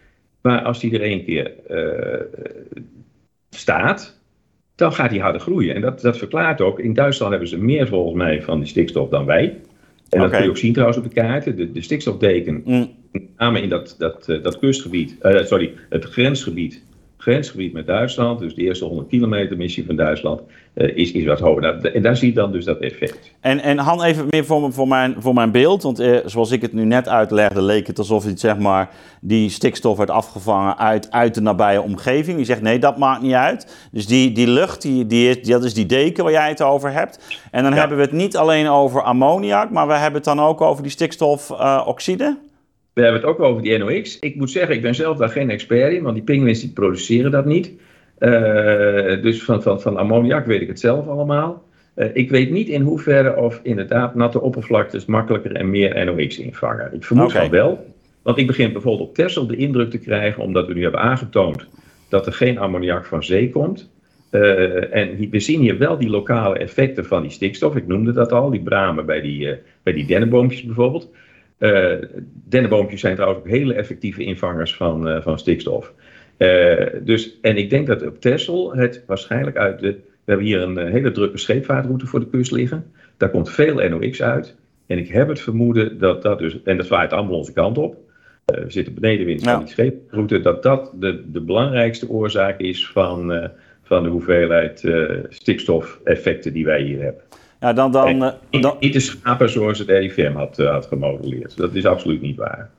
Maar 0.40 0.62
als 0.62 0.80
die 0.80 0.94
er 0.94 1.00
één 1.00 1.24
keer 1.24 1.52
uh, 1.70 2.20
staat, 3.50 4.20
dan 4.74 4.92
gaat 4.92 5.10
die 5.10 5.20
harder 5.20 5.40
groeien. 5.40 5.74
En 5.74 5.80
dat, 5.80 6.00
dat 6.00 6.18
verklaart 6.18 6.60
ook, 6.60 6.80
in 6.80 6.94
Duitsland 6.94 7.30
hebben 7.30 7.48
ze 7.48 7.58
meer 7.58 7.88
volgens 7.88 8.16
mij 8.16 8.42
van 8.42 8.58
die 8.58 8.68
stikstof 8.68 9.08
dan 9.08 9.24
wij. 9.24 9.60
En 10.08 10.20
dat 10.20 10.30
kun 10.30 10.42
je 10.42 10.48
ook 10.48 10.56
zien 10.56 10.72
trouwens 10.72 10.98
op 10.98 11.04
de 11.04 11.20
kaarten. 11.20 11.56
De, 11.56 11.72
de 11.72 11.82
stikstofdeken, 11.82 12.62
mm. 12.64 12.90
Met 13.12 13.22
name 13.36 13.62
in 13.62 13.68
dat, 13.68 13.94
dat, 13.98 14.28
eh, 14.28 14.42
dat 14.42 14.58
kustgebied, 14.58 15.16
uh, 15.22 15.44
sorry, 15.44 15.74
het 15.88 16.04
grensgebied 16.04 16.82
grensgebied 17.22 17.72
met 17.72 17.86
Duitsland, 17.86 18.38
dus 18.38 18.54
de 18.54 18.62
eerste 18.62 18.84
100 18.84 19.08
kilometer 19.08 19.56
missie 19.56 19.86
van 19.86 19.96
Duitsland, 19.96 20.40
uh, 20.74 20.96
is, 20.96 21.12
is 21.12 21.24
wat 21.24 21.40
hoger. 21.40 21.62
Nou, 21.62 21.88
en 21.88 22.02
daar 22.02 22.16
zie 22.16 22.28
je 22.28 22.34
dan 22.34 22.52
dus 22.52 22.64
dat 22.64 22.78
effect. 22.78 23.32
En, 23.40 23.60
en 23.60 23.78
Han, 23.78 24.02
even 24.02 24.26
meer 24.30 24.44
voor, 24.44 24.72
voor, 24.72 24.88
mijn, 24.88 25.14
voor 25.18 25.34
mijn 25.34 25.50
beeld, 25.50 25.82
want 25.82 25.98
eh, 25.98 26.16
zoals 26.24 26.50
ik 26.50 26.62
het 26.62 26.72
nu 26.72 26.84
net 26.84 27.08
uitlegde, 27.08 27.62
leek 27.62 27.86
het 27.86 27.98
alsof 27.98 28.24
het, 28.24 28.40
zeg 28.40 28.58
maar, 28.58 28.90
die 29.20 29.50
stikstof 29.50 29.96
werd 29.96 30.10
afgevangen 30.10 30.78
uit, 30.78 31.10
uit 31.10 31.34
de 31.34 31.40
nabije 31.40 31.82
omgeving. 31.82 32.38
Je 32.38 32.44
zegt 32.44 32.62
nee, 32.62 32.78
dat 32.78 32.98
maakt 32.98 33.22
niet 33.22 33.32
uit. 33.32 33.88
Dus 33.92 34.06
die, 34.06 34.32
die 34.32 34.48
lucht, 34.48 34.82
die, 34.82 35.06
die, 35.06 35.40
dat 35.40 35.64
is 35.64 35.74
die 35.74 35.86
deken 35.86 36.24
waar 36.24 36.32
jij 36.32 36.48
het 36.48 36.62
over 36.62 36.92
hebt. 36.92 37.38
En 37.50 37.62
dan 37.62 37.72
hebben 37.72 37.96
we 37.96 38.02
het 38.02 38.12
niet 38.12 38.36
alleen 38.36 38.68
over 38.68 39.02
ammoniak, 39.02 39.70
maar 39.70 39.86
we 39.86 39.92
hebben 39.92 40.14
het 40.14 40.24
dan 40.24 40.40
ook 40.40 40.60
over 40.60 40.82
die 40.82 40.92
stikstofoxide. 40.92 42.36
We 42.92 43.02
hebben 43.02 43.20
het 43.20 43.30
ook 43.30 43.40
over 43.40 43.62
die 43.62 43.78
NOx. 43.78 44.18
Ik 44.18 44.36
moet 44.36 44.50
zeggen, 44.50 44.74
ik 44.74 44.82
ben 44.82 44.94
zelf 44.94 45.16
daar 45.16 45.28
geen 45.28 45.50
expert 45.50 45.92
in, 45.92 46.02
want 46.02 46.14
die 46.14 46.24
pinguïns 46.24 46.60
die 46.60 46.70
produceren 46.70 47.30
dat 47.30 47.44
niet. 47.44 47.72
Uh, 48.18 49.22
dus 49.22 49.42
van, 49.42 49.62
van, 49.62 49.80
van 49.80 49.96
ammoniak 49.96 50.46
weet 50.46 50.60
ik 50.60 50.68
het 50.68 50.80
zelf 50.80 51.06
allemaal. 51.06 51.62
Uh, 51.96 52.06
ik 52.12 52.30
weet 52.30 52.50
niet 52.50 52.68
in 52.68 52.82
hoeverre 52.82 53.36
of 53.36 53.60
inderdaad 53.62 54.14
natte 54.14 54.40
oppervlaktes 54.40 55.04
makkelijker 55.04 55.52
en 55.52 55.70
meer 55.70 56.04
NOx 56.04 56.38
invangen. 56.38 56.94
Ik 56.94 57.04
vermoed 57.04 57.26
okay. 57.26 57.40
van 57.40 57.50
wel. 57.50 57.94
Want 58.22 58.38
ik 58.38 58.46
begin 58.46 58.72
bijvoorbeeld 58.72 59.08
op 59.08 59.14
Texel 59.14 59.46
de 59.46 59.56
indruk 59.56 59.90
te 59.90 59.98
krijgen, 59.98 60.42
omdat 60.42 60.66
we 60.66 60.74
nu 60.74 60.82
hebben 60.82 61.00
aangetoond 61.00 61.66
dat 62.08 62.26
er 62.26 62.32
geen 62.32 62.58
ammoniak 62.58 63.06
van 63.06 63.24
zee 63.24 63.50
komt. 63.50 63.90
Uh, 64.30 64.94
en 64.94 65.30
we 65.30 65.40
zien 65.40 65.60
hier 65.60 65.78
wel 65.78 65.98
die 65.98 66.08
lokale 66.08 66.58
effecten 66.58 67.04
van 67.04 67.22
die 67.22 67.30
stikstof. 67.30 67.76
Ik 67.76 67.86
noemde 67.86 68.12
dat 68.12 68.32
al, 68.32 68.50
die 68.50 68.62
bramen 68.62 69.06
bij 69.06 69.20
die, 69.20 69.46
uh, 69.46 69.52
bij 69.82 69.92
die 69.92 70.06
dennenboompjes 70.06 70.62
bijvoorbeeld. 70.62 71.10
Uh, 71.62 71.94
dennenboompjes 72.48 73.00
zijn 73.00 73.14
trouwens 73.14 73.40
ook 73.40 73.50
hele 73.50 73.74
effectieve 73.74 74.24
invangers 74.24 74.74
van, 74.74 75.08
uh, 75.08 75.22
van 75.22 75.38
stikstof. 75.38 75.92
Uh, 76.38 76.86
dus, 77.02 77.38
en 77.40 77.56
ik 77.56 77.70
denk 77.70 77.86
dat 77.86 78.06
op 78.06 78.20
Texel 78.20 78.76
het 78.76 79.02
waarschijnlijk 79.06 79.56
uit 79.56 79.80
de. 79.80 79.88
We 80.24 80.30
hebben 80.30 80.46
hier 80.46 80.60
een 80.60 80.76
hele 80.76 81.10
drukke 81.10 81.38
scheepvaartroute 81.38 82.06
voor 82.06 82.20
de 82.20 82.28
kust 82.28 82.50
liggen. 82.50 82.92
Daar 83.16 83.30
komt 83.30 83.50
veel 83.50 83.88
NOx 83.88 84.22
uit. 84.22 84.56
En 84.86 84.98
ik 84.98 85.08
heb 85.08 85.28
het 85.28 85.40
vermoeden 85.40 85.98
dat 85.98 86.22
dat 86.22 86.38
dus. 86.38 86.62
En 86.62 86.76
dat 86.76 86.88
waait 86.88 87.12
allemaal 87.12 87.36
onze 87.36 87.52
kant 87.52 87.78
op. 87.78 87.96
we 88.44 88.64
zitten 88.68 88.94
benedenwind 88.94 89.42
van 89.42 89.58
die 89.58 89.68
scheepvaartroute. 89.68 90.40
Dat 90.40 90.62
dat 90.62 90.92
de, 90.94 91.30
de 91.32 91.40
belangrijkste 91.40 92.08
oorzaak 92.08 92.60
is 92.60 92.88
van, 92.88 93.50
van 93.82 94.02
de 94.02 94.08
hoeveelheid 94.08 94.88
stikstofeffecten 95.28 96.52
die 96.52 96.64
wij 96.64 96.82
hier 96.82 97.02
hebben. 97.02 97.22
Ja, 97.62 97.72
dan, 97.72 97.92
dan, 97.92 98.18
dan, 98.18 98.32
niet, 98.50 98.80
niet 98.80 98.92
de 98.92 99.00
schapen 99.00 99.50
zoals 99.50 99.78
het 99.78 99.88
RIVM 99.88 100.34
had, 100.34 100.58
uh, 100.58 100.70
had 100.70 100.86
gemodelleerd. 100.86 101.56
Dat 101.56 101.74
is 101.74 101.86
absoluut 101.86 102.20
niet 102.20 102.36
waar. 102.36 102.70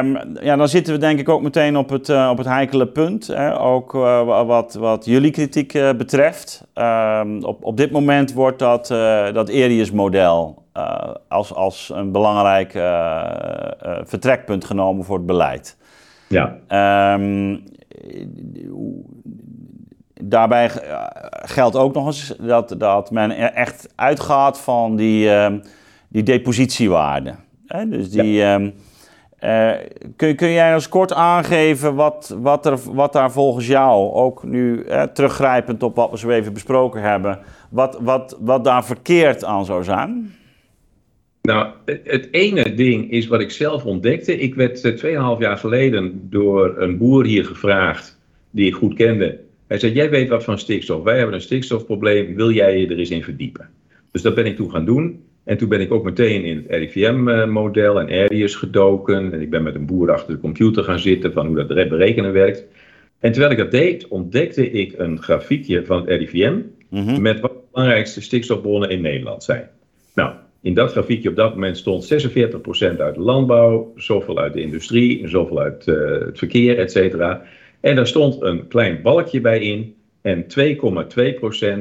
Um, 0.00 0.18
ja, 0.40 0.56
dan 0.56 0.68
zitten 0.68 0.92
we 0.92 0.98
denk 0.98 1.18
ik 1.18 1.28
ook 1.28 1.42
meteen 1.42 1.76
op 1.76 1.90
het, 1.90 2.08
uh, 2.08 2.28
op 2.30 2.38
het 2.38 2.46
heikele 2.46 2.86
punt. 2.86 3.26
Hè? 3.26 3.60
Ook 3.60 3.94
uh, 3.94 4.46
wat, 4.46 4.74
wat 4.74 5.04
jullie 5.04 5.30
kritiek 5.30 5.72
betreft. 5.96 6.66
Um, 6.74 7.44
op, 7.44 7.64
op 7.64 7.76
dit 7.76 7.90
moment 7.90 8.32
wordt 8.32 8.58
dat, 8.58 8.86
dat 9.34 9.48
Erius-model 9.48 10.62
als, 11.28 11.54
als 11.54 11.92
een 11.94 12.12
belangrijk 12.12 12.70
vertrekpunt 14.08 14.64
genomen 14.64 15.04
voor 15.04 15.16
het 15.16 15.26
beleid. 15.26 15.76
Ja. 16.28 16.56
Um, 17.14 17.62
daarbij 20.28 20.70
eh, 20.70 21.06
geldt 21.30 21.76
ook 21.76 21.94
nog 21.94 22.06
eens 22.06 22.34
dat, 22.40 22.74
dat 22.78 23.10
men 23.10 23.30
e-, 23.30 23.44
echt 23.44 23.92
uitgaat 23.94 24.60
van 24.60 24.96
die, 24.96 25.26
uh, 25.26 25.46
die 26.08 26.22
depositiewaarde. 26.22 27.34
Hè? 27.66 27.88
Dus 27.88 28.10
die, 28.10 28.32
ja. 28.32 28.60
uh, 28.60 29.70
kun, 30.16 30.36
kun 30.36 30.52
jij 30.52 30.74
eens 30.74 30.88
kort 30.88 31.12
aangeven 31.12 31.94
wat, 31.94 32.36
wat, 32.40 32.66
er, 32.66 32.78
wat 32.92 33.12
daar 33.12 33.32
volgens 33.32 33.66
jou, 33.66 34.12
ook 34.12 34.44
nu 34.44 34.86
teruggrijpend 35.12 35.82
op 35.82 35.96
wat 35.96 36.10
we 36.10 36.18
zo 36.18 36.30
even 36.30 36.52
besproken 36.52 37.02
hebben, 37.02 37.38
wat, 37.70 37.98
wat, 38.00 38.36
wat 38.40 38.64
daar 38.64 38.84
verkeerd 38.84 39.44
aan 39.44 39.64
zou 39.64 39.84
zijn? 39.84 40.34
Nou, 41.48 41.68
het 41.84 42.28
ene 42.30 42.74
ding 42.74 43.10
is 43.10 43.26
wat 43.26 43.40
ik 43.40 43.50
zelf 43.50 43.84
ontdekte. 43.84 44.38
Ik 44.38 44.54
werd 44.54 45.02
2,5 45.02 45.08
jaar 45.38 45.56
geleden 45.56 46.26
door 46.30 46.74
een 46.78 46.98
boer 46.98 47.24
hier 47.24 47.44
gevraagd, 47.44 48.18
die 48.50 48.66
ik 48.66 48.74
goed 48.74 48.94
kende, 48.94 49.43
hij 49.66 49.78
zei, 49.78 49.92
jij 49.92 50.10
weet 50.10 50.28
wat 50.28 50.44
van 50.44 50.58
stikstof. 50.58 51.02
Wij 51.02 51.16
hebben 51.16 51.34
een 51.34 51.40
stikstofprobleem. 51.40 52.34
Wil 52.34 52.50
jij 52.50 52.78
je 52.78 52.86
er 52.86 52.98
eens 52.98 53.10
in 53.10 53.22
verdiepen? 53.22 53.68
Dus 54.12 54.22
dat 54.22 54.34
ben 54.34 54.46
ik 54.46 54.56
toen 54.56 54.70
gaan 54.70 54.84
doen. 54.84 55.24
En 55.44 55.56
toen 55.56 55.68
ben 55.68 55.80
ik 55.80 55.92
ook 55.92 56.04
meteen 56.04 56.44
in 56.44 56.56
het 56.56 56.66
RIVM-model 56.68 58.00
en 58.00 58.06
ARIUS 58.06 58.54
gedoken. 58.54 59.32
En 59.32 59.40
ik 59.40 59.50
ben 59.50 59.62
met 59.62 59.74
een 59.74 59.86
boer 59.86 60.12
achter 60.12 60.34
de 60.34 60.40
computer 60.40 60.84
gaan 60.84 60.98
zitten 60.98 61.32
van 61.32 61.46
hoe 61.46 61.56
dat 61.56 61.88
berekenen 61.88 62.32
werkt. 62.32 62.64
En 63.18 63.32
terwijl 63.32 63.52
ik 63.52 63.58
dat 63.58 63.70
deed, 63.70 64.08
ontdekte 64.08 64.70
ik 64.70 64.94
een 64.96 65.22
grafiekje 65.22 65.84
van 65.84 66.00
het 66.00 66.08
RIVM 66.08 66.58
mhm. 66.88 67.22
met 67.22 67.40
wat 67.40 67.50
de 67.50 67.58
belangrijkste 67.72 68.22
stikstofbronnen 68.22 68.90
in 68.90 69.00
Nederland 69.00 69.44
zijn. 69.44 69.68
Nou, 70.14 70.34
in 70.60 70.74
dat 70.74 70.90
grafiekje 70.90 71.28
op 71.28 71.36
dat 71.36 71.54
moment 71.54 71.76
stond 71.76 72.12
46% 72.12 72.16
uit 72.98 73.14
de 73.14 73.20
landbouw, 73.20 73.92
zoveel 73.96 74.38
uit 74.38 74.52
de 74.52 74.60
industrie, 74.60 75.28
zoveel 75.28 75.60
uit 75.60 75.86
uh, 75.86 76.10
het 76.10 76.38
verkeer, 76.38 76.78
et 76.78 76.92
cetera. 76.92 77.42
En 77.84 77.96
daar 77.96 78.06
stond 78.06 78.42
een 78.42 78.68
klein 78.68 79.02
balkje 79.02 79.40
bij 79.40 79.58
in 79.58 79.96
en 80.22 80.46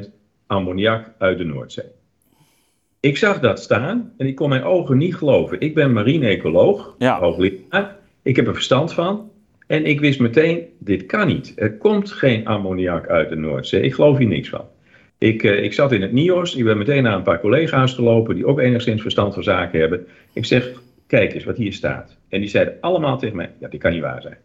2,2% 0.05 0.09
ammoniak 0.47 1.11
uit 1.17 1.37
de 1.37 1.43
Noordzee. 1.43 1.85
Ik 2.99 3.17
zag 3.17 3.39
dat 3.39 3.59
staan 3.59 4.13
en 4.17 4.27
ik 4.27 4.35
kon 4.35 4.49
mijn 4.49 4.63
ogen 4.63 4.97
niet 4.97 5.15
geloven. 5.15 5.59
Ik 5.59 5.73
ben 5.73 5.93
marine-ecoloog, 5.93 6.95
ja. 6.97 7.19
hoogleraar. 7.19 7.95
Ik 8.21 8.35
heb 8.35 8.47
er 8.47 8.53
verstand 8.53 8.93
van. 8.93 9.31
En 9.67 9.85
ik 9.85 9.99
wist 9.99 10.19
meteen, 10.19 10.65
dit 10.79 11.05
kan 11.05 11.27
niet. 11.27 11.53
Er 11.55 11.77
komt 11.77 12.11
geen 12.11 12.47
ammoniak 12.47 13.07
uit 13.07 13.29
de 13.29 13.35
Noordzee. 13.35 13.81
Ik 13.81 13.93
geloof 13.93 14.17
hier 14.17 14.27
niks 14.27 14.49
van. 14.49 14.65
Ik, 15.17 15.43
uh, 15.43 15.63
ik 15.63 15.73
zat 15.73 15.91
in 15.91 16.01
het 16.01 16.11
NIOS. 16.11 16.55
Ik 16.55 16.63
ben 16.63 16.77
meteen 16.77 17.03
naar 17.03 17.15
een 17.15 17.23
paar 17.23 17.39
collega's 17.39 17.93
gelopen 17.93 18.35
die 18.35 18.45
ook 18.45 18.59
enigszins 18.59 19.01
verstand 19.01 19.33
van 19.33 19.43
zaken 19.43 19.79
hebben. 19.79 20.07
Ik 20.33 20.45
zeg, 20.45 20.81
kijk 21.07 21.33
eens 21.33 21.43
wat 21.43 21.57
hier 21.57 21.73
staat. 21.73 22.17
En 22.29 22.39
die 22.39 22.49
zeiden 22.49 22.77
allemaal 22.81 23.17
tegen 23.17 23.35
mij, 23.35 23.51
ja, 23.59 23.67
dit 23.67 23.79
kan 23.79 23.91
niet 23.91 24.01
waar 24.01 24.21
zijn. 24.21 24.37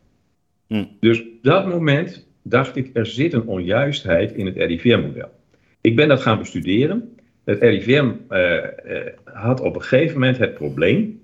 Hm. 0.69 0.85
Dus 1.01 1.21
op 1.21 1.27
dat 1.43 1.67
moment 1.67 2.27
dacht 2.43 2.77
ik, 2.77 2.91
er 2.93 3.07
zit 3.07 3.33
een 3.33 3.47
onjuistheid 3.47 4.33
in 4.33 4.47
het 4.47 4.57
RIVM-model. 4.57 5.31
Ik 5.81 5.97
ben 5.97 6.09
dat 6.09 6.21
gaan 6.21 6.39
bestuderen. 6.39 7.17
Het 7.45 7.61
RIVM 7.61 8.13
uh, 8.31 8.55
uh, 8.87 9.07
had 9.25 9.61
op 9.61 9.75
een 9.75 9.83
gegeven 9.83 10.15
moment 10.15 10.39
het 10.39 10.55
probleem 10.55 11.21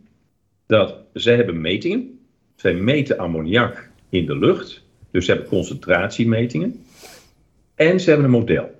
dat 0.66 0.96
ze 1.14 1.30
hebben 1.30 1.60
metingen. 1.60 2.18
Zij 2.56 2.74
meten 2.74 3.18
ammoniak 3.18 3.90
in 4.08 4.26
de 4.26 4.38
lucht, 4.38 4.86
dus 5.10 5.24
ze 5.24 5.30
hebben 5.30 5.48
concentratiemetingen. 5.48 6.84
en 7.74 8.00
ze 8.00 8.08
hebben 8.08 8.26
een 8.26 8.38
model. 8.38 8.70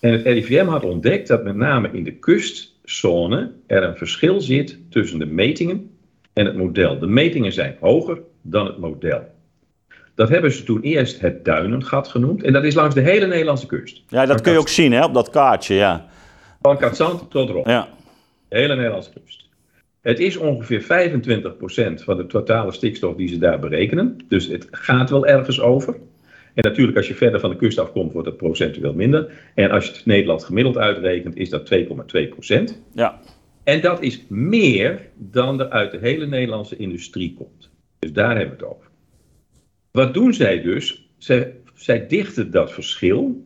En 0.00 0.12
het 0.12 0.22
RIVM 0.22 0.66
had 0.66 0.84
ontdekt 0.84 1.28
dat 1.28 1.44
met 1.44 1.56
name 1.56 1.90
in 1.92 2.04
de 2.04 2.12
kustzone 2.12 3.52
er 3.66 3.82
een 3.82 3.96
verschil 3.96 4.40
zit 4.40 4.78
tussen 4.88 5.18
de 5.18 5.26
metingen 5.26 5.90
en 6.32 6.46
het 6.46 6.56
model. 6.56 6.98
De 6.98 7.06
metingen 7.06 7.52
zijn 7.52 7.76
hoger 7.80 8.20
dan 8.42 8.66
het 8.66 8.78
model. 8.78 9.31
Dat 10.14 10.28
hebben 10.28 10.52
ze 10.52 10.62
toen 10.62 10.80
eerst 10.80 11.20
het 11.20 11.44
Duinengat 11.44 12.08
genoemd. 12.08 12.42
En 12.42 12.52
dat 12.52 12.64
is 12.64 12.74
langs 12.74 12.94
de 12.94 13.00
hele 13.00 13.26
Nederlandse 13.26 13.66
kust. 13.66 14.02
Ja, 14.08 14.26
dat 14.26 14.40
kun 14.40 14.52
je 14.52 14.58
ook 14.58 14.68
zien 14.68 14.92
hè, 14.92 15.04
op 15.04 15.14
dat 15.14 15.30
kaartje, 15.30 15.74
ja. 15.74 16.06
Van 16.60 16.78
Katzand 16.78 17.30
tot 17.30 17.50
Rob. 17.50 17.66
Ja. 17.66 17.88
De 18.48 18.58
hele 18.58 18.74
Nederlandse 18.74 19.10
kust. 19.12 19.48
Het 20.00 20.18
is 20.18 20.36
ongeveer 20.36 20.82
25% 20.82 20.84
van 22.04 22.16
de 22.16 22.26
totale 22.26 22.72
stikstof 22.72 23.16
die 23.16 23.28
ze 23.28 23.38
daar 23.38 23.58
berekenen. 23.58 24.16
Dus 24.28 24.46
het 24.46 24.68
gaat 24.70 25.10
wel 25.10 25.26
ergens 25.26 25.60
over. 25.60 25.94
En 26.54 26.62
natuurlijk, 26.64 26.96
als 26.96 27.08
je 27.08 27.14
verder 27.14 27.40
van 27.40 27.50
de 27.50 27.56
kust 27.56 27.78
afkomt, 27.78 28.12
wordt 28.12 28.28
het 28.28 28.36
procentueel 28.36 28.94
minder. 28.94 29.32
En 29.54 29.70
als 29.70 29.86
je 29.86 29.92
het 29.92 30.06
Nederland 30.06 30.44
gemiddeld 30.44 30.76
uitrekent, 30.76 31.36
is 31.36 31.50
dat 31.50 31.70
2,2%. 31.74 32.64
Ja. 32.92 33.20
En 33.64 33.80
dat 33.80 34.02
is 34.02 34.24
meer 34.28 35.00
dan 35.14 35.60
er 35.60 35.70
uit 35.70 35.90
de 35.90 35.98
hele 36.00 36.26
Nederlandse 36.26 36.76
industrie 36.76 37.34
komt. 37.34 37.70
Dus 37.98 38.12
daar 38.12 38.36
hebben 38.36 38.58
we 38.58 38.64
het 38.64 38.74
over. 38.74 38.90
Wat 39.92 40.14
doen 40.14 40.34
zij 40.34 40.62
dus? 40.62 41.08
Zij, 41.18 41.54
zij 41.74 42.06
dichten 42.06 42.50
dat 42.50 42.72
verschil 42.72 43.44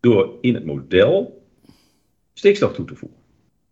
door 0.00 0.38
in 0.40 0.54
het 0.54 0.64
model 0.64 1.42
stikstof 2.34 2.72
toe 2.72 2.84
te 2.84 2.94
voegen. 2.94 3.18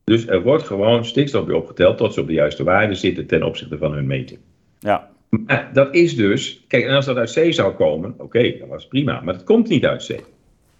Dus 0.04 0.26
er 0.26 0.42
wordt 0.42 0.62
gewoon 0.62 1.04
stikstof 1.04 1.46
weer 1.46 1.56
opgeteld 1.56 1.96
tot 1.96 2.14
ze 2.14 2.20
op 2.20 2.26
de 2.26 2.32
juiste 2.32 2.64
waarde 2.64 2.94
zitten 2.94 3.26
ten 3.26 3.42
opzichte 3.42 3.78
van 3.78 3.92
hun 3.92 4.06
meting. 4.06 4.38
Ja. 4.78 5.10
Maar 5.28 5.70
dat 5.72 5.94
is 5.94 6.16
dus, 6.16 6.64
kijk, 6.68 6.84
en 6.84 6.94
als 6.94 7.04
dat 7.04 7.16
uit 7.16 7.30
zee 7.30 7.52
zou 7.52 7.74
komen, 7.74 8.14
oké, 8.18 8.58
dat 8.58 8.68
was 8.68 8.88
prima, 8.88 9.20
maar 9.20 9.34
dat 9.34 9.44
komt 9.44 9.68
niet 9.68 9.84
uit 9.84 10.02
zee. 10.02 10.20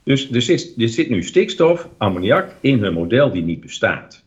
Dus 0.03 0.31
er 0.31 0.43
zit, 0.43 0.75
er 0.79 0.89
zit 0.89 1.11
nu 1.11 1.23
stikstof, 1.23 1.89
ammoniak 1.97 2.55
in 2.61 2.79
hun 2.79 2.93
model 2.93 3.33
die 3.33 3.43
niet 3.43 3.61
bestaat. 3.61 4.25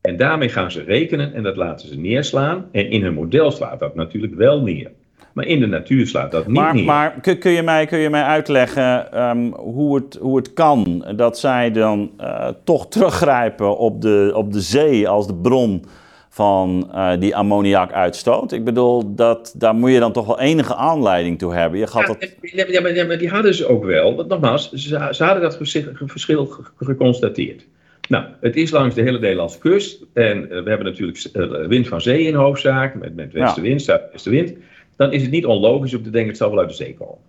En 0.00 0.16
daarmee 0.16 0.48
gaan 0.48 0.70
ze 0.70 0.82
rekenen 0.82 1.32
en 1.34 1.42
dat 1.42 1.56
laten 1.56 1.88
ze 1.88 1.98
neerslaan. 1.98 2.68
En 2.72 2.90
in 2.90 3.02
hun 3.02 3.14
model 3.14 3.50
slaat 3.50 3.80
dat 3.80 3.94
natuurlijk 3.94 4.34
wel 4.34 4.62
neer. 4.62 4.90
Maar 5.32 5.46
in 5.46 5.60
de 5.60 5.66
natuur 5.66 6.06
slaat 6.06 6.30
dat 6.30 6.46
niet 6.46 6.56
Maar, 6.56 6.74
neer. 6.74 6.84
maar 6.84 7.20
kun, 7.20 7.38
kun 7.38 7.50
je 7.50 7.62
mij, 7.62 7.86
kun 7.86 7.98
je 7.98 8.10
mij 8.10 8.22
uitleggen 8.22 9.12
ehm, 9.12 9.50
hoe, 9.52 9.94
het, 9.96 10.18
hoe 10.20 10.36
het 10.36 10.52
kan 10.52 11.04
dat 11.16 11.38
zij 11.38 11.70
dan 11.70 12.10
eh, 12.18 12.48
toch 12.64 12.88
teruggrijpen 12.88 13.78
op 13.78 14.00
de, 14.02 14.32
op 14.34 14.52
de 14.52 14.60
zee 14.60 15.08
als 15.08 15.26
de 15.26 15.34
bron 15.34 15.84
van 16.28 16.90
eh, 16.94 17.10
die 17.18 17.36
ammoniakuitstoot? 17.36 18.52
Ik 18.52 18.64
bedoel, 18.64 19.14
dat, 19.14 19.54
daar 19.56 19.74
moet 19.74 19.92
je 19.92 19.98
dan 19.98 20.12
toch 20.12 20.26
wel 20.26 20.40
enige 20.40 20.74
aanleiding 20.74 21.38
toe 21.38 21.54
hebben. 21.54 21.78
Je 21.78 21.86
gaat 21.86 22.00
Ja, 22.00 22.06
dat... 22.06 22.68
ja, 22.68 22.80
maar- 22.80 22.94
ja, 22.94 23.16
die 23.16 23.28
hadden 23.28 23.54
ze 23.54 23.66
ook 23.68 23.84
wel. 23.84 24.16
Want 24.16 24.28
nogmaals, 24.28 24.72
ze, 24.72 25.08
ze 25.10 25.24
hadden 25.24 25.42
dat 25.42 25.56
verschil, 25.56 25.82
verschil 25.94 26.46
ge- 26.46 26.62
geconstateerd. 26.76 27.66
Nou, 28.08 28.24
het 28.40 28.56
is 28.56 28.70
langs 28.70 28.94
de 28.94 29.02
hele 29.02 29.18
Nederlandse 29.18 29.58
kust. 29.58 30.04
En 30.14 30.42
eh, 30.50 30.62
we 30.62 30.68
hebben 30.68 30.84
natuurlijk 30.86 31.18
wind 31.68 31.88
van 31.88 32.00
zee 32.00 32.22
in 32.22 32.34
hoofdzaak. 32.34 32.94
Met, 32.94 33.16
met 33.16 33.32
westenwind, 33.32 33.82
zuidwestenwind. 33.82 34.52
Dan 35.00 35.12
is 35.12 35.22
het 35.22 35.30
niet 35.30 35.46
onlogisch 35.46 35.94
om 35.94 36.02
te 36.02 36.10
denken, 36.10 36.28
het 36.28 36.38
zal 36.38 36.50
wel 36.50 36.58
uit 36.58 36.68
de 36.68 36.74
zee 36.74 36.94
komen. 36.94 37.24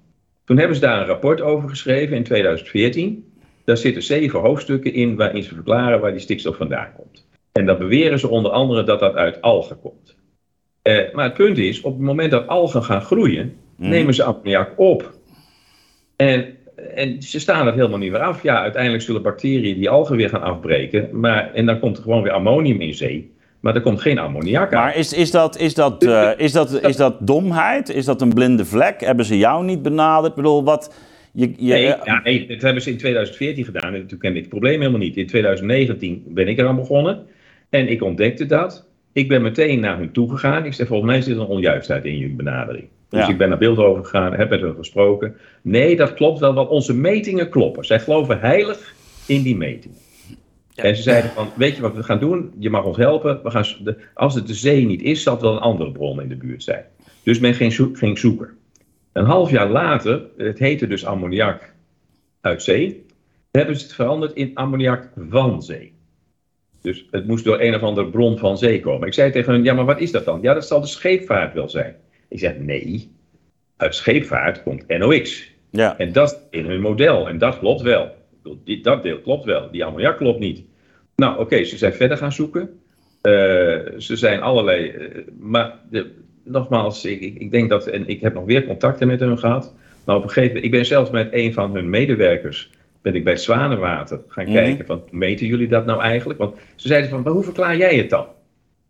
Toen 0.45 0.57
hebben 0.57 0.75
ze 0.75 0.81
daar 0.81 0.99
een 1.01 1.07
rapport 1.07 1.41
over 1.41 1.69
geschreven 1.69 2.15
in 2.15 2.23
2014. 2.23 3.33
Daar 3.65 3.77
zitten 3.77 4.03
zeven 4.03 4.39
hoofdstukken 4.39 4.93
in 4.93 5.15
waarin 5.15 5.43
ze 5.43 5.53
verklaren 5.53 5.99
waar 5.99 6.11
die 6.11 6.19
stikstof 6.19 6.55
vandaan 6.55 6.93
komt. 6.95 7.27
En 7.51 7.65
dan 7.65 7.77
beweren 7.77 8.19
ze 8.19 8.27
onder 8.27 8.51
andere 8.51 8.83
dat 8.83 8.99
dat 8.99 9.15
uit 9.15 9.41
algen 9.41 9.79
komt. 9.79 10.15
Eh, 10.81 11.13
maar 11.13 11.25
het 11.25 11.33
punt 11.33 11.57
is, 11.57 11.81
op 11.81 11.93
het 11.93 12.01
moment 12.01 12.31
dat 12.31 12.47
algen 12.47 12.83
gaan 12.83 13.01
groeien, 13.01 13.55
Mhm. 13.75 13.89
nemen 13.89 14.13
ze 14.13 14.23
ammoniak 14.23 14.79
op. 14.79 15.11
En, 16.15 16.45
en 16.95 17.21
ze 17.21 17.39
staan 17.39 17.65
het 17.65 17.75
helemaal 17.75 17.97
niet 17.97 18.11
meer 18.11 18.21
af. 18.21 18.43
Ja, 18.43 18.61
uiteindelijk 18.61 19.03
zullen 19.03 19.21
bacteriën 19.21 19.75
die 19.75 19.89
algen 19.89 20.15
weer 20.15 20.29
gaan 20.29 20.41
afbreken. 20.41 21.19
Maar, 21.19 21.53
en 21.53 21.65
dan 21.65 21.79
komt 21.79 21.97
er 21.97 22.03
gewoon 22.03 22.23
weer 22.23 22.31
ammonium 22.31 22.81
in 22.81 22.93
zee. 22.93 23.31
Maar 23.61 23.75
er 23.75 23.81
komt 23.81 24.01
geen 24.01 24.17
ammoniak 24.19 24.61
uit. 24.61 24.71
Maar 24.71 24.95
is, 24.95 25.13
is, 25.13 25.31
dat, 25.31 25.57
is, 25.59 25.73
dat, 25.73 26.03
eh, 26.03 26.29
is, 26.37 26.51
dat, 26.51 26.81
is 26.83 26.95
dat 26.95 27.15
domheid? 27.19 27.89
Is 27.89 28.05
dat 28.05 28.21
een 28.21 28.33
blinde 28.33 28.65
vlek? 28.65 29.01
Hebben 29.01 29.25
ze 29.25 29.37
jou 29.37 29.63
niet 29.65 29.81
benaderd? 29.81 30.29
Ik 30.29 30.35
bedoel, 30.35 30.63
wat... 30.63 30.93
Je, 31.33 31.53
je, 31.57 31.73
Nee, 31.73 31.83
ja, 32.03 32.21
nee, 32.23 32.47
dat 32.47 32.61
hebben 32.61 32.81
ze 32.81 32.89
in 32.89 32.97
2014 32.97 33.65
gedaan. 33.65 33.93
En 33.93 34.07
toen 34.07 34.17
kende 34.19 34.35
ik 34.35 34.41
het 34.43 34.51
probleem 34.51 34.79
helemaal 34.79 34.99
niet. 34.99 35.17
In 35.17 35.27
2019 35.27 36.23
ben 36.27 36.47
ik 36.47 36.59
eraan 36.59 36.75
begonnen. 36.75 37.25
En 37.69 37.87
ik 37.87 38.03
ontdekte 38.03 38.45
dat. 38.45 38.85
Ik 39.13 39.27
ben 39.27 39.41
meteen 39.41 39.79
naar 39.79 39.97
hun 39.97 40.11
toe 40.11 40.29
gegaan. 40.29 40.65
Ik 40.65 40.73
zei, 40.73 40.87
volgens 40.87 41.11
mij 41.11 41.21
zit 41.21 41.35
er 41.35 41.41
een 41.41 41.47
onjuistheid 41.47 42.05
in 42.05 42.17
jullie 42.17 42.35
benadering. 42.35 42.87
Dus 43.09 43.19
Ja. 43.19 43.29
ik 43.29 43.37
ben 43.37 43.49
naar 43.49 43.57
Beeldhoven 43.57 44.05
gegaan, 44.05 44.33
heb 44.33 44.49
met 44.49 44.61
hen 44.61 44.75
gesproken. 44.75 45.35
Nee, 45.61 45.95
dat 45.95 46.13
klopt 46.13 46.39
wel, 46.39 46.53
want 46.53 46.69
onze 46.69 46.95
metingen 46.95 47.49
kloppen. 47.49 47.85
Zij 47.85 47.99
geloven 47.99 48.39
heilig 48.39 48.93
in 49.27 49.41
die 49.41 49.55
metingen. 49.57 49.97
En 50.75 50.95
ze 50.95 51.01
zeiden 51.01 51.31
van, 51.31 51.49
weet 51.55 51.75
je 51.75 51.81
wat 51.81 51.95
we 51.95 52.03
gaan 52.03 52.19
doen? 52.19 52.53
Je 52.59 52.69
mag 52.69 52.83
ons 52.83 52.97
helpen. 52.97 53.43
We 53.43 53.51
gaan, 53.51 53.65
als 54.13 54.35
het 54.35 54.47
de 54.47 54.53
zee 54.53 54.85
niet 54.85 55.01
is, 55.01 55.23
zal 55.23 55.33
het 55.33 55.41
wel 55.41 55.53
een 55.53 55.59
andere 55.59 55.91
bron 55.91 56.21
in 56.21 56.29
de 56.29 56.35
buurt 56.35 56.63
zijn. 56.63 56.85
Dus 57.23 57.39
men 57.39 57.53
ging, 57.53 57.73
ging 57.93 58.19
zoeken. 58.19 58.49
Een 59.11 59.25
half 59.25 59.49
jaar 59.49 59.69
later, 59.69 60.25
het 60.37 60.59
heette 60.59 60.87
dus 60.87 61.05
ammoniak 61.05 61.73
uit 62.41 62.63
zee, 62.63 63.05
hebben 63.51 63.75
ze 63.75 63.83
het 63.83 63.93
veranderd 63.93 64.33
in 64.33 64.51
ammoniak 64.53 65.09
van 65.29 65.63
zee. 65.63 65.93
Dus 66.81 67.07
het 67.11 67.27
moest 67.27 67.43
door 67.43 67.61
een 67.61 67.75
of 67.75 67.81
andere 67.81 68.07
bron 68.09 68.37
van 68.37 68.57
zee 68.57 68.79
komen. 68.79 69.07
Ik 69.07 69.13
zei 69.13 69.31
tegen 69.31 69.53
hen, 69.53 69.63
ja, 69.63 69.73
maar 69.73 69.85
wat 69.85 69.99
is 69.99 70.11
dat 70.11 70.25
dan? 70.25 70.41
Ja, 70.41 70.53
dat 70.53 70.67
zal 70.67 70.81
de 70.81 70.87
scheepvaart 70.87 71.53
wel 71.53 71.69
zijn. 71.69 71.95
Ik 72.27 72.39
zeg, 72.39 72.57
nee, 72.57 73.11
uit 73.77 73.95
scheepvaart 73.95 74.63
komt 74.63 74.87
NOx. 74.87 75.51
ja. 75.69 75.97
En 75.97 76.11
dat 76.11 76.47
in 76.49 76.65
hun 76.65 76.81
model. 76.81 77.27
En 77.27 77.37
dat 77.37 77.59
klopt 77.59 77.81
wel. 77.81 78.15
Die- 78.63 78.81
Dat 78.81 79.03
deel 79.03 79.19
klopt 79.19 79.45
wel. 79.45 79.71
Die 79.71 79.85
ammoniak 79.85 80.17
klopt 80.17 80.39
niet. 80.39 80.63
Nou, 81.15 81.39
oké, 81.39 81.63
ze 81.63 81.77
zijn 81.77 81.93
verder 81.93 82.17
gaan 82.17 82.31
zoeken. 82.31 82.79
Eh, 83.21 83.31
ze 83.97 84.15
zijn 84.15 84.41
allerlei. 84.41 84.87
eh, 84.89 85.21
maar 85.39 85.79
de, 85.89 86.11
nogmaals, 86.43 87.05
ik, 87.05 87.21
ik, 87.21 87.37
ik 87.39 87.51
denk 87.51 87.69
dat. 87.69 87.87
En 87.87 88.07
ik 88.07 88.21
heb 88.21 88.33
nog 88.33 88.45
weer 88.45 88.65
contacten 88.65 89.07
met 89.07 89.19
hun 89.19 89.37
gehad. 89.39 89.75
Maar 90.05 90.15
op 90.15 90.23
een 90.23 90.27
gegeven 90.29 90.47
moment. 90.47 90.65
Ik 90.65 90.71
ben 90.71 90.85
zelfs 90.85 91.09
met 91.09 91.27
een 91.31 91.53
van 91.53 91.73
hun 91.75 91.89
medewerkers. 91.89 92.69
Ben 93.01 93.15
ik 93.15 93.23
bij 93.23 93.37
Zwanenwater 93.37 94.21
gaan 94.27 94.43
Mhm. 94.45 94.53
kijken. 94.53 94.85
Van, 94.85 95.03
meten 95.11 95.45
jullie 95.47 95.67
dat 95.67 95.85
nou 95.85 96.01
eigenlijk? 96.01 96.39
Want 96.39 96.55
ze 96.75 96.87
zeiden 96.87 97.09
van. 97.09 97.21
Maar 97.21 97.31
hoe 97.33 97.43
verklaar 97.43 97.77
jij 97.77 97.95
het 97.95 98.09
dan? 98.09 98.25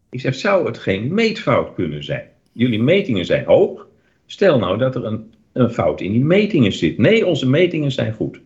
Ik 0.10 0.20
zeg, 0.20 0.36
zou 0.36 0.66
het 0.66 0.78
geen 0.78 1.14
meetfout 1.14 1.74
kunnen 1.74 2.04
zijn? 2.04 2.28
Jullie 2.52 2.82
metingen 2.82 3.26
zijn 3.26 3.46
hoog. 3.46 3.88
Stel 4.26 4.60
nou 4.60 4.78
dat 4.78 4.96
er 4.96 5.06
een, 5.06 5.34
een 5.54 5.70
fout 5.70 6.02
in 6.02 6.12
die 6.12 6.26
metingen 6.26 6.72
zit. 6.72 6.98
Nee, 6.98 7.26
onze 7.26 7.50
metingen 7.50 7.92
zijn 7.92 8.14
goed. 8.14 8.42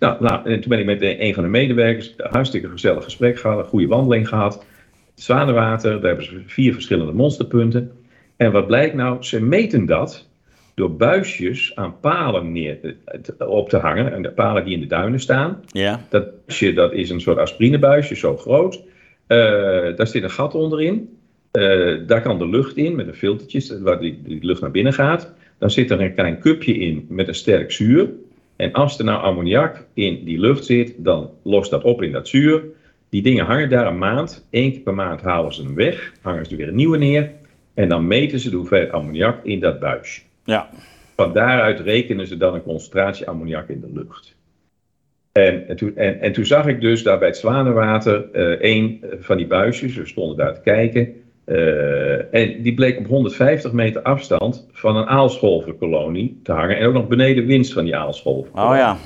Nou, 0.00 0.22
nou, 0.22 0.50
en 0.50 0.60
toen 0.60 0.70
ben 0.70 0.78
ik 0.78 0.84
met 0.84 1.02
een 1.02 1.24
een 1.24 1.34
van 1.34 1.42
de 1.42 1.48
medewerkers 1.48 2.14
een 2.16 2.30
hartstikke 2.30 2.68
gezellig 2.68 3.04
gesprek 3.04 3.38
gehad, 3.38 3.58
een 3.58 3.64
goede 3.64 3.86
wandeling 3.86 4.28
gehad. 4.28 4.64
Zwanenwater, 5.14 5.90
daar 5.92 6.06
hebben 6.06 6.24
ze 6.24 6.42
vier 6.46 6.72
verschillende 6.72 7.12
monsterpunten. 7.12 7.92
En 8.36 8.52
wat 8.52 8.66
blijkt 8.66 8.94
nou? 8.94 9.22
Ze 9.22 9.42
meten 9.42 9.86
dat 9.86 10.28
door 10.74 10.96
buisjes 10.96 11.72
aan 11.74 12.00
palen 12.00 12.52
neer, 12.52 12.96
eh, 13.04 13.48
op 13.48 13.68
te 13.68 13.76
hangen. 13.76 14.12
En 14.12 14.22
de 14.22 14.30
palen 14.30 14.64
die 14.64 14.74
in 14.74 14.80
de 14.80 14.86
duinen 14.86 15.20
staan. 15.20 15.62
ja. 15.66 16.00
Dat 16.08 16.46
buisje 16.46 16.72
dat 16.72 16.92
is 16.92 17.10
een 17.10 17.20
soort 17.20 17.38
aspirinebuisje, 17.38 18.16
zo 18.16 18.36
groot. 18.36 18.82
Eh, 19.26 19.38
daar 19.96 20.06
zit 20.06 20.22
een 20.22 20.30
gat 20.30 20.54
onderin. 20.54 21.18
Eh, 21.50 21.96
daar 22.06 22.22
kan 22.22 22.38
de 22.38 22.48
lucht 22.48 22.76
in 22.76 22.96
met 22.96 23.06
een 23.06 23.14
filtertje, 23.14 23.82
waar 23.82 24.00
die, 24.00 24.20
die 24.24 24.44
lucht 24.44 24.60
naar 24.60 24.70
binnen 24.70 24.92
gaat. 24.92 25.32
Dan 25.58 25.70
zit 25.70 25.90
er 25.90 26.00
een 26.00 26.14
klein 26.14 26.40
cupje 26.40 26.74
in 26.74 27.06
met 27.08 27.28
een 27.28 27.34
sterk 27.34 27.72
zuur. 27.72 28.08
En 28.60 28.72
als 28.72 28.98
er 28.98 29.04
nou 29.04 29.22
ammoniak 29.22 29.86
in 29.94 30.24
die 30.24 30.38
lucht 30.38 30.64
zit, 30.64 30.94
dan 30.98 31.30
lost 31.42 31.70
dat 31.70 31.84
op 31.84 32.02
in 32.02 32.12
dat 32.12 32.28
zuur. 32.28 32.62
Die 33.08 33.22
dingen 33.22 33.44
hangen 33.44 33.68
daar 33.68 33.86
een 33.86 33.98
maand. 33.98 34.46
Eén 34.50 34.72
keer 34.72 34.80
per 34.80 34.94
maand 34.94 35.20
halen 35.20 35.54
ze 35.54 35.62
hem 35.62 35.74
weg, 35.74 36.12
hangen 36.22 36.44
ze 36.44 36.50
er 36.50 36.56
weer 36.56 36.68
een 36.68 36.74
nieuwe 36.74 36.98
neer. 36.98 37.30
En 37.74 37.88
dan 37.88 38.06
meten 38.06 38.40
ze 38.40 38.50
de 38.50 38.56
hoeveelheid 38.56 38.92
ammoniak 38.92 39.44
in 39.44 39.60
dat 39.60 39.80
buisje. 39.80 40.20
ja. 40.44 40.68
Van 41.16 41.32
daaruit 41.32 41.80
rekenen 41.80 42.26
ze 42.26 42.36
dan 42.36 42.54
een 42.54 42.62
concentratie 42.62 43.28
ammoniak 43.28 43.68
in 43.68 43.80
de 43.80 43.90
lucht. 43.92 44.36
En, 45.32 45.68
en, 45.68 45.76
toen, 45.76 45.96
en, 45.96 46.20
en 46.20 46.32
toen 46.32 46.46
zag 46.46 46.66
ik 46.66 46.80
dus 46.80 47.02
daar 47.02 47.18
bij 47.18 47.28
het 47.28 47.36
Zwanenwater 47.36 48.30
eh 48.32 48.44
één 48.44 49.00
van 49.18 49.36
die 49.36 49.46
buisjes, 49.46 49.96
we 49.96 50.06
stonden 50.06 50.36
daar 50.36 50.54
te 50.54 50.60
kijken. 50.60 51.19
Eh, 51.50 52.34
en 52.34 52.62
die 52.62 52.74
bleek 52.74 52.98
op 52.98 53.06
150 53.06 53.72
meter 53.72 54.02
afstand 54.02 54.66
van 54.72 54.96
een 54.96 55.06
aalscholverkolonie 55.06 56.40
te 56.42 56.52
hangen. 56.52 56.78
En 56.78 56.86
ook 56.86 56.92
nog 56.92 57.08
beneden 57.08 57.46
winst 57.46 57.72
van 57.72 57.84
die 57.84 57.96
aalscholver. 57.96 58.52
Oh 58.52 58.72
ja. 58.76 58.96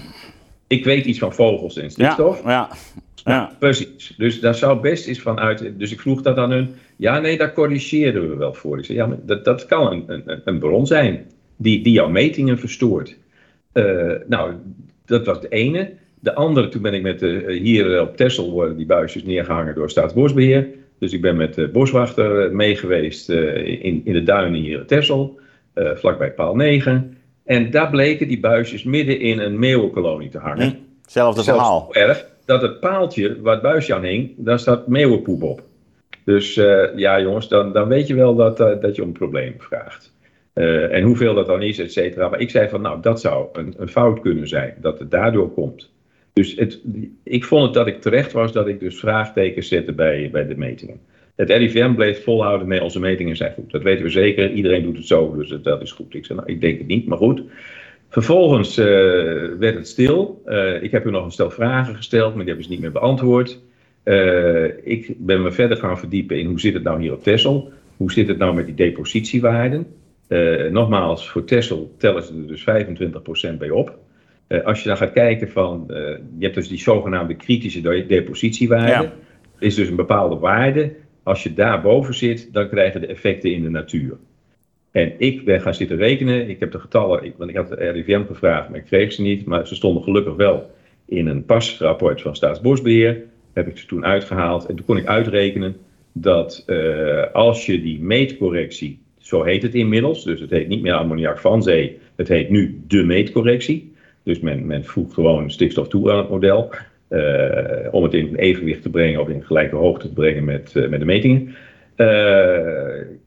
Ik 0.66 0.84
weet 0.84 1.04
iets 1.04 1.18
van 1.18 1.32
vogels 1.32 1.76
en 1.76 1.82
Ja. 1.82 1.88
stikstof. 1.88 2.42
Ja. 2.44 2.68
Ja. 3.14 3.50
Precies. 3.58 4.14
Dus 4.16 4.40
daar 4.40 4.54
zou 4.54 4.80
best 4.80 5.06
eens 5.06 5.20
van 5.20 5.38
uit. 5.38 5.72
Dus 5.78 5.92
ik 5.92 6.00
vroeg 6.00 6.22
dat 6.22 6.36
aan 6.36 6.50
hun. 6.50 6.74
Ja, 6.96 7.18
nee, 7.18 7.38
daar 7.38 7.52
corrigeerden 7.52 8.28
we 8.28 8.36
wel 8.36 8.54
voor. 8.54 8.78
Ik 8.78 8.84
zei, 8.84 8.98
ja, 8.98 9.06
maar 9.06 9.18
dat, 9.22 9.44
dat 9.44 9.66
kan 9.66 9.92
een, 9.92 10.04
een, 10.06 10.40
een 10.44 10.58
bron 10.58 10.86
zijn 10.86 11.26
die, 11.56 11.82
die 11.82 11.92
jouw 11.92 12.08
metingen 12.08 12.58
verstoort. 12.58 13.16
Eh, 13.72 14.12
nou, 14.26 14.52
dat 15.04 15.26
was 15.26 15.40
de 15.40 15.48
ene. 15.48 15.92
De 16.20 16.34
andere, 16.34 16.68
toen 16.68 16.82
ben 16.82 16.94
ik 16.94 17.02
met 17.02 17.18
de, 17.18 17.58
hier 17.62 18.00
op 18.00 18.16
Texel 18.16 18.50
worden 18.50 18.76
die 18.76 18.86
buisjes 18.86 19.24
neergehangen 19.24 19.74
door 19.74 19.90
Staatsbosbeheer. 19.90 20.68
Dus 21.04 21.12
ik 21.12 21.20
ben 21.20 21.36
met 21.36 21.54
de 21.54 21.68
boswachter 21.68 22.54
mee 22.54 22.76
geweest 22.76 23.30
eh, 23.30 23.84
in, 23.84 24.02
in 24.04 24.12
de 24.12 24.22
duinen 24.22 24.60
hier 24.60 24.80
op 24.80 24.86
Texel, 24.86 25.38
eh, 25.72 25.90
vlakbij 25.94 26.32
paal 26.32 26.56
9. 26.56 27.18
En 27.44 27.70
daar 27.70 27.90
bleken 27.90 28.28
die 28.28 28.40
buisjes 28.40 28.84
midden 28.84 29.20
in 29.20 29.38
een 29.38 29.58
meeuwenkolonie 29.58 30.28
te 30.28 30.38
hangen. 30.38 30.68
Hm, 30.68 30.74
zelfde 31.06 31.42
verhaal. 31.42 31.88
Zo 31.92 32.00
erg 32.00 32.26
dat 32.44 32.62
het 32.62 32.80
paaltje 32.80 33.40
waar 33.40 33.52
het 33.52 33.62
buisje 33.62 33.94
aan 33.94 34.02
hing, 34.02 34.32
daar 34.36 34.58
staat 34.58 34.86
meeuwenpoep 34.86 35.42
op. 35.42 35.62
Dus 36.24 36.56
uh, 36.56 36.96
ja, 36.96 37.20
jongens, 37.20 37.48
dan, 37.48 37.72
dan 37.72 37.88
weet 37.88 38.06
je 38.06 38.14
wel 38.14 38.34
dat, 38.34 38.60
uh, 38.60 38.80
dat 38.80 38.96
je 38.96 39.02
om 39.02 39.08
een 39.08 39.14
probleem 39.14 39.54
vraagt. 39.58 40.12
Uh, 40.54 40.92
en 40.92 41.02
hoeveel 41.02 41.34
dat 41.34 41.46
dan 41.46 41.62
is, 41.62 41.78
et 41.78 41.92
cetera. 41.92 42.28
Maar 42.28 42.40
ik 42.40 42.50
zei 42.50 42.68
van, 42.68 42.80
nou, 42.80 43.00
dat 43.00 43.20
zou 43.20 43.48
een, 43.52 43.74
een 43.78 43.88
fout 43.88 44.20
kunnen 44.20 44.48
zijn, 44.48 44.74
dat 44.80 44.98
het 44.98 45.10
daardoor 45.10 45.52
komt. 45.52 45.90
Dus 46.34 46.54
het, 46.56 46.80
ik 47.22 47.44
vond 47.44 47.64
het 47.64 47.74
dat 47.74 47.86
ik 47.86 48.00
terecht 48.00 48.32
was 48.32 48.52
dat 48.52 48.68
ik 48.68 48.80
dus 48.80 48.98
vraagtekens 48.98 49.68
zette 49.68 49.92
bij, 49.92 50.28
bij 50.32 50.46
de 50.46 50.56
metingen. 50.56 51.00
Het 51.34 51.50
RIVM 51.50 51.94
bleef 51.94 52.24
volhouden 52.24 52.68
met 52.68 52.80
onze 52.80 53.00
metingen 53.00 53.36
zijn 53.36 53.52
goed. 53.52 53.70
Dat 53.70 53.82
weten 53.82 54.04
we 54.04 54.10
zeker. 54.10 54.50
Iedereen 54.52 54.82
doet 54.82 54.96
het 54.96 55.06
zo, 55.06 55.36
dus 55.36 55.58
dat 55.62 55.82
is 55.82 55.92
goed. 55.92 56.14
Ik 56.14 56.24
zei, 56.24 56.38
nou, 56.38 56.52
ik 56.52 56.60
denk 56.60 56.78
het 56.78 56.86
niet, 56.86 57.06
maar 57.06 57.18
goed. 57.18 57.42
Vervolgens 58.08 58.78
uh, 58.78 58.84
werd 59.58 59.74
het 59.74 59.88
stil. 59.88 60.42
Uh, 60.46 60.82
ik 60.82 60.90
heb 60.90 61.06
u 61.06 61.10
nog 61.10 61.24
een 61.24 61.30
stel 61.30 61.50
vragen 61.50 61.96
gesteld, 61.96 62.28
maar 62.34 62.44
die 62.44 62.46
hebben 62.46 62.64
ze 62.64 62.70
niet 62.70 62.80
meer 62.80 62.92
beantwoord. 62.92 63.60
Uh, 64.04 64.64
ik 64.82 65.14
ben 65.18 65.42
me 65.42 65.52
verder 65.52 65.76
gaan 65.76 65.98
verdiepen 65.98 66.38
in 66.38 66.46
hoe 66.46 66.60
zit 66.60 66.74
het 66.74 66.82
nou 66.82 67.00
hier 67.00 67.12
op 67.12 67.22
Texel? 67.22 67.72
Hoe 67.96 68.12
zit 68.12 68.28
het 68.28 68.38
nou 68.38 68.54
met 68.54 68.66
die 68.66 68.74
depositiewaarden? 68.74 69.86
nogmaals, 70.70 71.28
voor 71.28 71.44
Texel 71.44 71.94
tellen 71.98 72.22
ze 72.22 72.32
er 72.32 72.46
dus 72.46 73.54
25% 73.54 73.58
bij 73.58 73.70
op. 73.70 73.98
als 74.64 74.82
je 74.82 74.88
dan 74.88 74.96
gaat 74.96 75.12
kijken 75.12 75.50
van, 75.50 75.84
je 75.88 76.22
hebt 76.38 76.54
dus 76.54 76.68
die 76.68 76.78
zogenaamde 76.78 77.34
kritische 77.34 78.06
depositiewaarden. 78.06 79.02
Ja. 79.02 79.12
is 79.58 79.74
dus 79.74 79.88
een 79.88 79.96
bepaalde 79.96 80.36
waarde. 80.36 80.92
Als 81.22 81.42
je 81.42 81.54
daarboven 81.54 82.14
zit, 82.14 82.52
dan 82.52 82.68
krijgen 82.68 83.00
de 83.00 83.06
effecten 83.06 83.52
in 83.52 83.62
de 83.62 83.70
natuur. 83.70 84.16
En 84.90 85.12
ik 85.18 85.44
ben 85.44 85.60
gaan 85.60 85.74
zitten 85.74 85.96
rekenen. 85.96 86.48
Ik 86.48 86.60
heb 86.60 86.72
de 86.72 86.78
getallen, 86.78 87.24
ik, 87.24 87.34
want 87.36 87.50
ik 87.50 87.56
had 87.56 87.68
de 87.68 87.74
RIVM 87.74 88.24
gevraagd, 88.26 88.68
maar 88.68 88.78
ik 88.78 88.84
kreeg 88.84 89.12
ze 89.12 89.22
niet. 89.22 89.46
Maar 89.46 89.66
ze 89.66 89.74
stonden 89.74 90.02
gelukkig 90.02 90.34
wel 90.34 90.70
in 91.06 91.26
een 91.26 91.44
pasrapport 91.44 92.22
van 92.22 92.36
Staatsbosbeheer. 92.36 93.22
Heb 93.52 93.68
ik 93.68 93.78
ze 93.78 93.86
toen 93.86 94.04
uitgehaald. 94.04 94.66
En 94.66 94.76
toen 94.76 94.84
kon 94.84 94.96
ik 94.96 95.06
uitrekenen 95.06 95.76
dat 96.12 96.64
uh, 96.66 97.22
als 97.32 97.66
je 97.66 97.82
die 97.82 98.00
meetcorrectie, 98.00 98.98
zo 99.18 99.42
heet 99.42 99.62
het 99.62 99.74
inmiddels, 99.74 100.24
dus 100.24 100.40
het 100.40 100.50
heet 100.50 100.68
niet 100.68 100.82
meer 100.82 100.92
ammoniak 100.92 101.38
van 101.38 101.62
zee, 101.62 101.98
het 102.16 102.28
heet 102.28 102.50
nu 102.50 102.82
de 102.86 103.04
meetcorrectie. 103.04 103.93
Dus 104.24 104.40
men, 104.40 104.66
men 104.66 104.84
voegt 104.84 105.14
gewoon 105.14 105.50
stikstof 105.50 105.88
toe 105.88 106.10
aan 106.10 106.18
het 106.18 106.28
model. 106.28 106.74
Uh, 107.08 107.88
om 107.90 108.02
het 108.02 108.14
in 108.14 108.34
evenwicht 108.34 108.82
te 108.82 108.90
brengen 108.90 109.20
of 109.20 109.28
in 109.28 109.44
gelijke 109.44 109.76
hoogte 109.76 110.08
te 110.08 110.12
brengen 110.12 110.44
met, 110.44 110.74
uh, 110.74 110.88
met 110.88 111.00
de 111.00 111.06
metingen. 111.06 111.54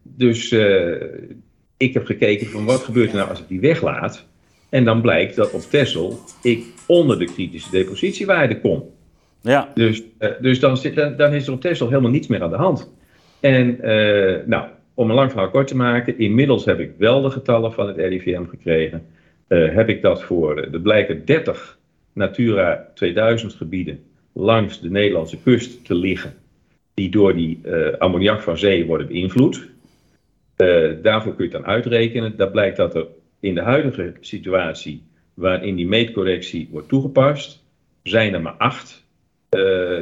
dus 0.03 0.51
ik 1.77 1.93
heb 1.93 2.05
gekeken 2.05 2.47
van 2.47 2.65
wat 2.65 2.79
gebeurt 2.79 3.09
er 3.09 3.15
nou 3.15 3.29
als 3.29 3.39
ik 3.39 3.47
die 3.47 3.59
weglaat. 3.59 4.25
En 4.69 4.85
dan 4.85 5.01
blijkt 5.01 5.35
dat 5.35 5.51
op 5.51 5.61
Texel 5.61 6.19
ik 6.41 6.65
onder 6.87 7.19
de 7.19 7.25
kritische 7.25 7.71
depositiewaarde 7.71 8.59
kom. 8.59 8.83
Ja. 9.41 9.71
Dus, 9.73 10.03
dus 10.41 10.59
dan, 10.59 10.77
zit, 10.77 10.95
dan, 10.95 11.15
dan, 11.15 11.33
is 11.33 11.47
er 11.47 11.53
op 11.53 11.61
Texel 11.61 11.87
helemaal 11.87 12.11
niets 12.11 12.27
meer 12.27 12.43
aan 12.43 12.49
de 12.49 12.55
hand. 12.55 12.91
En 13.39 13.77
uh, 13.81 14.35
nou, 14.45 14.67
om 14.93 15.09
een 15.09 15.15
lang 15.15 15.31
verhaal 15.31 15.49
kort 15.49 15.67
te 15.67 15.75
maken, 15.75 16.19
inmiddels 16.19 16.65
heb 16.65 16.79
ik 16.79 16.91
wel 16.97 17.21
de 17.21 17.29
getallen 17.29 17.73
van 17.73 17.87
het 17.87 17.97
RIVM 17.97 18.43
gekregen. 18.45 19.05
Uh, 19.47 19.73
heb 19.73 19.89
ik 19.89 20.01
dat 20.01 20.23
voor, 20.23 20.57
er 20.57 20.81
blijken 20.81 21.25
30 21.25 21.77
Natura 22.13 22.91
2000 22.93 23.53
gebieden 23.53 24.03
langs 24.33 24.81
de 24.81 24.89
Nederlandse 24.89 25.37
kust 25.41 25.85
te 25.85 25.95
liggen. 25.95 26.33
Die 26.93 27.09
door 27.09 27.35
die 27.35 27.61
ammoniak 27.97 28.41
van 28.41 28.57
zee 28.57 28.85
worden 28.85 29.07
beïnvloed. 29.07 29.69
Daarvoor 31.01 31.35
kun 31.35 31.45
je 31.45 31.51
dan 31.51 31.65
uitrekenen. 31.65 32.37
Dat 32.37 32.51
blijkt 32.51 32.77
dat 32.77 32.95
er 32.95 33.05
in 33.39 33.55
de 33.55 33.61
huidige 33.61 34.13
situatie, 34.19 35.03
waarin 35.33 35.75
die 35.75 35.87
meetcorrectie 35.87 36.67
wordt 36.71 36.89
toegepast, 36.89 37.63
zijn 38.03 38.33
er 38.33 38.41
maar 38.41 38.55
acht 38.57 39.07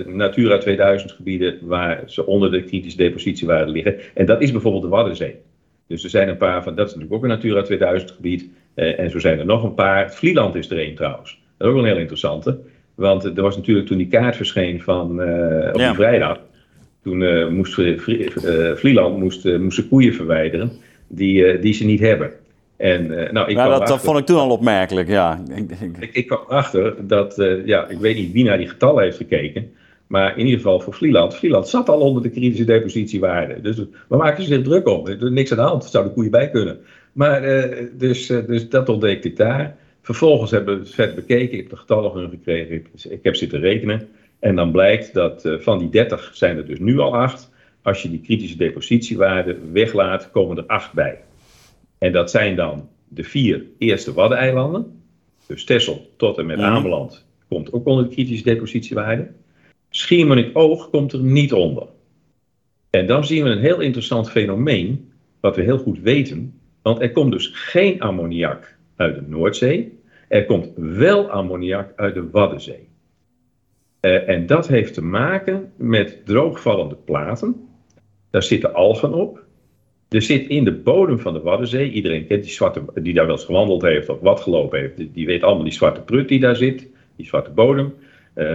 Natura 0.05 0.57
2000 0.57 1.11
gebieden 1.11 1.57
waar 1.61 2.03
ze 2.05 2.25
onder 2.25 2.51
de 2.51 2.63
kritische 2.63 2.97
depositiewaarde 2.97 3.71
liggen. 3.71 3.99
En 4.13 4.25
dat 4.25 4.41
is 4.41 4.51
bijvoorbeeld 4.51 4.83
de 4.83 4.89
Waddenzee. 4.89 5.35
Dus 5.87 6.03
er 6.03 6.09
zijn 6.09 6.29
een 6.29 6.37
paar 6.37 6.63
van, 6.63 6.75
dat 6.75 6.87
is 6.87 6.93
natuurlijk 6.93 7.23
ook 7.23 7.29
een 7.29 7.35
Natura 7.35 7.61
2000 7.61 8.11
gebied. 8.11 8.49
Uh, 8.75 8.99
en 8.99 9.09
zo 9.09 9.19
zijn 9.19 9.39
er 9.39 9.45
nog 9.45 9.63
een 9.63 9.73
paar. 9.73 10.13
Vlieland 10.13 10.55
is 10.55 10.69
er 10.69 10.77
één 10.77 10.95
trouwens. 10.95 11.41
Dat 11.57 11.67
is 11.67 11.67
ook 11.67 11.73
wel 11.73 11.83
een 11.83 11.91
heel 11.91 12.01
interessante. 12.01 12.59
Want 12.95 13.23
er 13.23 13.41
was 13.41 13.55
natuurlijk 13.55 13.87
toen 13.87 13.97
die 13.97 14.07
kaart 14.07 14.35
verscheen 14.35 14.81
van 14.81 15.11
op 15.69 15.79
ja. 15.79 15.87
die 15.87 15.95
vrijdag 15.95 16.39
toen 17.03 17.21
uh, 17.21 17.47
moest 17.47 17.81
Vlieland 18.75 19.17
moest, 19.17 19.87
koeien 19.89 20.13
verwijderen 20.13 20.71
die, 21.07 21.59
die 21.59 21.73
ze 21.73 21.85
niet 21.85 21.99
hebben. 21.99 22.31
En, 22.77 23.07
nou, 23.07 23.49
ik 23.49 23.55
ja, 23.55 23.79
dat, 23.79 24.01
vond 24.01 24.19
ik 24.19 24.25
toen 24.25 24.37
al 24.37 24.49
opmerkelijk, 24.49 25.07
ja. 25.07 25.43
Ik, 25.99 26.09
ik 26.13 26.27
kwam 26.27 26.43
achter 26.47 27.07
dat, 27.07 27.35
ja, 27.65 27.87
ik 27.87 27.97
weet 27.97 28.15
niet 28.15 28.31
wie 28.31 28.43
naar 28.43 28.57
die 28.57 28.67
getallen 28.67 29.03
heeft 29.03 29.17
gekeken, 29.17 29.71
maar 30.07 30.37
in 30.37 30.45
ieder 30.45 30.59
geval 30.59 30.79
voor 30.79 30.93
Vlieland. 30.93 31.35
Vlieland 31.35 31.67
zat 31.67 31.89
al 31.89 31.99
onder 31.99 32.23
de 32.23 32.29
kritische 32.29 32.65
depositiewaarde. 32.65 33.61
Dus 33.61 33.77
we 34.07 34.17
maken 34.17 34.43
ze 34.43 34.53
zich 34.53 34.63
druk 34.63 34.87
om. 34.87 35.07
Er 35.07 35.23
is 35.23 35.29
niks 35.29 35.51
aan 35.51 35.57
de 35.57 35.63
hand, 35.63 35.83
er 35.83 35.89
zouden 35.89 36.13
koeien 36.13 36.31
bij 36.31 36.49
kunnen. 36.49 36.79
Maar 37.15 37.41
dus, 37.93 38.27
dus 38.27 38.69
dat 38.69 38.89
ontdekte 38.89 39.27
ik 39.27 39.37
daar. 39.37 39.77
Vervolgens 40.01 40.51
hebben 40.51 40.73
we 40.73 40.79
het 40.79 40.93
vet 40.93 41.15
bekeken, 41.15 41.51
ik 41.51 41.57
heb 41.57 41.69
de 41.69 41.75
getallen 41.75 42.11
van 42.11 42.29
gekregen, 42.29 42.85
ik, 43.09 43.23
heb 43.23 43.35
zitten 43.35 43.59
rekenen. 43.59 44.07
En 44.39 44.55
dan 44.55 44.71
blijkt 44.71 45.13
dat 45.13 45.45
uh, 45.45 45.59
van 45.59 45.79
die 45.79 45.89
30 45.89 46.31
zijn 46.33 46.57
er 46.57 46.65
dus 46.65 46.79
nu 46.79 46.99
al 46.99 47.15
8. 47.15 47.51
Als 47.81 48.01
je 48.01 48.09
die 48.09 48.21
kritische 48.21 48.57
depositiewaarde 48.57 49.57
weglaat, 49.71 50.31
komen 50.31 50.57
er 50.57 50.65
8 50.65 50.93
bij. 50.93 51.21
En 51.97 52.11
dat 52.11 52.31
zijn 52.31 52.55
dan 52.55 52.89
de 53.07 53.23
vier 53.23 53.65
eerste 53.77 54.13
Waddeneilanden. 54.13 55.01
Dus 55.47 55.63
Texel 55.63 56.09
tot 56.17 56.37
en 56.37 56.45
met 56.45 56.57
Mhm. 56.57 56.65
Ameland 56.65 57.25
komt 57.47 57.73
ook 57.73 57.85
onder 57.85 58.03
de 58.03 58.13
kritische 58.13 58.43
depositiewaarde. 58.43 59.31
Schiermonnikoog 59.89 60.89
komt 60.89 61.13
er 61.13 61.19
niet 61.19 61.53
onder. 61.53 61.87
En 62.89 63.07
dan 63.07 63.25
zien 63.25 63.43
we 63.43 63.49
een 63.49 63.59
heel 63.59 63.79
interessant 63.79 64.31
fenomeen, 64.31 65.11
wat 65.39 65.55
we 65.55 65.61
heel 65.61 65.77
goed 65.77 65.99
weten. 65.99 66.59
Want 66.85 67.01
er 67.01 67.11
komt 67.11 67.31
dus 67.31 67.51
geen 67.53 68.01
ammoniak 68.01 68.75
uit 68.95 69.15
de 69.15 69.21
Noordzee. 69.27 69.99
Er 70.27 70.45
komt 70.45 70.71
wel 70.75 71.29
ammoniak 71.29 71.93
uit 71.95 72.13
de 72.13 72.29
Waddenzee. 72.29 72.87
Uh, 74.01 74.29
en 74.29 74.45
dat 74.45 74.67
heeft 74.67 74.93
te 74.93 75.03
maken 75.03 75.71
met 75.75 76.25
droogvallende 76.25 76.95
platen. 76.95 77.67
Daar 78.29 78.43
zitten 78.43 78.73
algen 78.73 79.13
op. 79.13 79.43
Er 80.09 80.21
zit 80.21 80.47
in 80.47 80.63
de 80.63 80.73
bodem 80.73 81.19
van 81.19 81.33
de 81.33 81.41
Waddenzee, 81.41 81.91
iedereen 81.91 82.27
kent 82.27 82.43
die 82.43 82.51
zwarte, 82.51 82.83
die 82.93 83.13
daar 83.13 83.25
wel 83.25 83.35
eens 83.35 83.45
gewandeld 83.45 83.81
heeft 83.81 84.09
of 84.09 84.19
wat 84.19 84.39
gelopen 84.39 84.79
heeft, 84.79 84.97
die, 84.97 85.11
die 85.13 85.25
weet 85.25 85.43
allemaal 85.43 85.63
die 85.63 85.73
zwarte 85.73 86.01
prut 86.01 86.27
die 86.27 86.39
daar 86.39 86.55
zit, 86.55 86.87
die 87.15 87.25
zwarte 87.25 87.51
bodem. 87.51 87.93
Uh, 88.35 88.45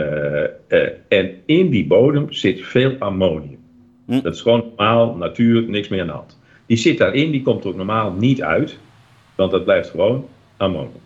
uh, 0.68 0.88
en 1.08 1.34
in 1.46 1.70
die 1.70 1.86
bodem 1.86 2.32
zit 2.32 2.60
veel 2.60 2.96
ammonium. 2.98 3.58
Hm. 4.06 4.20
Dat 4.20 4.34
is 4.34 4.40
gewoon 4.40 4.64
normaal, 4.76 5.14
natuur, 5.14 5.62
niks 5.68 5.88
meer 5.88 6.00
aan 6.00 6.06
de 6.06 6.12
hand. 6.12 6.39
Die 6.70 6.78
zit 6.78 6.98
daarin, 6.98 7.30
die 7.30 7.42
komt 7.42 7.66
ook 7.66 7.76
normaal 7.76 8.12
niet 8.12 8.42
uit, 8.42 8.78
want 9.34 9.50
dat 9.50 9.64
blijft 9.64 9.90
gewoon 9.90 10.28
ammonium. 10.56 11.00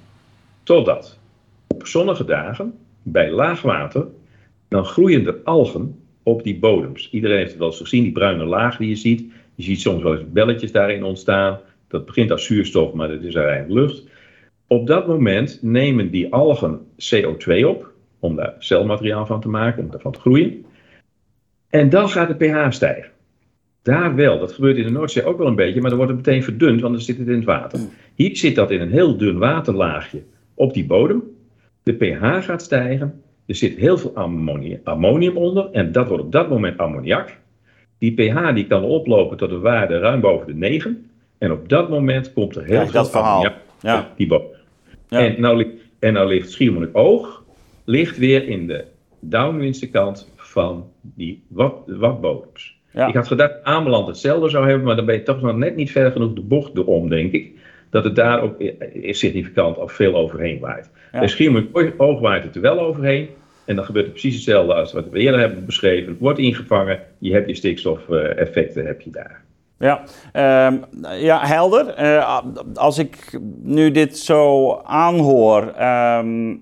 Totdat 0.62 1.18
op 1.68 1.86
zonnige 1.86 2.24
dagen, 2.24 2.74
bij 3.02 3.30
laag 3.30 3.62
water, 3.62 4.06
dan 4.68 4.84
groeien 4.84 5.26
er 5.26 5.36
algen 5.44 6.00
op 6.22 6.42
die 6.42 6.58
bodems. 6.58 7.10
Iedereen 7.10 7.36
heeft 7.36 7.50
het 7.50 7.58
wel 7.58 7.68
eens 7.68 7.80
gezien, 7.80 8.02
die 8.02 8.12
bruine 8.12 8.44
laag 8.44 8.76
die 8.76 8.88
je 8.88 8.94
ziet. 8.94 9.32
Je 9.54 9.62
ziet 9.62 9.80
soms 9.80 10.02
wel 10.02 10.12
eens 10.12 10.32
belletjes 10.32 10.72
daarin 10.72 11.04
ontstaan. 11.04 11.60
Dat 11.88 12.06
begint 12.06 12.30
als 12.30 12.44
zuurstof, 12.44 12.92
maar 12.92 13.08
dat 13.08 13.22
is 13.22 13.36
uiteindelijk 13.36 13.80
lucht. 13.80 14.02
Op 14.66 14.86
dat 14.86 15.06
moment 15.06 15.58
nemen 15.62 16.10
die 16.10 16.32
algen 16.32 16.80
CO2 16.98 17.66
op, 17.66 17.92
om 18.18 18.36
daar 18.36 18.54
celmateriaal 18.58 19.26
van 19.26 19.40
te 19.40 19.48
maken, 19.48 19.82
om 19.82 19.90
daarvan 19.90 20.12
te 20.12 20.20
groeien. 20.20 20.64
En 21.68 21.88
dan 21.88 22.08
gaat 22.08 22.38
de 22.38 22.46
pH 22.46 22.70
stijgen. 22.70 23.12
Daar 23.84 24.14
wel, 24.14 24.38
dat 24.38 24.52
gebeurt 24.52 24.76
in 24.76 24.82
de 24.82 24.90
Noordzee 24.90 25.24
ook 25.24 25.38
wel 25.38 25.46
een 25.46 25.54
beetje, 25.54 25.80
maar 25.80 25.88
dan 25.90 25.98
wordt 25.98 26.14
het 26.14 26.26
meteen 26.26 26.42
verdund, 26.42 26.80
want 26.80 26.92
dan 26.94 27.02
zit 27.02 27.18
het 27.18 27.28
in 27.28 27.34
het 27.34 27.44
water. 27.44 27.80
Hier 28.14 28.36
zit 28.36 28.54
dat 28.54 28.70
in 28.70 28.80
een 28.80 28.90
heel 28.90 29.16
dun 29.16 29.38
waterlaagje 29.38 30.22
op 30.54 30.74
die 30.74 30.86
bodem. 30.86 31.22
De 31.82 31.92
pH 31.92 32.44
gaat 32.44 32.62
stijgen, 32.62 33.22
er 33.46 33.54
zit 33.54 33.76
heel 33.76 33.98
veel 33.98 34.14
ammonium, 34.14 34.80
ammonium 34.84 35.36
onder 35.36 35.68
en 35.72 35.92
dat 35.92 36.08
wordt 36.08 36.24
op 36.24 36.32
dat 36.32 36.48
moment 36.48 36.78
ammoniak. 36.78 37.38
Die 37.98 38.12
pH 38.12 38.54
die 38.54 38.66
kan 38.66 38.82
oplopen 38.82 39.36
tot 39.36 39.50
een 39.50 39.60
waarde 39.60 39.98
ruim 39.98 40.20
boven 40.20 40.46
de 40.46 40.54
9. 40.54 41.10
En 41.38 41.52
op 41.52 41.68
dat 41.68 41.88
moment 41.88 42.32
komt 42.32 42.56
er 42.56 42.64
heel 42.64 42.76
Kijk, 42.78 42.90
veel 42.90 43.00
dat 43.02 43.10
verhaal. 43.10 43.46
Ja. 43.80 44.12
die 44.16 44.26
bodem. 44.26 44.46
Ja. 45.08 45.18
En, 45.18 45.40
nou, 45.40 45.56
li- 45.56 45.78
en 45.98 46.12
nou 46.12 46.28
ligt 46.28 46.50
Schiermonnikoog 46.50 47.44
ligt 47.84 48.18
weer 48.18 48.48
in 48.48 48.66
de 48.66 48.84
downwindse 49.20 49.90
kant 49.90 50.30
van 50.36 50.88
die 51.02 51.42
wat, 51.48 51.74
watbodems. 51.86 52.73
Ja. 52.94 53.06
Ik 53.06 53.14
had 53.14 53.26
gedacht 53.26 53.52
dat 53.52 53.64
Ameland 53.64 54.06
hetzelfde 54.06 54.48
zou 54.48 54.66
hebben, 54.66 54.84
maar 54.84 54.96
dan 54.96 55.06
ben 55.06 55.14
je 55.14 55.22
toch 55.22 55.40
nog 55.40 55.56
net 55.56 55.76
niet 55.76 55.90
ver 55.90 56.12
genoeg 56.12 56.32
de 56.32 56.40
bocht 56.40 56.76
erom, 56.76 57.08
denk 57.08 57.32
ik. 57.32 57.52
Dat 57.90 58.04
het 58.04 58.16
daar 58.16 58.42
ook 58.42 58.60
eh, 58.60 59.12
significant 59.12 59.78
of 59.78 59.92
veel 59.92 60.14
overheen 60.14 60.58
waait. 60.60 60.90
Ja. 61.12 61.18
Bij 61.18 61.28
Schiermonnikoog 61.28 62.20
waait 62.20 62.44
het 62.44 62.54
er 62.54 62.60
wel 62.60 62.80
overheen. 62.80 63.28
En 63.64 63.76
dan 63.76 63.84
gebeurt 63.84 64.04
het 64.04 64.14
precies 64.14 64.34
hetzelfde 64.34 64.74
als 64.74 64.92
wat 64.92 65.08
we 65.10 65.18
eerder 65.18 65.40
hebben 65.40 65.64
beschreven. 65.64 66.10
Het 66.10 66.20
wordt 66.20 66.38
ingevangen, 66.38 67.00
je 67.18 67.32
hebt 67.32 67.48
je 67.48 67.54
stikstofeffecten 67.54 68.86
heb 68.86 69.00
je 69.00 69.10
daar. 69.10 69.42
Ja, 69.78 70.02
ehm, 70.32 70.76
ja 71.20 71.46
helder. 71.46 71.86
Eh, 71.88 72.40
als 72.74 72.98
ik 72.98 73.38
nu 73.62 73.90
dit 73.90 74.18
zo 74.18 74.72
aanhoor, 74.84 75.72
ehm, 75.76 76.54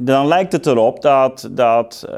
dan 0.00 0.26
lijkt 0.26 0.52
het 0.52 0.66
erop 0.66 1.02
dat, 1.02 1.48
dat 1.52 2.04
uh, 2.08 2.14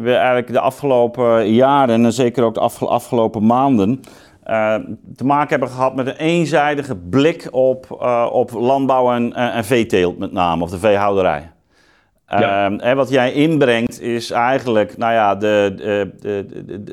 we 0.00 0.12
eigenlijk 0.14 0.52
de 0.52 0.60
afgelopen 0.60 1.52
jaren 1.52 2.04
en 2.04 2.12
zeker 2.12 2.44
ook 2.44 2.54
de 2.54 2.86
afgelopen 2.86 3.46
maanden 3.46 4.00
uh, 4.46 4.74
te 5.16 5.24
maken 5.24 5.48
hebben 5.48 5.68
gehad 5.68 5.94
met 5.94 6.06
een 6.06 6.16
eenzijdige 6.16 6.96
blik 6.96 7.48
op, 7.50 8.02
op 8.32 8.50
landbouw 8.52 9.12
en, 9.12 9.34
en 9.34 9.64
veeteelt 9.64 10.18
met 10.18 10.32
name, 10.32 10.62
of 10.62 10.70
de 10.70 10.78
veehouderij. 10.78 11.50
Ja. 12.38 12.70
En 12.78 12.96
wat 12.96 13.08
jij 13.08 13.32
inbrengt 13.32 14.00
is 14.00 14.30
eigenlijk, 14.30 14.96
nou 14.96 15.12
ja, 15.12 15.34
de, 15.34 15.72
de, 15.76 16.10
de, 16.20 16.46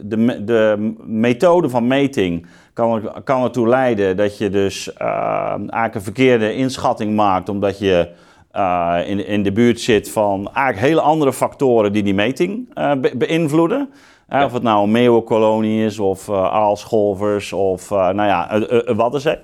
de, 0.05 0.43
de 0.43 0.93
methode 1.05 1.69
van 1.69 1.87
meting 1.87 2.45
kan, 2.73 3.11
kan 3.23 3.43
ertoe 3.43 3.67
leiden 3.67 4.17
dat 4.17 4.37
je 4.37 4.49
dus 4.49 4.91
uh, 5.01 5.07
eigenlijk 5.51 5.95
een 5.95 6.01
verkeerde 6.01 6.55
inschatting 6.55 7.15
maakt, 7.15 7.49
omdat 7.49 7.79
je 7.79 8.09
uh, 8.57 8.97
in, 9.05 9.25
in 9.27 9.43
de 9.43 9.51
buurt 9.51 9.79
zit 9.79 10.11
van 10.11 10.49
eigenlijk 10.53 10.87
hele 10.87 11.01
andere 11.01 11.33
factoren 11.33 11.93
die 11.93 12.03
die 12.03 12.13
meting 12.13 12.69
uh, 12.75 12.91
be 13.01 13.11
beïnvloeden. 13.17 13.89
Ja. 14.29 14.45
Of 14.45 14.53
het 14.53 14.63
nou 14.63 14.83
een 14.83 14.91
meeuwenkolonie 14.91 15.85
is, 15.85 15.99
of 15.99 16.29
aalscholvers, 16.29 17.53
of 17.53 17.89
nou 17.89 18.23
ja, 18.23 18.51
een 18.69 18.95
waddenzee. 18.95 19.37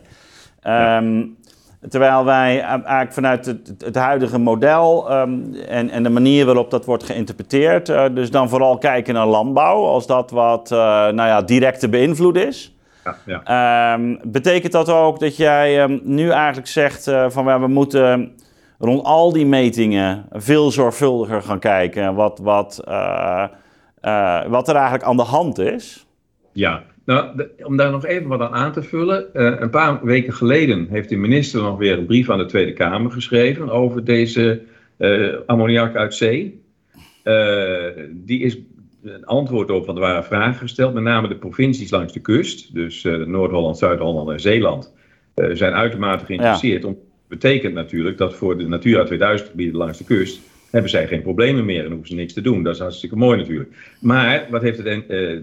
Um, 0.67 1.37
Terwijl 1.89 2.25
wij 2.25 2.59
eigenlijk 2.59 3.13
vanuit 3.13 3.45
het, 3.45 3.73
het 3.77 3.95
huidige 3.95 4.39
model 4.39 5.11
um, 5.11 5.53
en, 5.67 5.89
en, 5.89 6.03
de 6.03 6.09
manier 6.09 6.45
waarop 6.45 6.71
dat 6.71 6.85
wordt 6.85 7.03
geïnterpreteerd, 7.03 7.89
uh, 7.89 8.05
dus 8.13 8.31
dan 8.31 8.49
vooral 8.49 8.77
kijken 8.77 9.13
naar 9.13 9.25
landbouw 9.25 9.85
als 9.85 10.07
dat 10.07 10.31
wat 10.31 10.71
uh, 10.71 10.77
nou 10.77 11.15
ja, 11.15 11.41
direct 11.41 11.79
te 11.79 11.89
beïnvloeden 11.89 12.47
is. 12.47 12.75
Ja, 13.03 13.43
ja. 13.45 13.93
Um, 13.93 14.19
betekent 14.23 14.71
dat 14.71 14.89
ook 14.89 15.19
dat 15.19 15.37
jij 15.37 15.83
um, 15.83 15.99
nu 16.03 16.29
eigenlijk 16.29 16.67
zegt 16.67 17.07
uh, 17.07 17.25
van 17.29 17.61
we 17.61 17.67
moeten 17.67 18.35
rond 18.83 19.03
al 19.03 19.33
die 19.33 19.45
metingen 19.45 20.25
veel 20.31 20.71
zorgvuldiger 20.71 21.41
gaan 21.41 21.59
kijken 21.59 22.15
wat, 22.15 22.39
wat, 22.39 22.81
wat 24.47 24.67
er 24.67 24.75
eigenlijk 24.75 25.03
aan 25.03 25.17
de 25.17 25.23
hand 25.23 25.59
is? 25.59 26.05
Ja, 26.53 26.83
nou, 27.05 27.47
om 27.63 27.77
daar 27.77 27.91
nog 27.91 28.05
even 28.05 28.27
wat 28.27 28.41
aan 28.41 28.53
aan 28.53 28.71
te 28.71 28.83
vullen. 28.83 29.25
Uh, 29.33 29.59
een 29.59 29.69
paar 29.69 30.05
weken 30.05 30.33
geleden 30.33 30.87
heeft 30.89 31.09
de 31.09 31.15
minister 31.15 31.61
nog 31.61 31.77
weer 31.77 31.97
een 31.97 32.05
brief 32.05 32.29
aan 32.29 32.37
de 32.37 32.45
Tweede 32.45 32.73
Kamer 32.73 33.11
geschreven 33.11 33.69
over 33.69 34.03
deze 34.03 34.61
ammoniak 35.45 35.95
uit 35.95 36.15
zee. 36.15 36.61
Die 38.09 38.39
is 38.39 38.57
een 39.03 39.25
antwoord 39.25 39.69
op, 39.71 39.85
want 39.85 39.97
er 39.97 40.03
waren 40.03 40.23
vragen 40.23 40.59
gesteld, 40.59 40.93
met 40.93 41.03
name 41.03 41.27
de 41.27 41.35
provincies 41.35 41.91
langs 41.91 42.13
de 42.13 42.19
kust, 42.19 42.73
dus 42.73 43.03
Noord-Holland, 43.03 43.77
Zuid-Holland 43.77 44.29
en 44.29 44.39
Zeeland, 44.39 44.93
zijn 45.35 45.73
uitermate 45.73 46.25
geïnteresseerd. 46.25 46.81
Ja. 46.81 46.87
Om, 46.87 46.97
betekent 47.39 47.73
natuurlijk 47.73 48.17
dat 48.17 48.35
voor 48.35 48.57
de 48.57 48.67
Natura 48.67 49.03
2000 49.03 49.49
gebieden 49.49 49.75
langs 49.75 49.97
de 49.97 50.03
kust 50.03 50.41
hebben 50.69 50.91
zij 50.91 51.07
geen 51.07 51.21
problemen 51.21 51.65
meer 51.65 51.85
en 51.85 51.91
hoeven 51.91 52.07
ze 52.07 52.15
niks 52.15 52.33
te 52.33 52.41
doen. 52.41 52.63
Dat 52.63 52.73
is 52.73 52.79
hartstikke 52.79 53.15
mooi 53.15 53.37
natuurlijk. 53.37 53.69
Maar 53.99 54.47
wat 54.49 54.61
heeft 54.61 54.77
het 54.77 55.03
uh, 55.07 55.39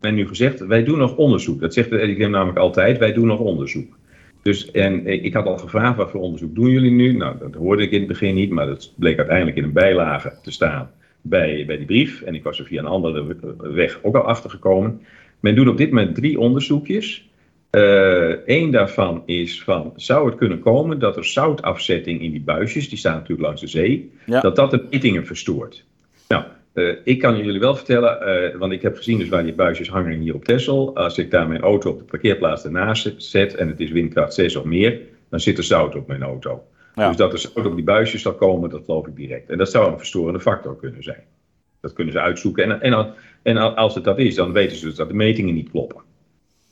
men 0.00 0.14
nu 0.14 0.26
gezegd? 0.26 0.66
Wij 0.66 0.84
doen 0.84 0.98
nog 0.98 1.16
onderzoek. 1.16 1.60
Dat 1.60 1.74
zegt 1.74 1.90
de 1.90 2.26
namelijk 2.30 2.58
altijd, 2.58 2.98
wij 2.98 3.12
doen 3.12 3.26
nog 3.26 3.40
onderzoek. 3.40 3.96
Dus, 4.42 4.70
en 4.70 5.06
ik 5.06 5.34
had 5.34 5.46
al 5.46 5.58
gevraagd, 5.58 5.96
wat 5.96 6.10
voor 6.10 6.20
onderzoek 6.20 6.54
doen 6.54 6.70
jullie 6.70 6.90
nu? 6.90 7.12
Nou, 7.12 7.38
dat 7.38 7.54
hoorde 7.54 7.82
ik 7.82 7.90
in 7.90 7.98
het 7.98 8.08
begin 8.08 8.34
niet, 8.34 8.50
maar 8.50 8.66
dat 8.66 8.92
bleek 8.96 9.18
uiteindelijk 9.18 9.56
in 9.56 9.64
een 9.64 9.72
bijlage 9.72 10.32
te 10.42 10.50
staan 10.50 10.90
bij, 11.20 11.64
bij 11.66 11.76
die 11.76 11.86
brief. 11.86 12.22
En 12.22 12.34
ik 12.34 12.42
was 12.42 12.58
er 12.58 12.64
via 12.64 12.80
een 12.80 12.86
andere 12.86 13.36
weg 13.58 13.98
ook 14.02 14.16
al 14.16 14.22
achtergekomen. 14.22 15.00
Men 15.40 15.54
doet 15.54 15.68
op 15.68 15.76
dit 15.76 15.90
moment 15.90 16.14
drie 16.14 16.40
onderzoekjes. 16.40 17.28
Eén 17.70 18.66
uh, 18.66 18.72
daarvan 18.72 19.22
is 19.26 19.62
van, 19.62 19.92
zou 19.96 20.26
het 20.26 20.36
kunnen 20.36 20.60
komen 20.60 20.98
dat 20.98 21.16
er 21.16 21.24
zoutafzetting 21.24 22.22
in 22.22 22.30
die 22.30 22.40
buisjes, 22.40 22.88
die 22.88 22.98
staan 22.98 23.14
natuurlijk 23.14 23.40
langs 23.40 23.60
de 23.60 23.66
zee, 23.66 24.12
dat 24.26 24.56
dat 24.56 24.70
de 24.70 24.86
metingen 24.90 25.26
verstoort. 25.26 25.84
Nou, 26.28 26.44
uh, 26.74 26.96
ik 27.04 27.18
kan 27.18 27.36
jullie 27.36 27.60
wel 27.60 27.76
vertellen, 27.76 28.18
uh, 28.52 28.58
want 28.58 28.72
ik 28.72 28.82
heb 28.82 28.96
gezien 28.96 29.18
dus 29.18 29.28
waar 29.28 29.42
die 29.42 29.54
buisjes 29.54 29.88
hangen 29.88 30.20
hier 30.20 30.34
op 30.34 30.44
Texel. 30.44 30.96
Als 30.96 31.18
ik 31.18 31.30
daar 31.30 31.48
mijn 31.48 31.60
auto 31.60 31.90
op 31.90 31.98
de 31.98 32.04
parkeerplaats 32.04 32.64
ernaast 32.64 33.14
zet 33.16 33.54
en 33.54 33.68
het 33.68 33.80
is 33.80 33.90
windkracht 33.90 34.34
6 34.34 34.56
of 34.56 34.64
meer, 34.64 35.00
dan 35.28 35.40
zit 35.40 35.58
er 35.58 35.64
zout 35.64 35.94
op 35.94 36.06
mijn 36.06 36.22
auto. 36.22 36.62
Ja. 36.94 37.08
Dus 37.08 37.16
dat 37.16 37.32
er 37.32 37.38
zout 37.38 37.66
op 37.66 37.74
die 37.74 37.84
buisjes 37.84 38.22
zal 38.22 38.34
komen, 38.34 38.70
dat 38.70 38.84
geloof 38.84 39.06
ik 39.06 39.16
direct. 39.16 39.50
En 39.50 39.58
dat 39.58 39.70
zou 39.70 39.92
een 39.92 39.98
verstorende 39.98 40.40
factor 40.40 40.76
kunnen 40.76 41.02
zijn. 41.02 41.22
Dat 41.80 41.92
kunnen 41.92 42.12
ze 42.12 42.20
uitzoeken. 42.20 42.64
En, 42.64 42.80
en, 42.80 43.14
en 43.42 43.76
als 43.76 43.94
het 43.94 44.04
dat 44.04 44.18
is, 44.18 44.34
dan 44.34 44.52
weten 44.52 44.76
ze 44.76 44.86
dus 44.86 44.94
dat 44.94 45.08
de 45.08 45.14
metingen 45.14 45.54
niet 45.54 45.70
kloppen. 45.70 46.02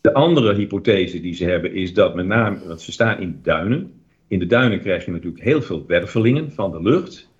De 0.06 0.14
andere 0.14 0.54
hypothese 0.54 1.20
die 1.20 1.34
ze 1.34 1.44
hebben 1.44 1.74
is 1.74 1.94
dat 1.94 2.14
met 2.14 2.26
name, 2.26 2.58
want 2.66 2.80
ze 2.80 2.92
staan 2.92 3.20
in 3.20 3.40
duinen. 3.42 3.92
In 4.28 4.38
de 4.38 4.46
duinen 4.46 4.80
krijg 4.80 5.04
je 5.04 5.10
natuurlijk 5.10 5.42
heel 5.42 5.62
veel 5.62 5.84
wervelingen 5.86 6.52
van 6.52 6.70
de 6.70 6.82
lucht. 6.82 7.30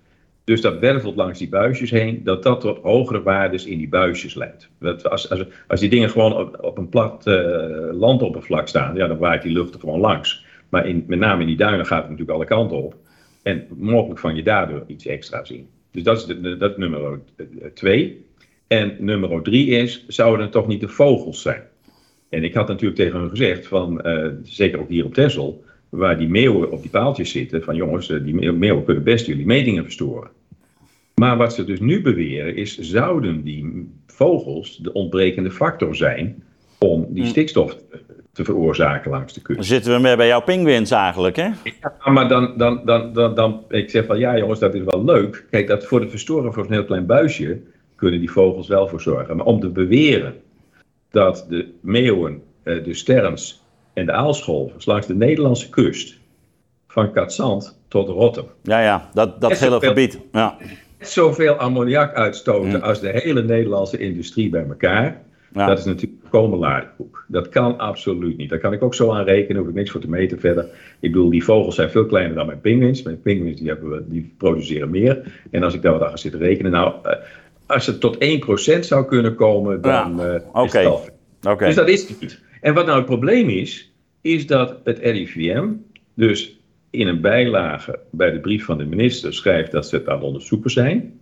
Dus 0.43 0.61
dat 0.61 0.79
wervelt 0.79 1.15
langs 1.15 1.39
die 1.39 1.49
buisjes 1.49 1.91
heen, 1.91 2.23
dat 2.23 2.43
dat 2.43 2.61
tot 2.61 2.77
hogere 2.77 3.23
waardes 3.23 3.65
in 3.65 3.77
die 3.77 3.89
buisjes 3.89 4.35
leidt. 4.35 4.69
Als, 5.03 5.29
als, 5.29 5.45
als 5.67 5.79
die 5.79 5.89
dingen 5.89 6.09
gewoon 6.09 6.37
op, 6.37 6.57
op 6.63 6.77
een 6.77 6.89
plat 6.89 7.27
uh, 7.27 7.35
landoppervlak 7.91 8.67
staan, 8.67 8.95
ja, 8.95 9.07
dan 9.07 9.17
waait 9.17 9.41
die 9.41 9.51
lucht 9.51 9.73
er 9.73 9.79
gewoon 9.79 9.99
langs. 9.99 10.45
Maar 10.69 10.87
in, 10.87 11.03
met 11.07 11.19
name 11.19 11.41
in 11.41 11.47
die 11.47 11.57
duinen 11.57 11.85
gaat 11.85 12.01
het 12.01 12.09
natuurlijk 12.09 12.37
alle 12.37 12.45
kanten 12.45 12.83
op. 12.83 12.95
En 13.43 13.67
mogelijk 13.75 14.19
van 14.19 14.35
je 14.35 14.43
daardoor 14.43 14.83
iets 14.87 15.05
extra 15.05 15.43
zien. 15.45 15.67
Dus 15.91 16.03
dat 16.03 16.17
is 16.17 16.57
dat 16.59 16.77
nummer 16.77 17.19
twee. 17.73 18.25
En 18.67 18.95
nummer 18.99 19.41
drie 19.41 19.67
is, 19.67 20.07
zouden 20.07 20.41
het 20.41 20.51
toch 20.51 20.67
niet 20.67 20.81
de 20.81 20.87
vogels 20.87 21.41
zijn? 21.41 21.61
En 22.29 22.43
ik 22.43 22.53
had 22.53 22.67
natuurlijk 22.67 22.99
tegen 22.99 23.19
hun 23.19 23.29
gezegd, 23.29 23.67
van, 23.67 24.07
uh, 24.07 24.27
zeker 24.43 24.79
ook 24.79 24.89
hier 24.89 25.05
op 25.05 25.13
Texel, 25.13 25.63
waar 25.89 26.17
die 26.17 26.29
meeuwen 26.29 26.71
op 26.71 26.81
die 26.81 26.91
paaltjes 26.91 27.31
zitten, 27.31 27.63
van 27.63 27.75
jongens, 27.75 28.09
eh, 28.09 28.23
die 28.23 28.51
meeuwen 28.51 28.83
kunnen 28.83 29.03
best 29.03 29.25
jullie 29.25 29.45
metingen 29.45 29.83
verstoren. 29.83 30.29
Maar 31.15 31.37
wat 31.37 31.53
ze 31.53 31.63
dus 31.63 31.79
nu 31.79 32.01
beweren 32.01 32.55
is, 32.55 32.77
zouden 32.77 33.43
die 33.43 33.89
vogels 34.07 34.77
de 34.77 34.93
ontbrekende 34.93 35.51
factor 35.51 35.95
zijn 35.95 36.43
om 36.77 37.07
die 37.09 37.23
hm. 37.23 37.29
stikstof 37.29 37.77
te 38.31 38.43
veroorzaken 38.43 39.11
langs 39.11 39.33
de 39.33 39.41
kust. 39.41 39.57
Dan 39.57 39.67
zitten 39.67 39.93
we 39.93 39.99
meer 39.99 40.17
bij 40.17 40.27
jouw 40.27 40.41
pinguïns 40.41 40.91
eigenlijk, 40.91 41.35
hè? 41.35 41.49
Ja, 41.81 42.11
maar 42.11 42.29
dan, 42.29 42.53
dan, 42.57 42.81
dan, 42.85 43.13
dan, 43.13 43.35
dan, 43.35 43.63
ik 43.69 43.89
zeg 43.89 44.05
van 44.05 44.19
ja 44.19 44.37
jongens, 44.37 44.59
dat 44.59 44.73
is 44.73 44.81
wel 44.85 45.03
leuk. 45.03 45.45
Kijk, 45.49 45.67
dat 45.67 45.85
voor 45.85 45.99
het 45.99 46.09
verstoren 46.09 46.53
van 46.53 46.63
een 46.63 46.71
heel 46.71 46.85
klein 46.85 47.05
buisje 47.05 47.59
kunnen 47.95 48.19
die 48.19 48.31
vogels 48.31 48.67
wel 48.67 48.87
voor 48.87 49.01
zorgen. 49.01 49.37
Maar 49.37 49.45
om 49.45 49.59
te 49.59 49.69
beweren 49.69 50.33
dat 51.11 51.45
de 51.49 51.73
meeuwen, 51.81 52.41
eh, 52.63 52.83
de 52.83 52.93
sterns 52.93 53.63
en 53.93 54.05
de 54.05 54.11
aalscholvers 54.11 54.85
langs 54.85 55.07
de 55.07 55.15
Nederlandse 55.15 55.69
kust, 55.69 56.17
van 56.87 57.11
Katzand 57.11 57.79
tot 57.87 58.07
Rotterdam. 58.07 58.51
Ja, 58.63 58.81
ja, 58.81 59.09
dat, 59.13 59.41
dat 59.41 59.59
hele 59.59 59.79
gebied. 59.79 60.19
Ja. 60.31 60.57
Zoveel 60.99 61.53
ammoniak 61.53 62.13
uitstoten 62.13 62.69
mm. 62.69 62.81
als 62.81 62.99
de 62.99 63.09
hele 63.09 63.43
Nederlandse 63.43 63.97
industrie 63.97 64.49
bij 64.49 64.65
elkaar. 64.67 65.25
Dat 65.53 65.79
is 65.79 65.85
natuurlijk 65.85 66.21
komen 66.29 66.59
laadkoek. 66.59 67.25
Dat 67.27 67.49
kan 67.49 67.77
absoluut 67.77 68.37
niet. 68.37 68.49
Daar 68.49 68.59
kan 68.59 68.73
ik 68.73 68.83
ook 68.83 68.95
zo 68.95 69.11
aan 69.11 69.23
rekenen, 69.23 69.57
hoef 69.61 69.69
ik 69.69 69.75
niks 69.75 69.91
voor 69.91 70.01
te 70.01 70.09
meten 70.09 70.39
verder. 70.39 70.63
Ik 70.99 71.11
bedoel, 71.11 71.29
die 71.29 71.43
vogels 71.43 71.75
zijn 71.75 71.89
veel 71.89 72.05
kleiner 72.05 72.35
dan 72.35 72.45
mijn 72.45 72.61
pinguïns. 72.61 73.01
Mijn 73.01 73.21
pinguïns 73.21 73.59
die, 73.59 73.67
hebben 73.67 73.89
we, 73.89 74.03
die 74.07 74.33
produceren 74.37 74.89
meer. 74.89 75.41
En 75.51 75.63
als 75.63 75.73
ik 75.73 75.81
daar 75.81 75.91
wat 75.91 76.01
aan 76.01 76.09
ga 76.09 76.17
zitten 76.17 76.39
rekenen, 76.39 76.71
nou, 76.71 76.93
uh, 77.05 77.13
als 77.67 77.85
het 77.85 77.99
tot 77.99 78.17
1% 78.75 78.79
zou 78.79 79.05
kunnen 79.05 79.35
komen, 79.35 79.81
dan 79.81 80.15
ja. 80.17 80.41
uh, 80.55 80.63
is 80.65 80.73
het. 80.73 81.11
Okay. 81.41 81.67
Dus 81.67 81.75
dat 81.75 81.87
is 81.87 82.07
het 82.07 82.21
niet. 82.21 82.41
En 82.61 82.73
wat 82.73 82.85
nou 82.85 82.97
het 82.97 83.05
probleem 83.05 83.49
is, 83.49 83.93
is 84.21 84.47
dat 84.47 84.75
het 84.83 84.99
RIVM 84.99 85.67
dus 86.13 86.59
in 86.89 87.07
een 87.07 87.21
bijlage 87.21 87.99
bij 88.11 88.31
de 88.31 88.39
brief 88.39 88.65
van 88.65 88.77
de 88.77 88.85
minister 88.85 89.33
schrijft 89.33 89.71
dat 89.71 89.87
ze 89.87 89.95
het 89.95 90.07
aan 90.07 90.15
het 90.15 90.23
onderzoeken 90.23 90.71
zijn. 90.71 91.19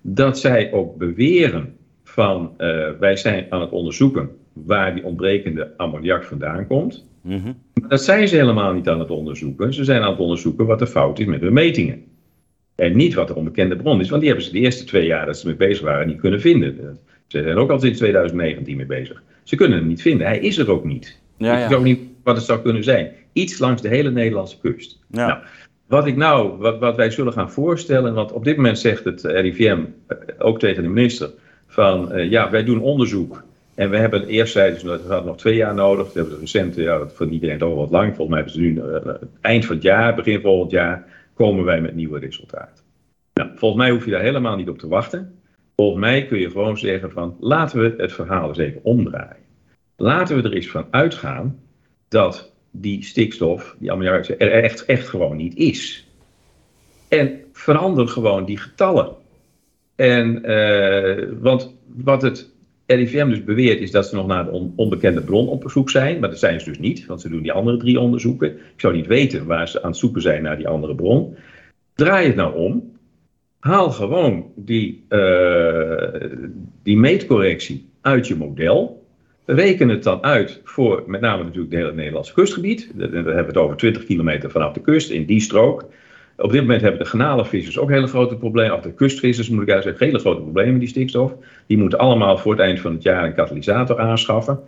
Dat 0.00 0.38
zij 0.38 0.72
ook 0.72 0.96
beweren 0.96 1.76
van 2.04 2.54
uh, 2.58 2.90
wij 2.98 3.16
zijn 3.16 3.46
aan 3.50 3.60
het 3.60 3.70
onderzoeken 3.70 4.30
waar 4.52 4.94
die 4.94 5.04
ontbrekende 5.04 5.72
ammoniak 5.76 6.24
vandaan 6.24 6.66
komt. 6.66 7.06
Mm 7.20 7.38
-hmm. 7.38 7.56
Dat 7.88 8.02
zijn 8.02 8.28
ze 8.28 8.36
helemaal 8.36 8.72
niet 8.72 8.88
aan 8.88 9.00
het 9.00 9.10
onderzoeken. 9.10 9.74
Ze 9.74 9.84
zijn 9.84 10.02
aan 10.02 10.10
het 10.10 10.20
onderzoeken 10.20 10.66
wat 10.66 10.78
de 10.78 10.86
fout 10.86 11.18
is 11.18 11.26
met 11.26 11.40
de 11.40 11.50
metingen. 11.50 12.04
En 12.74 12.96
niet 12.96 13.14
wat 13.14 13.28
de 13.28 13.34
onbekende 13.34 13.76
bron 13.76 14.00
is, 14.00 14.08
want 14.08 14.20
die 14.20 14.30
hebben 14.30 14.48
ze 14.48 14.54
de 14.54 14.60
eerste 14.60 14.84
twee 14.84 15.06
jaar 15.06 15.26
dat 15.26 15.38
ze 15.38 15.46
mee 15.46 15.56
bezig 15.56 15.84
waren 15.84 16.06
niet 16.06 16.20
kunnen 16.20 16.40
vinden. 16.40 16.98
Ze 17.26 17.42
zijn 17.42 17.56
ook 17.56 17.70
al 17.70 17.80
sinds 17.80 17.98
2019 17.98 18.76
mee 18.76 18.86
bezig. 18.86 19.22
Ze 19.42 19.56
kunnen 19.56 19.78
hem 19.78 19.86
niet 19.86 20.02
vinden. 20.02 20.26
Hij 20.26 20.38
is 20.38 20.58
er 20.58 20.70
ook 20.70 20.84
niet. 20.84 21.18
Ja, 21.36 21.46
ja. 21.46 21.62
Ik 21.62 21.68
weet 21.68 21.78
ook 21.78 21.84
niet 21.84 22.00
wat 22.22 22.36
het 22.36 22.44
zou 22.44 22.60
kunnen 22.60 22.84
zijn. 22.84 23.12
Iets 23.32 23.58
langs 23.58 23.82
de 23.82 23.88
hele 23.88 24.10
Nederlandse 24.10 24.58
kust. 24.60 24.98
Ja. 25.10 25.26
Nou, 25.26 25.38
wat, 25.86 26.06
ik 26.06 26.16
nou, 26.16 26.58
wat, 26.58 26.78
wat 26.78 26.96
wij 26.96 27.10
zullen 27.10 27.32
gaan 27.32 27.50
voorstellen, 27.50 28.14
want 28.14 28.32
op 28.32 28.44
dit 28.44 28.56
moment 28.56 28.78
zegt 28.78 29.04
het 29.04 29.22
RIVM 29.22 29.84
eh, 30.06 30.16
ook 30.38 30.58
tegen 30.58 30.82
de 30.82 30.88
minister 30.88 31.30
van 31.66 32.16
uh, 32.16 32.30
ja, 32.30 32.50
wij 32.50 32.64
doen 32.64 32.80
onderzoek. 32.80 33.42
En 33.74 33.90
we 33.90 33.96
hebben 33.96 34.26
eerst 34.26 34.52
zeiden 34.52 34.80
ze, 34.80 34.86
dat 34.86 35.00
hadden 35.00 35.26
nog 35.26 35.36
twee 35.36 35.56
jaar 35.56 35.74
nodig. 35.74 36.04
Dat 36.04 36.14
hebben 36.14 36.34
ze 36.34 36.40
recent, 36.40 36.74
ja, 36.74 36.98
dat 36.98 37.12
vond 37.14 37.30
iedereen 37.30 37.58
toch 37.58 37.68
wel 37.68 37.78
wat 37.78 37.90
lang. 37.90 38.16
Volgens 38.16 38.28
mij 38.28 38.38
hebben 38.38 38.54
ze 38.54 38.60
nu 38.60 38.74
uh, 38.74 39.14
eind 39.40 39.64
van 39.64 39.74
het 39.74 39.84
jaar, 39.84 40.14
begin 40.14 40.40
volgend 40.40 40.70
jaar, 40.70 41.06
komen 41.34 41.64
wij 41.64 41.80
met 41.80 41.94
nieuwe 41.94 42.18
resultaten. 42.18 42.84
Nou, 43.34 43.50
volgens 43.54 43.82
mij 43.82 43.90
hoef 43.90 44.04
je 44.04 44.10
daar 44.10 44.20
helemaal 44.20 44.56
niet 44.56 44.68
op 44.68 44.78
te 44.78 44.88
wachten. 44.88 45.38
Volgens 45.76 46.00
mij 46.00 46.26
kun 46.26 46.38
je 46.38 46.50
gewoon 46.50 46.78
zeggen 46.78 47.10
van 47.10 47.36
laten 47.40 47.80
we 47.80 47.94
het 47.96 48.12
verhaal 48.12 48.48
eens 48.48 48.58
even 48.58 48.84
omdraaien. 48.84 49.42
Laten 49.96 50.36
we 50.36 50.42
er 50.42 50.52
eens 50.52 50.70
van 50.70 50.86
uitgaan 50.90 51.60
dat 52.08 52.52
die 52.70 53.04
stikstof, 53.04 53.76
die 53.78 53.92
ammoniak, 53.92 54.28
er 54.28 54.50
echt, 54.50 54.84
echt 54.84 55.08
gewoon 55.08 55.36
niet 55.36 55.56
is. 55.56 56.08
En 57.08 57.40
verander 57.52 58.08
gewoon 58.08 58.44
die 58.44 58.58
getallen. 58.58 59.14
En, 59.96 60.50
uh, 60.50 61.28
want 61.40 61.74
wat 61.86 62.22
het 62.22 62.53
RIVM 62.86 63.28
dus 63.28 63.44
beweert 63.44 63.80
is 63.80 63.90
dat 63.90 64.06
ze 64.06 64.14
nog 64.14 64.26
naar 64.26 64.44
de 64.44 64.70
onbekende 64.76 65.20
bron 65.20 65.48
op 65.48 65.70
zoek 65.70 65.90
zijn. 65.90 66.20
Maar 66.20 66.30
dat 66.30 66.38
zijn 66.38 66.60
ze 66.60 66.68
dus 66.68 66.78
niet, 66.78 67.06
want 67.06 67.20
ze 67.20 67.28
doen 67.28 67.42
die 67.42 67.52
andere 67.52 67.76
drie 67.76 68.00
onderzoeken. 68.00 68.50
Ik 68.50 68.80
zou 68.80 68.94
niet 68.94 69.06
weten 69.06 69.46
waar 69.46 69.68
ze 69.68 69.82
aan 69.82 69.90
het 69.90 69.98
zoeken 69.98 70.22
zijn 70.22 70.42
naar 70.42 70.56
die 70.56 70.68
andere 70.68 70.94
bron. 70.94 71.36
Draai 71.94 72.26
het 72.26 72.36
nou 72.36 72.54
om. 72.54 72.92
Haal 73.58 73.90
gewoon 73.90 74.52
die, 74.56 75.04
uh, 75.08 76.06
die 76.82 76.96
meetcorrectie 76.96 77.88
uit 78.00 78.26
je 78.26 78.36
model. 78.36 79.06
Reken 79.44 79.88
het 79.88 80.02
dan 80.02 80.22
uit 80.22 80.60
voor 80.64 81.02
met 81.06 81.20
name 81.20 81.44
natuurlijk 81.44 81.72
het 81.72 81.82
hele 81.82 81.94
Nederlandse 81.94 82.32
kustgebied. 82.32 82.90
Dan 82.94 83.12
hebben 83.12 83.34
we 83.34 83.40
het 83.40 83.56
over 83.56 83.76
20 83.76 84.04
kilometer 84.04 84.50
vanaf 84.50 84.72
de 84.72 84.80
kust 84.80 85.10
in 85.10 85.24
die 85.24 85.40
strook. 85.40 85.84
Op 86.36 86.52
dit 86.52 86.60
moment 86.60 86.80
hebben 86.80 87.00
de 87.00 87.06
genalenvissers 87.06 87.78
ook 87.78 87.90
hele 87.90 88.06
grote 88.06 88.36
problemen. 88.36 88.76
Of 88.76 88.82
de 88.82 88.92
kustvissers 88.92 89.48
moet 89.48 89.62
ik 89.62 89.68
eigenlijk 89.68 89.98
zeggen, 89.98 90.16
hele 90.16 90.28
grote 90.28 90.42
problemen 90.42 90.72
met 90.72 90.80
die 90.80 90.90
stikstof. 90.90 91.32
Die 91.66 91.78
moeten 91.78 91.98
allemaal 91.98 92.38
voor 92.38 92.52
het 92.52 92.60
eind 92.60 92.80
van 92.80 92.92
het 92.92 93.02
jaar 93.02 93.24
een 93.24 93.34
katalysator 93.34 94.00
aanschaffen. 94.00 94.60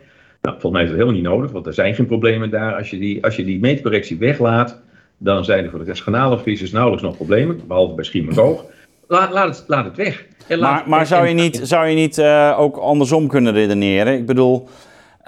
Nou, 0.43 0.61
volgens 0.61 0.73
mij 0.73 0.83
is 0.83 0.89
dat 0.89 0.99
helemaal 0.99 1.21
niet 1.21 1.31
nodig, 1.31 1.51
want 1.51 1.67
er 1.67 1.75
zijn 1.75 1.95
geen 1.95 2.07
problemen 2.07 2.51
daar. 2.51 2.75
Als 2.75 2.91
je 2.91 2.99
die, 2.99 3.25
als 3.25 3.37
je 3.37 3.45
die 3.45 3.61
meetcorrectie 3.61 4.19
weglaat, 4.19 4.81
dan 5.19 5.45
zijn 5.45 5.65
er 5.65 5.71
voor 5.71 5.85
de 5.85 5.95
genalenvissers 5.95 6.71
nauwelijks 6.71 7.05
nog 7.05 7.17
problemen. 7.17 7.61
Behalve 7.67 7.95
bij 7.95 8.05
Schiemenkoog. 8.05 8.65
Laat, 9.09 9.33
laat, 9.33 9.57
het, 9.57 9.65
laat 9.67 9.85
het 9.85 9.97
weg. 9.97 10.25
Laat, 10.49 10.61
maar, 10.61 10.83
maar 10.89 11.07
zou 11.07 11.27
je 11.27 11.35
niet, 11.35 11.61
zou 11.63 11.87
je 11.87 11.95
niet 11.95 12.19
uh, 12.19 12.57
ook 12.59 12.77
andersom 12.77 13.29
kunnen 13.29 13.53
redeneren? 13.53 14.15
Ik 14.15 14.27
bedoel, 14.27 14.69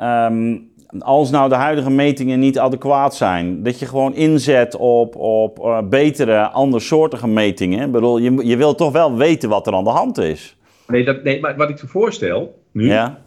um, 0.00 0.67
als 0.98 1.30
nou 1.30 1.48
de 1.48 1.54
huidige 1.54 1.90
metingen 1.90 2.38
niet 2.38 2.58
adequaat 2.58 3.16
zijn, 3.16 3.62
dat 3.62 3.78
je 3.78 3.86
gewoon 3.86 4.14
inzet 4.14 4.76
op, 4.76 5.16
op 5.16 5.58
uh, 5.58 5.78
betere, 5.88 6.48
andersoortige 6.48 7.28
metingen. 7.28 7.86
Ik 7.86 7.92
bedoel, 7.92 8.18
je, 8.18 8.46
je 8.46 8.56
wil 8.56 8.74
toch 8.74 8.92
wel 8.92 9.16
weten 9.16 9.48
wat 9.48 9.66
er 9.66 9.72
aan 9.72 9.84
de 9.84 9.90
hand 9.90 10.18
is. 10.18 10.56
Nee, 10.86 11.04
dat, 11.04 11.22
nee 11.22 11.40
maar 11.40 11.56
wat 11.56 11.70
ik 11.70 11.80
je 11.80 11.86
voorstel 11.86 12.62
nu, 12.72 12.86
ja. 12.86 13.22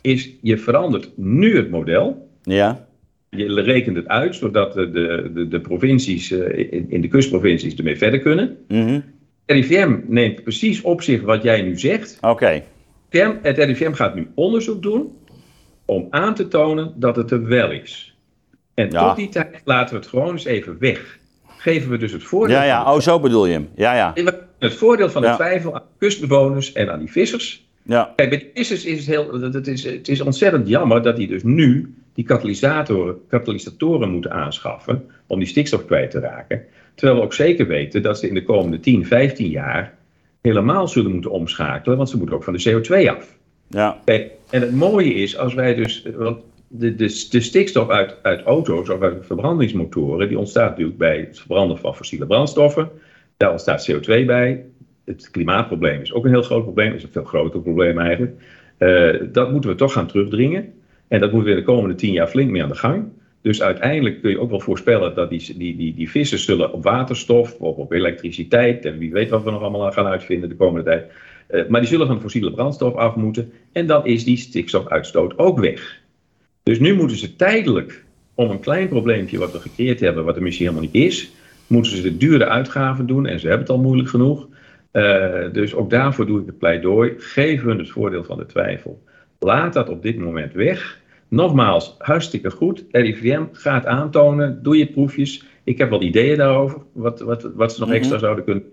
is 0.00 0.30
je 0.42 0.58
verandert 0.58 1.10
nu 1.14 1.56
het 1.56 1.70
model. 1.70 2.28
Ja. 2.42 2.86
Je 3.30 3.62
rekent 3.62 3.96
het 3.96 4.08
uit, 4.08 4.34
zodat 4.34 4.72
de, 4.72 4.90
de, 5.34 5.48
de 5.48 5.60
provincies, 5.60 6.30
uh, 6.30 6.72
in, 6.72 6.86
in, 6.88 7.00
de 7.00 7.08
kustprovincies 7.08 7.74
ermee 7.74 7.96
verder 7.96 8.20
kunnen. 8.20 8.56
Mm 8.68 8.86
-hmm. 8.86 9.04
RIVM 9.46 9.98
neemt 10.06 10.42
precies 10.42 10.82
op 10.82 11.02
zich 11.02 11.22
wat 11.22 11.42
jij 11.42 11.62
nu 11.62 11.78
zegt. 11.78 12.18
Oké. 12.20 12.30
Okay. 12.30 12.64
Het 13.42 13.58
RIVM 13.58 13.92
gaat 13.92 14.14
nu 14.14 14.28
onderzoek 14.34 14.82
doen 14.82 15.12
om 15.86 16.06
aan 16.10 16.34
te 16.34 16.48
tonen 16.48 16.92
dat 16.96 17.16
het 17.16 17.30
er 17.30 17.46
wel 17.46 17.70
is. 17.70 18.16
En 18.74 18.90
ja. 18.90 19.06
tot 19.06 19.16
die 19.16 19.28
tijd 19.28 19.60
laten 19.64 19.94
we 19.94 20.00
het 20.00 20.08
gewoon 20.08 20.32
eens 20.32 20.44
even 20.44 20.76
weg. 20.78 21.18
Geven 21.46 21.90
we 21.90 21.96
dus 21.96 22.12
het 22.12 22.22
voordeel. 22.22 22.56
Ja, 22.56 22.62
ja, 22.62 22.94
oh, 22.94 23.00
zo 23.00 23.20
bedoel 23.20 23.46
je 23.46 23.52
hem. 23.52 23.68
Ja, 23.74 23.94
ja. 23.94 24.12
Het 24.58 24.74
voordeel 24.74 25.10
van 25.10 25.22
de 25.22 25.32
twijfel 25.34 25.74
aan 25.74 25.82
kustbewoners 25.98 26.72
en 26.72 26.92
aan 26.92 26.98
die 26.98 27.10
vissers. 27.10 27.66
Ja. 27.82 28.12
Kijk, 28.16 28.28
bij 28.28 28.38
de 28.38 28.50
vissers 28.54 28.84
is 28.84 28.98
het, 28.98 29.06
heel, 29.06 29.40
het, 29.40 29.66
is, 29.66 29.84
het 29.84 30.08
is 30.08 30.20
ontzettend 30.20 30.68
jammer 30.68 31.02
dat 31.02 31.16
die 31.16 31.26
dus 31.26 31.42
nu 31.42 31.94
die 32.14 32.24
katalysatoren, 32.24 33.16
katalysatoren 33.28 34.10
moeten 34.10 34.32
aanschaffen 34.32 35.10
om 35.26 35.38
die 35.38 35.48
stikstof 35.48 35.86
kwijt 35.86 36.10
te 36.10 36.20
raken. 36.20 36.62
Terwijl 36.94 37.18
we 37.18 37.24
ook 37.24 37.34
zeker 37.34 37.66
weten 37.66 38.02
dat 38.02 38.18
ze 38.18 38.28
in 38.28 38.34
de 38.34 38.42
komende 38.42 38.80
10, 38.80 39.06
15 39.06 39.48
jaar 39.48 39.94
helemaal 40.42 40.88
zullen 40.88 41.12
moeten 41.12 41.30
omschakelen, 41.30 41.96
want 41.96 42.10
ze 42.10 42.16
moeten 42.16 42.36
ook 42.36 42.44
van 42.44 42.56
de 42.56 42.70
CO2 42.70 43.10
af. 43.10 43.36
Ja. 43.68 44.00
En 44.04 44.30
het 44.50 44.74
mooie 44.74 45.14
is, 45.14 45.36
als 45.36 45.54
wij 45.54 45.74
dus. 45.74 46.06
Want 46.16 46.42
de, 46.68 46.94
de, 46.94 47.26
de 47.30 47.40
stikstof 47.40 47.88
uit, 47.88 48.16
uit 48.22 48.42
auto's 48.42 48.88
of 48.88 49.00
uit 49.00 49.26
verbrandingsmotoren, 49.26 50.28
die 50.28 50.38
ontstaat 50.38 50.70
natuurlijk 50.70 50.98
bij 50.98 51.18
het 51.18 51.38
verbranden 51.38 51.78
van 51.78 51.96
fossiele 51.96 52.26
brandstoffen. 52.26 52.90
Daar 53.36 53.50
ontstaat 53.50 53.90
CO2 53.92 54.24
bij. 54.26 54.64
Het 55.04 55.30
klimaatprobleem 55.30 56.00
is 56.00 56.12
ook 56.12 56.24
een 56.24 56.30
heel 56.30 56.42
groot 56.42 56.62
probleem, 56.62 56.94
is 56.94 57.02
een 57.02 57.08
veel 57.12 57.24
groter 57.24 57.60
probleem 57.60 57.98
eigenlijk. 57.98 58.32
Uh, 58.78 59.14
dat 59.32 59.52
moeten 59.52 59.70
we 59.70 59.76
toch 59.76 59.92
gaan 59.92 60.06
terugdringen. 60.06 60.72
En 61.08 61.20
dat 61.20 61.32
moeten 61.32 61.50
we 61.50 61.58
de 61.58 61.64
komende 61.66 61.94
tien 61.94 62.12
jaar 62.12 62.26
flink 62.26 62.50
mee 62.50 62.62
aan 62.62 62.68
de 62.68 62.74
gang. 62.74 63.04
Dus 63.40 63.62
uiteindelijk 63.62 64.20
kun 64.20 64.30
je 64.30 64.40
ook 64.40 64.50
wel 64.50 64.60
voorspellen 64.60 65.14
dat 65.14 65.30
die, 65.30 65.54
die, 65.58 65.76
die, 65.76 65.94
die 65.94 66.10
vissen 66.10 66.38
zullen 66.38 66.72
op 66.72 66.82
waterstof 66.82 67.54
of 67.58 67.76
op 67.76 67.92
elektriciteit 67.92 68.84
en 68.84 68.98
wie 68.98 69.12
weet 69.12 69.30
wat 69.30 69.42
we 69.42 69.50
nog 69.50 69.62
allemaal 69.62 69.92
gaan 69.92 70.06
uitvinden 70.06 70.48
de 70.48 70.56
komende 70.56 70.90
tijd. 70.90 71.12
Uh, 71.50 71.68
maar 71.68 71.80
die 71.80 71.88
zullen 71.88 72.06
van 72.06 72.20
fossiele 72.20 72.50
brandstof 72.50 72.94
af 72.94 73.14
moeten 73.14 73.52
en 73.72 73.86
dan 73.86 74.06
is 74.06 74.24
die 74.24 74.36
stikstofuitstoot 74.36 75.38
ook 75.38 75.58
weg. 75.58 76.00
Dus 76.62 76.78
nu 76.78 76.94
moeten 76.94 77.16
ze 77.16 77.36
tijdelijk, 77.36 78.04
om 78.34 78.50
een 78.50 78.60
klein 78.60 78.88
probleempje 78.88 79.38
wat 79.38 79.52
we 79.52 79.60
gecreëerd 79.60 80.00
hebben, 80.00 80.24
wat 80.24 80.36
er 80.36 80.42
misschien 80.42 80.66
helemaal 80.66 80.90
niet 80.92 81.04
is, 81.04 81.30
moeten 81.66 81.92
ze 81.92 82.02
de 82.02 82.16
dure 82.16 82.46
uitgaven 82.46 83.06
doen 83.06 83.26
en 83.26 83.40
ze 83.40 83.48
hebben 83.48 83.66
het 83.66 83.76
al 83.76 83.82
moeilijk 83.82 84.08
genoeg. 84.08 84.48
Uh, 84.92 85.52
dus 85.52 85.74
ook 85.74 85.90
daarvoor 85.90 86.26
doe 86.26 86.40
ik 86.40 86.46
het 86.46 86.58
pleidooi. 86.58 87.14
Geef 87.18 87.62
hun 87.62 87.78
het 87.78 87.90
voordeel 87.90 88.24
van 88.24 88.38
de 88.38 88.46
twijfel. 88.46 89.02
Laat 89.38 89.72
dat 89.72 89.88
op 89.88 90.02
dit 90.02 90.18
moment 90.18 90.52
weg. 90.52 91.00
Nogmaals, 91.28 91.94
hartstikke 91.98 92.50
goed. 92.50 92.84
RIVM 92.90 93.44
gaat 93.52 93.86
aantonen. 93.86 94.62
Doe 94.62 94.76
je 94.76 94.86
proefjes. 94.86 95.44
Ik 95.64 95.78
heb 95.78 95.90
wel 95.90 96.02
ideeën 96.02 96.36
daarover. 96.36 96.78
Wat, 96.92 97.20
wat, 97.20 97.50
wat 97.54 97.72
ze 97.72 97.80
nog 97.80 97.92
extra 97.92 98.06
mm 98.06 98.10
-hmm. 98.10 98.20
zouden 98.20 98.44
kunnen. 98.44 98.64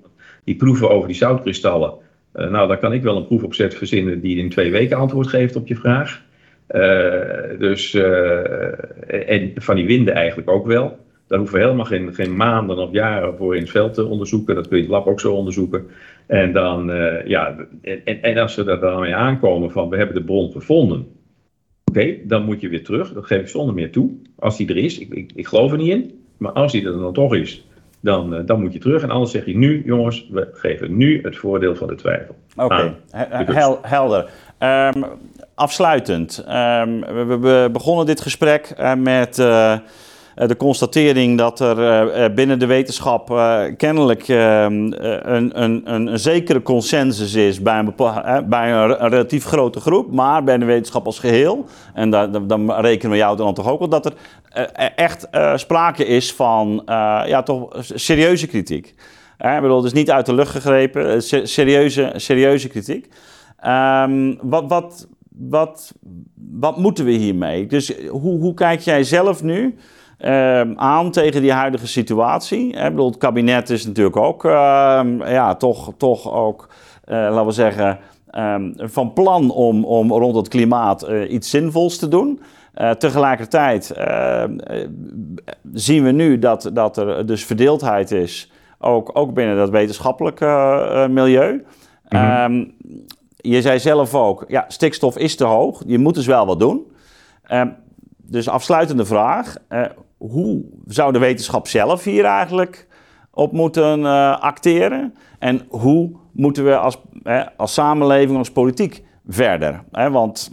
Die 0.43 0.55
proeven 0.55 0.89
over 0.89 1.07
die 1.07 1.17
zoutkristallen. 1.17 1.93
Uh, 2.35 2.49
nou, 2.49 2.67
daar 2.67 2.77
kan 2.77 2.93
ik 2.93 3.03
wel 3.03 3.17
een 3.17 3.27
proefopzet 3.27 3.75
verzinnen 3.75 4.21
die 4.21 4.37
in 4.37 4.49
twee 4.49 4.71
weken 4.71 4.97
antwoord 4.97 5.27
geeft 5.27 5.55
op 5.55 5.67
je 5.67 5.75
vraag. 5.75 6.21
Uh, 6.69 7.59
dus, 7.59 7.93
uh, 7.93 9.29
en 9.29 9.51
van 9.55 9.75
die 9.75 9.85
winden 9.85 10.13
eigenlijk 10.13 10.49
ook 10.49 10.65
wel. 10.65 10.97
Daar 11.27 11.39
hoeven 11.39 11.57
we 11.57 11.63
helemaal 11.63 11.85
geen, 11.85 12.13
geen 12.13 12.35
maanden 12.35 12.77
of 12.77 12.91
jaren 12.91 13.37
voor 13.37 13.55
in 13.55 13.61
het 13.61 13.71
veld 13.71 13.93
te 13.93 14.05
onderzoeken. 14.05 14.55
Dat 14.55 14.67
kun 14.67 14.77
je 14.77 14.83
het 14.83 14.91
lab 14.91 15.07
ook 15.07 15.19
zo 15.19 15.33
onderzoeken. 15.33 15.85
En, 16.25 16.53
dan, 16.53 16.85
ja, 17.25 17.55
en, 17.81 18.21
en 18.21 18.37
als 18.37 18.53
ze 18.53 18.65
er 18.65 18.79
dan 18.79 18.99
mee 18.99 19.15
aankomen 19.15 19.71
van 19.71 19.89
we 19.89 19.97
hebben 19.97 20.15
de 20.15 20.23
bron 20.23 20.51
gevonden. 20.51 21.07
Oké, 21.83 22.15
dan 22.23 22.45
moet 22.45 22.61
je 22.61 22.69
weer 22.69 22.83
terug. 22.83 23.13
Dat 23.13 23.25
geef 23.25 23.39
ik 23.39 23.47
zonder 23.47 23.75
meer 23.75 23.91
toe. 23.91 24.11
Als 24.35 24.57
die 24.57 24.69
er 24.69 24.77
is, 24.77 24.99
ik, 24.99 25.13
ik, 25.13 25.31
ik 25.35 25.47
geloof 25.47 25.71
er 25.71 25.77
niet 25.77 25.89
in. 25.91 26.11
Maar 26.37 26.51
als 26.51 26.71
die 26.71 26.85
er 26.85 26.91
dan 26.91 27.13
toch 27.13 27.35
is, 27.35 27.65
dan, 28.03 28.33
uh, 28.33 28.39
dan 28.45 28.61
moet 28.61 28.73
je 28.73 28.79
terug. 28.79 29.03
En 29.03 29.09
anders 29.09 29.31
zeg 29.31 29.45
je 29.45 29.57
nu, 29.57 29.83
jongens, 29.85 30.27
we 30.31 30.49
geven 30.53 30.97
nu 30.97 31.19
het 31.21 31.37
voordeel 31.37 31.75
van 31.75 31.87
de 31.87 31.95
twijfel. 31.95 32.35
Oké, 32.55 32.95
okay. 33.11 33.45
Hel 33.45 33.79
helder. 33.81 34.29
Um, 34.59 35.05
afsluitend, 35.55 36.45
um, 36.47 36.99
we, 36.99 37.37
we, 37.39 37.69
begonnen 37.71 38.05
dit 38.05 38.21
gesprek 38.21 38.73
uh, 38.79 38.93
met 38.93 39.37
uh, 39.37 39.77
de 40.35 40.57
constatering 40.57 41.37
dat 41.37 41.59
er 41.59 42.33
binnen 42.33 42.59
de 42.59 42.65
wetenschap 42.65 43.27
kennelijk 43.77 44.27
een, 44.27 44.95
een, 45.63 45.93
een, 45.93 46.19
zekere 46.19 46.61
consensus 46.61 47.33
is 47.33 47.61
bij 47.61 47.79
een, 47.79 47.93
bij 48.49 48.73
een 48.73 48.95
relatief 48.95 49.45
grote 49.45 49.79
groep, 49.79 50.11
maar 50.11 50.43
bij 50.43 50.57
de 50.57 50.65
wetenschap 50.65 51.05
als 51.05 51.19
geheel, 51.19 51.65
en 51.93 52.09
dan 52.47 52.71
rekenen 52.71 53.11
we 53.11 53.17
jou 53.17 53.37
dan 53.37 53.53
toch 53.53 53.69
ook 53.69 53.79
wel, 53.79 53.89
dat 53.89 54.05
er 54.05 54.13
echt 54.95 55.27
sprake 55.55 56.05
is 56.05 56.33
van 56.33 56.81
ja, 57.25 57.43
toch 57.43 57.69
serieuze 57.79 58.47
kritiek. 58.47 58.95
Ik 59.37 59.61
bedoel, 59.61 59.81
dus 59.81 59.93
niet 59.93 60.11
uit 60.11 60.25
de 60.25 60.33
lucht 60.33 60.51
gegrepen, 60.51 61.23
serieuze, 61.47 62.13
serieuze 62.15 62.67
kritiek. 62.67 63.09
Um, 63.65 64.37
wat, 64.41 64.63
wat, 64.67 65.07
wat, 65.29 65.93
wat 66.59 66.77
moeten 66.77 67.05
we 67.05 67.11
hiermee? 67.11 67.65
Dus 67.65 67.93
hoe, 68.07 68.39
hoe 68.39 68.53
kijk 68.53 68.79
jij 68.79 69.03
zelf 69.03 69.43
nu 69.43 69.75
uh, 70.25 70.61
aan 70.75 71.11
tegen 71.11 71.41
die 71.41 71.51
huidige 71.51 71.87
situatie? 71.87 72.67
Ik 72.67 72.89
bedoel, 72.89 73.07
het 73.09 73.17
kabinet 73.17 73.69
is 73.69 73.85
natuurlijk 73.85 74.17
ook, 74.17 74.45
uh, 74.45 74.51
ja, 75.19 75.55
toch, 75.55 75.93
toch 75.97 76.33
ook, 76.33 76.67
uh, 77.05 77.15
laten 77.15 77.45
we 77.45 77.51
zeggen, 77.51 77.99
um, 78.31 78.73
van 78.77 79.13
plan 79.13 79.51
om, 79.51 79.85
om 79.85 80.11
rond 80.11 80.35
het 80.35 80.47
klimaat 80.47 81.09
uh, 81.09 81.31
iets 81.31 81.49
zinvols 81.49 81.97
te 81.97 82.07
doen. 82.07 82.41
Uh, 82.75 82.91
tegelijkertijd 82.91 83.93
zien 85.73 86.03
we 86.03 86.11
nu 86.11 86.39
dat, 86.39 86.69
dat 86.73 86.97
er 86.97 87.25
dus 87.25 87.45
verdeeldheid 87.45 88.11
is, 88.11 88.51
ook, 88.79 89.09
ook 89.13 89.33
binnen 89.33 89.57
dat 89.57 89.69
wetenschappelijke 89.69 91.07
milieu. 91.09 91.65
Um, 92.09 92.75
je 93.35 93.61
zei 93.61 93.79
zelf 93.79 94.15
ook, 94.15 94.45
ja, 94.47 94.65
stikstof 94.67 95.17
is 95.17 95.35
te 95.35 95.45
hoog, 95.45 95.81
je 95.85 95.97
moet 95.97 96.15
dus 96.15 96.25
wel 96.25 96.45
wat 96.45 96.59
doen. 96.59 96.91
Dus 98.17 98.49
afsluitende 98.49 99.05
vraag, 99.05 99.55
hoe 100.29 100.63
zou 100.87 101.13
de 101.13 101.19
wetenschap 101.19 101.67
zelf 101.67 102.03
hier 102.03 102.25
eigenlijk 102.25 102.87
op 103.31 103.51
moeten 103.51 103.99
uh, 103.99 104.39
acteren? 104.39 105.13
En 105.39 105.61
hoe 105.67 106.11
moeten 106.31 106.65
we 106.65 106.77
als, 106.77 106.97
als 107.57 107.73
samenleving, 107.73 108.37
als 108.37 108.51
politiek 108.51 109.03
verder? 109.27 109.83
want... 109.91 110.51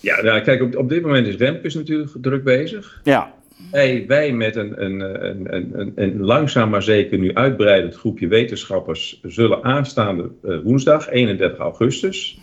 Ja, 0.00 0.22
nou, 0.22 0.40
kijk, 0.40 0.62
op, 0.62 0.76
op 0.76 0.88
dit 0.88 1.02
moment 1.02 1.26
is 1.26 1.36
Rempus 1.36 1.74
natuurlijk 1.74 2.10
druk 2.20 2.44
bezig. 2.44 3.00
Ja. 3.04 3.32
Wij, 3.70 4.04
wij 4.06 4.32
met 4.32 4.56
een, 4.56 4.84
een, 4.84 5.00
een, 5.26 5.78
een, 5.80 5.92
een 5.94 6.20
langzaam 6.20 6.70
maar 6.70 6.82
zeker 6.82 7.18
nu 7.18 7.34
uitbreidend 7.34 7.94
groepje 7.94 8.28
wetenschappers 8.28 9.20
zullen 9.22 9.64
aanstaande 9.64 10.30
uh, 10.44 10.58
woensdag, 10.62 11.10
31 11.10 11.58
augustus, 11.58 12.40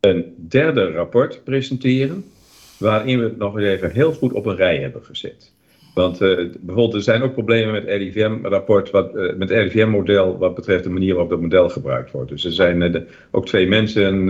een 0.00 0.34
derde 0.48 0.90
rapport 0.90 1.44
presenteren. 1.44 2.24
Waarin 2.78 3.18
we 3.18 3.24
het 3.24 3.36
nog 3.36 3.58
even 3.58 3.90
heel 3.90 4.12
goed 4.12 4.32
op 4.32 4.46
een 4.46 4.56
rij 4.56 4.78
hebben 4.78 5.04
gezet. 5.04 5.54
Want 5.94 6.22
uh, 6.22 6.36
bijvoorbeeld, 6.60 6.94
er 6.94 7.02
zijn 7.02 7.22
ook 7.22 7.32
problemen 7.32 7.72
met 7.72 7.82
het 7.86 7.96
RIVM-rapport, 7.96 8.90
uh, 8.94 9.02
met 9.36 9.48
het 9.48 9.50
RIVM-model, 9.50 10.38
wat 10.38 10.54
betreft 10.54 10.84
de 10.84 10.90
manier 10.90 11.12
waarop 11.12 11.30
dat 11.30 11.40
model 11.40 11.68
gebruikt 11.68 12.10
wordt. 12.10 12.30
Dus 12.30 12.44
er 12.44 12.52
zijn 12.52 12.92
de, 12.92 13.06
ook 13.30 13.46
twee 13.46 13.68
mensen, 13.68 14.24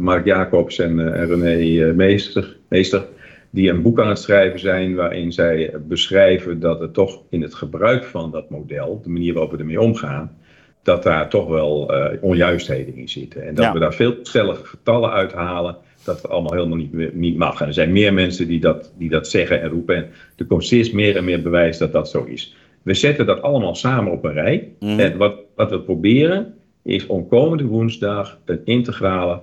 Mark 0.00 0.24
Jacobs 0.24 0.78
en, 0.78 1.14
en 1.14 1.26
René 1.26 1.92
Meester, 1.92 2.56
Meester, 2.68 3.06
die 3.50 3.70
een 3.70 3.82
boek 3.82 4.00
aan 4.00 4.08
het 4.08 4.18
schrijven 4.18 4.58
zijn 4.58 4.94
waarin 4.94 5.32
zij 5.32 5.74
beschrijven 5.88 6.60
dat 6.60 6.80
er 6.80 6.90
toch 6.90 7.22
in 7.30 7.42
het 7.42 7.54
gebruik 7.54 8.04
van 8.04 8.30
dat 8.30 8.50
model, 8.50 9.00
de 9.02 9.10
manier 9.10 9.32
waarop 9.32 9.52
we 9.52 9.58
ermee 9.58 9.80
omgaan, 9.80 10.36
dat 10.82 11.02
daar 11.02 11.28
toch 11.28 11.48
wel 11.48 11.92
onjuistheden 12.20 12.94
in 12.94 13.08
zitten. 13.08 13.46
En 13.46 13.54
dat 13.54 13.64
ja. 13.64 13.72
we 13.72 13.78
daar 13.78 13.94
veel 13.94 14.14
stellige 14.22 14.64
getallen 14.64 15.10
uithalen 15.10 15.76
dat 16.04 16.22
het 16.22 16.30
allemaal 16.30 16.52
helemaal 16.52 16.76
niet, 16.76 17.14
niet 17.14 17.36
mag. 17.36 17.60
En 17.60 17.66
er 17.66 17.72
zijn 17.72 17.92
meer 17.92 18.14
mensen 18.14 18.48
die 18.48 18.60
dat, 18.60 18.92
die 18.98 19.08
dat 19.08 19.28
zeggen 19.28 19.60
en 19.60 19.68
roepen. 19.68 19.96
En 19.96 20.08
er 20.36 20.46
komt 20.46 20.64
steeds 20.64 20.90
meer 20.90 21.16
en 21.16 21.24
meer 21.24 21.42
bewijs 21.42 21.78
dat 21.78 21.92
dat 21.92 22.10
zo 22.10 22.24
is. 22.24 22.56
We 22.82 22.94
zetten 22.94 23.26
dat 23.26 23.42
allemaal 23.42 23.74
samen 23.74 24.12
op 24.12 24.24
een 24.24 24.32
rij. 24.32 24.72
Mhm. 24.80 25.00
En 25.00 25.16
wat, 25.16 25.34
wat 25.54 25.70
we 25.70 25.80
proberen 25.80 26.54
is 26.82 27.06
om 27.06 27.28
komende 27.28 27.64
woensdag 27.64 28.38
een 28.44 28.60
integrale 28.64 29.42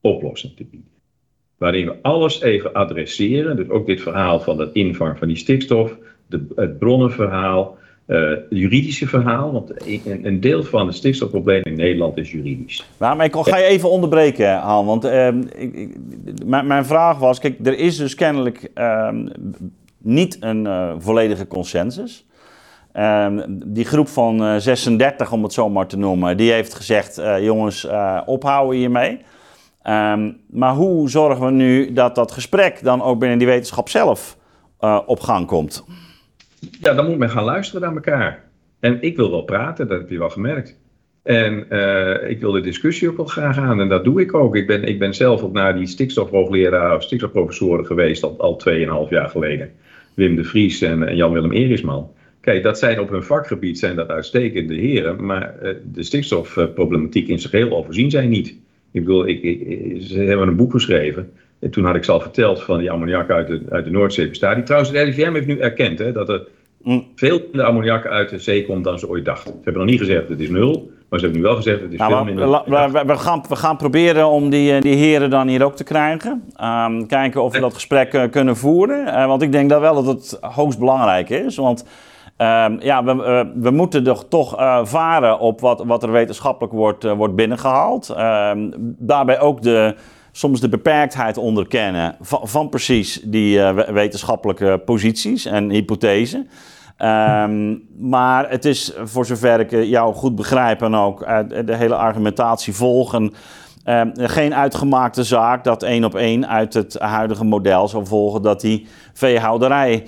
oplossing 0.00 0.56
te 0.56 0.64
bieden. 0.64 0.90
Waarin 1.58 1.86
we 1.86 1.94
alles 2.02 2.40
even 2.40 2.72
adresseren. 2.72 3.56
Dus 3.56 3.68
ook 3.68 3.86
dit 3.86 4.00
verhaal 4.00 4.40
van 4.40 4.58
het 4.58 4.74
invang 4.74 5.18
van 5.18 5.28
die 5.28 5.36
stikstof, 5.36 5.98
de, 6.26 6.46
het 6.54 6.78
bronnenverhaal, 6.78 7.78
uh, 8.06 8.38
juridische 8.50 9.06
verhaal, 9.06 9.52
want 9.52 9.72
een, 10.06 10.40
deel 10.40 10.62
van 10.62 10.86
het 10.86 10.96
stikstofprobleem 10.96 11.62
in 11.62 11.76
Nederland 11.76 12.16
is 12.16 12.30
juridisch. 12.30 12.86
Maar, 12.96 13.24
ik 13.24 13.36
ga 13.36 13.56
je 13.56 13.64
even 13.64 13.90
onderbreken, 13.90 14.56
Han, 14.56 14.86
want 14.86 15.04
uh, 15.04 15.28
ik, 15.56 15.96
mijn, 16.44 16.84
vraag 16.84 17.18
was, 17.18 17.38
kijk, 17.38 17.66
er 17.66 17.78
is 17.78 17.96
dus 17.96 18.14
kennelijk 18.14 18.70
uh, 18.74 19.08
niet 19.98 20.36
een 20.40 20.64
uh, 20.64 20.92
volledige 20.98 21.46
consensus. 21.46 22.26
Ehm, 22.92 23.44
die 23.48 23.84
groep 23.84 24.08
van 24.08 24.60
36, 24.60 25.32
om 25.32 25.42
het 25.42 25.52
zo 25.52 25.68
maar 25.68 25.86
te 25.86 25.96
noemen, 25.96 26.36
die 26.36 26.52
heeft 26.52 26.74
gezegd, 26.74 27.20
jongens, 27.40 27.86
ophouden 28.26 28.78
hiermee. 28.78 29.20
Ehm, 29.82 30.32
maar 30.50 30.74
hoe 30.74 31.10
zorgen 31.10 31.44
we 31.44 31.50
nu 31.50 31.92
dat 31.92 32.14
dat 32.14 32.32
gesprek 32.32 32.82
dan 32.82 33.02
ook 33.02 33.18
binnen 33.18 33.38
die 33.38 33.46
wetenschap 33.46 33.88
zelf 33.88 34.36
op 35.06 35.20
gang 35.20 35.46
komt? 35.46 35.84
Ja, 36.80 36.94
dan 36.94 37.06
moet 37.06 37.18
men 37.18 37.30
gaan 37.30 37.44
luisteren 37.44 37.80
naar 37.80 37.94
elkaar. 37.94 38.44
En 38.80 39.02
ik 39.02 39.16
wil 39.16 39.30
wel 39.30 39.42
praten, 39.42 39.88
dat 39.88 39.98
heb 39.98 40.10
je 40.10 40.18
wel 40.18 40.30
gemerkt. 40.30 40.78
En 41.22 41.66
uh, 41.70 42.30
ik 42.30 42.40
wil 42.40 42.52
de 42.52 42.60
discussie 42.60 43.08
ook 43.08 43.16
wel 43.16 43.26
graag 43.26 43.58
aan 43.58 43.80
en 43.80 43.88
dat 43.88 44.04
doe 44.04 44.20
ik 44.20 44.34
ook. 44.34 44.56
Ik 44.56 44.66
ben, 44.66 44.84
ik 44.84 44.98
ben 44.98 45.14
zelf 45.14 45.42
ook 45.42 45.52
naar 45.52 45.76
die 45.76 45.86
stikstofhoogleraar 45.86 46.96
of 46.96 47.02
stikstofprofessoren 47.02 47.86
geweest 47.86 48.22
al, 48.22 48.34
al 48.38 48.60
2,5 49.06 49.10
jaar 49.10 49.28
geleden. 49.28 49.72
Wim 50.14 50.36
de 50.36 50.44
Vries 50.44 50.82
en, 50.82 51.16
Jan-Willem 51.16 51.52
Erisman. 51.52 52.10
Kijk, 52.40 52.62
dat 52.62 52.78
zijn 52.78 53.00
op 53.00 53.10
hun 53.10 53.22
vakgebied 53.22 53.78
zijn 53.78 53.96
dat 53.96 54.08
uitstekende 54.08 54.74
heren, 54.74 55.24
maar 55.24 55.54
uh, 55.62 55.70
de 55.92 56.02
stikstofproblematiek 56.02 57.28
in 57.28 57.38
zijn 57.38 57.52
geheel 57.52 57.76
overzien 57.76 58.10
zij 58.10 58.26
niet. 58.26 58.48
Ik 58.90 59.04
bedoel, 59.04 59.26
ik, 59.26 59.42
ik, 59.42 60.02
ze 60.02 60.18
hebben 60.18 60.48
een 60.48 60.56
boek 60.56 60.72
geschreven. 60.72 61.32
En 61.60 61.70
toen 61.70 61.84
had 61.84 61.94
ik 61.94 62.04
ze 62.04 62.12
al 62.12 62.20
verteld 62.20 62.62
van 62.62 62.78
die 62.78 62.90
ammoniak 62.90 63.30
uit 63.30 63.46
de, 63.46 63.62
uit 63.70 63.84
de 63.84 63.90
Noordzee 63.90 64.28
bestaat. 64.28 64.54
Die 64.54 64.64
trouwens, 64.64 64.92
de 64.92 65.02
RIVM 65.02 65.34
heeft 65.34 65.46
nu 65.46 65.58
erkend 65.58 65.98
hè, 65.98 66.12
dat 66.12 66.28
er 66.28 66.46
Mm. 66.86 67.06
veel 67.14 67.40
minder 67.42 67.64
ammoniak 67.64 68.06
uit 68.06 68.28
de 68.28 68.38
zee 68.38 68.66
komt 68.66 68.84
dan 68.84 68.98
ze 68.98 69.08
ooit 69.08 69.24
dachten. 69.24 69.52
Ze 69.52 69.60
hebben 69.64 69.82
nog 69.82 69.90
niet 69.90 70.00
gezegd 70.00 70.28
het 70.28 70.40
is 70.40 70.48
nul, 70.48 70.90
maar 71.08 71.18
ze 71.18 71.24
hebben 71.24 71.42
nu 71.42 71.46
wel 71.46 71.56
gezegd 71.56 71.80
het 71.80 71.92
is 71.92 71.98
nou, 71.98 72.12
veel 72.12 72.24
minder. 72.24 72.48
We, 72.48 73.02
we, 73.06 73.16
gaan, 73.16 73.44
we 73.48 73.56
gaan 73.56 73.76
proberen 73.76 74.28
om 74.28 74.50
die, 74.50 74.74
eh, 74.74 74.80
die 74.80 74.94
heren 74.94 75.30
dan 75.30 75.48
hier 75.48 75.64
ook 75.64 75.76
te 75.76 75.84
krijgen. 75.84 76.42
Um, 76.62 77.06
kijken 77.06 77.42
of 77.42 77.52
we 77.52 77.60
dat 77.60 77.74
gesprek 77.74 78.12
uh, 78.12 78.22
kunnen 78.30 78.56
voeren. 78.56 79.06
Uh, 79.06 79.26
want 79.26 79.42
ik 79.42 79.52
denk 79.52 79.70
dat 79.70 79.80
wel 79.80 79.94
dat 79.94 80.06
het 80.06 80.38
hoogst 80.40 80.78
belangrijk 80.78 81.30
is. 81.30 81.56
Want 81.56 81.84
um, 82.38 82.80
ja, 82.80 83.04
we, 83.04 83.12
uh, 83.12 83.62
we 83.62 83.70
moeten 83.70 84.06
er 84.06 84.28
toch 84.28 84.54
varen 84.82 85.38
op 85.38 85.60
wat, 85.60 85.84
wat 85.86 86.02
er 86.02 86.12
wetenschappelijk 86.12 86.74
wordt, 86.74 87.04
wordt 87.04 87.34
binnengehaald. 87.34 88.14
Um, 88.18 88.72
daarbij 88.98 89.40
ook 89.40 89.62
de 89.62 89.94
soms 90.36 90.60
de 90.60 90.68
beperktheid 90.68 91.36
onderkennen 91.36 92.16
van, 92.20 92.68
precies 92.68 93.20
die 93.24 93.58
uh, 93.58 93.78
wetenschappelijke 93.78 94.82
posities 94.84 95.44
en 95.44 95.70
hypothesen. 95.70 96.48
Um, 96.98 97.82
maar 97.98 98.50
het 98.50 98.64
is, 98.64 98.92
voor 99.04 99.26
zover 99.26 99.60
ik 99.60 99.70
jou 99.70 100.14
goed 100.14 100.34
begrijp 100.34 100.82
en 100.82 100.94
ook 100.94 101.22
uh, 101.22 101.38
de 101.64 101.76
hele 101.76 101.94
argumentatie 101.94 102.74
volgen, 102.74 103.32
uh, 103.84 104.00
geen 104.14 104.54
uitgemaakte 104.54 105.24
zaak 105.24 105.64
dat 105.64 105.82
één 105.82 106.04
op 106.04 106.14
één 106.14 106.48
uit 106.48 106.74
het 106.74 106.98
huidige 106.98 107.44
model 107.44 107.88
zou 107.88 108.06
volgen 108.06 108.42
dat 108.42 108.60
die 108.60 108.86
veehouderij 109.12 110.06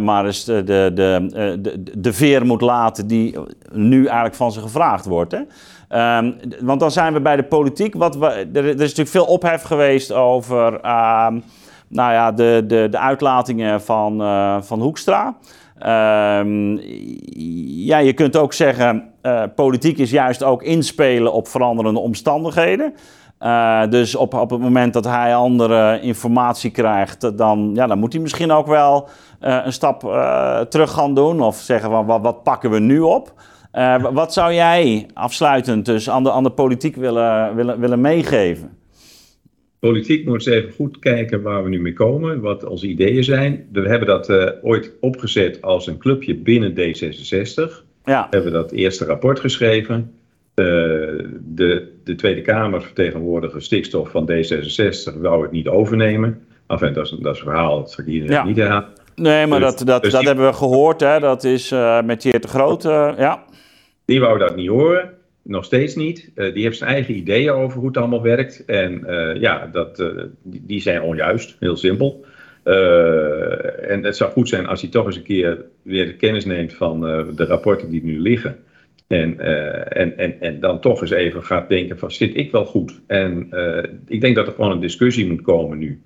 maar 0.00 0.26
eens 0.26 0.44
de, 0.44 0.64
de, 0.64 0.90
de, 0.94 1.58
de, 1.60 1.82
de 2.00 2.12
veer 2.12 2.46
moet 2.46 2.60
laten 2.60 3.06
die 3.06 3.36
nu 3.72 4.04
eigenlijk 4.04 4.34
van 4.34 4.52
ze 4.52 4.60
gevraagd 4.60 5.06
wordt. 5.06 5.32
Hè? 5.32 5.40
Um, 5.92 6.36
want 6.60 6.80
dan 6.80 6.90
zijn 6.90 7.12
we 7.12 7.20
bij 7.20 7.36
de 7.36 7.42
politiek. 7.42 7.94
Wat 7.94 8.14
er, 8.14 8.48
er 8.52 8.64
is 8.64 8.74
natuurlijk 8.76 9.08
veel 9.08 9.24
ophef 9.24 9.62
geweest 9.62 10.12
over 10.12 10.72
um, 10.72 11.42
nou 11.88 12.12
ja, 12.12 12.32
de, 12.32 12.64
de, 12.66 12.88
de 12.90 12.98
uitlatingen 12.98 13.82
van, 13.82 14.22
uh, 14.22 14.56
van 14.60 14.80
Hoekstra. 14.80 15.36
Um, 16.38 16.80
ja, 17.66 17.98
je 17.98 18.12
kunt 18.12 18.36
ook 18.36 18.52
zeggen, 18.52 19.12
uh, 19.22 19.42
politiek 19.54 19.98
is 19.98 20.10
juist 20.10 20.42
ook 20.42 20.62
inspelen 20.62 21.32
op 21.32 21.48
veranderende 21.48 22.00
omstandigheden. 22.00 22.94
Uh, 23.40 23.82
dus 23.88 24.14
op, 24.14 24.34
op 24.34 24.50
het 24.50 24.60
moment 24.60 24.92
dat 24.92 25.04
hij 25.04 25.34
andere 25.34 26.00
informatie 26.00 26.70
krijgt, 26.70 27.38
dan, 27.38 27.70
ja, 27.74 27.86
dan 27.86 27.98
moet 27.98 28.12
hij 28.12 28.22
misschien 28.22 28.52
ook 28.52 28.66
wel 28.66 29.08
een 29.40 29.72
stap 29.72 30.00
terug 30.68 30.90
gaan 30.90 31.14
doen. 31.14 31.40
Of 31.40 31.56
zeggen 31.56 31.90
van 31.90 32.06
wat, 32.06 32.20
wat 32.20 32.42
pakken 32.42 32.70
we 32.70 32.78
nu 32.78 33.00
op? 33.00 33.32
Uh, 33.74 34.12
wat 34.12 34.32
zou 34.32 34.54
jij 34.54 35.06
afsluitend 35.14 35.86
dus 35.86 36.10
aan 36.10 36.22
de, 36.22 36.32
aan 36.32 36.42
de 36.42 36.50
politiek 36.50 36.96
willen, 36.96 37.54
willen, 37.54 37.80
willen 37.80 38.00
meegeven? 38.00 38.78
Politiek 39.78 40.24
moet 40.24 40.34
eens 40.34 40.46
even 40.46 40.72
goed 40.72 40.98
kijken 40.98 41.42
waar 41.42 41.64
we 41.64 41.68
nu 41.68 41.80
mee 41.80 41.92
komen, 41.92 42.40
wat 42.40 42.64
onze 42.64 42.86
ideeën 42.86 43.24
zijn. 43.24 43.68
We 43.72 43.88
hebben 43.88 44.08
dat 44.08 44.30
uh, 44.30 44.48
ooit 44.62 44.92
opgezet 45.00 45.62
als 45.62 45.86
een 45.86 45.98
clubje 45.98 46.34
binnen 46.34 46.72
D66. 46.72 47.72
Ja. 48.04 48.26
We 48.30 48.36
hebben 48.36 48.52
dat 48.52 48.72
eerste 48.72 49.04
rapport 49.04 49.40
geschreven. 49.40 50.12
Uh, 50.54 50.66
de, 51.40 51.92
de 52.04 52.14
Tweede 52.14 52.42
Kamer 52.42 52.82
vertegenwoordiger 52.82 53.62
stikstof 53.62 54.10
van 54.10 54.30
D66 54.30 55.20
wou 55.20 55.42
het 55.42 55.50
niet 55.50 55.68
overnemen. 55.68 56.42
Enfin, 56.66 56.92
dat 56.92 57.04
is, 57.04 57.10
dat 57.20 57.34
is 57.34 57.40
een 57.40 57.46
verhaal, 57.46 57.80
dat 57.80 57.98
ik 57.98 58.04
hier 58.06 58.30
ja. 58.30 58.44
niet 58.44 58.56
herhalen. 58.56 58.88
Nee, 59.14 59.46
maar 59.46 59.60
dus, 59.60 59.76
dat, 59.76 59.86
dat, 59.86 60.02
dus 60.02 60.12
dat 60.12 60.24
hebben 60.24 60.46
we 60.46 60.52
gehoord. 60.52 61.00
Hè? 61.00 61.20
Dat 61.20 61.44
is 61.44 61.72
uh, 61.72 62.02
met 62.02 62.22
Jeer 62.22 62.40
te 62.40 62.48
Groot. 62.48 62.82
ja. 62.82 63.42
Die 64.10 64.20
wou 64.20 64.38
dat 64.38 64.56
niet 64.56 64.68
horen. 64.68 65.10
Nog 65.42 65.64
steeds 65.64 65.94
niet. 65.94 66.30
Uh, 66.34 66.54
die 66.54 66.62
heeft 66.62 66.78
zijn 66.78 66.90
eigen 66.90 67.16
ideeën 67.16 67.50
over 67.50 67.78
hoe 67.78 67.88
het 67.88 67.96
allemaal 67.96 68.22
werkt. 68.22 68.64
En 68.64 69.04
uh, 69.06 69.40
ja, 69.40 69.66
dat, 69.66 70.00
uh, 70.00 70.22
die, 70.42 70.80
zijn 70.80 71.02
onjuist, 71.02 71.56
heel 71.60 71.76
simpel. 71.76 72.24
en 73.88 74.04
het 74.04 74.16
zou 74.16 74.30
goed 74.30 74.48
zijn 74.48 74.66
als 74.66 74.80
hij 74.80 74.90
toch 74.90 75.06
eens 75.06 75.16
een 75.16 75.22
keer 75.22 75.64
weer 75.82 76.14
kennis 76.14 76.44
neemt 76.44 76.72
van 76.72 77.00
de 77.36 77.44
rapporten 77.44 77.90
die 77.90 78.04
nu 78.04 78.20
liggen. 78.20 78.56
En, 79.06 79.38
en, 79.90 80.18
en, 80.18 80.40
en 80.40 80.60
dan 80.60 80.80
toch 80.80 81.00
eens 81.00 81.10
even 81.10 81.44
gaat 81.44 81.68
denken 81.68 81.98
van 81.98 82.10
zit 82.10 82.36
ik 82.36 82.50
wel 82.50 82.64
goed? 82.64 83.00
En 83.06 83.48
ik 84.06 84.20
denk 84.20 84.36
dat 84.36 84.46
er 84.46 84.52
gewoon 84.52 84.70
een 84.70 84.80
discussie 84.80 85.28
moet 85.28 85.42
komen 85.42 85.78
nu. 85.78 86.00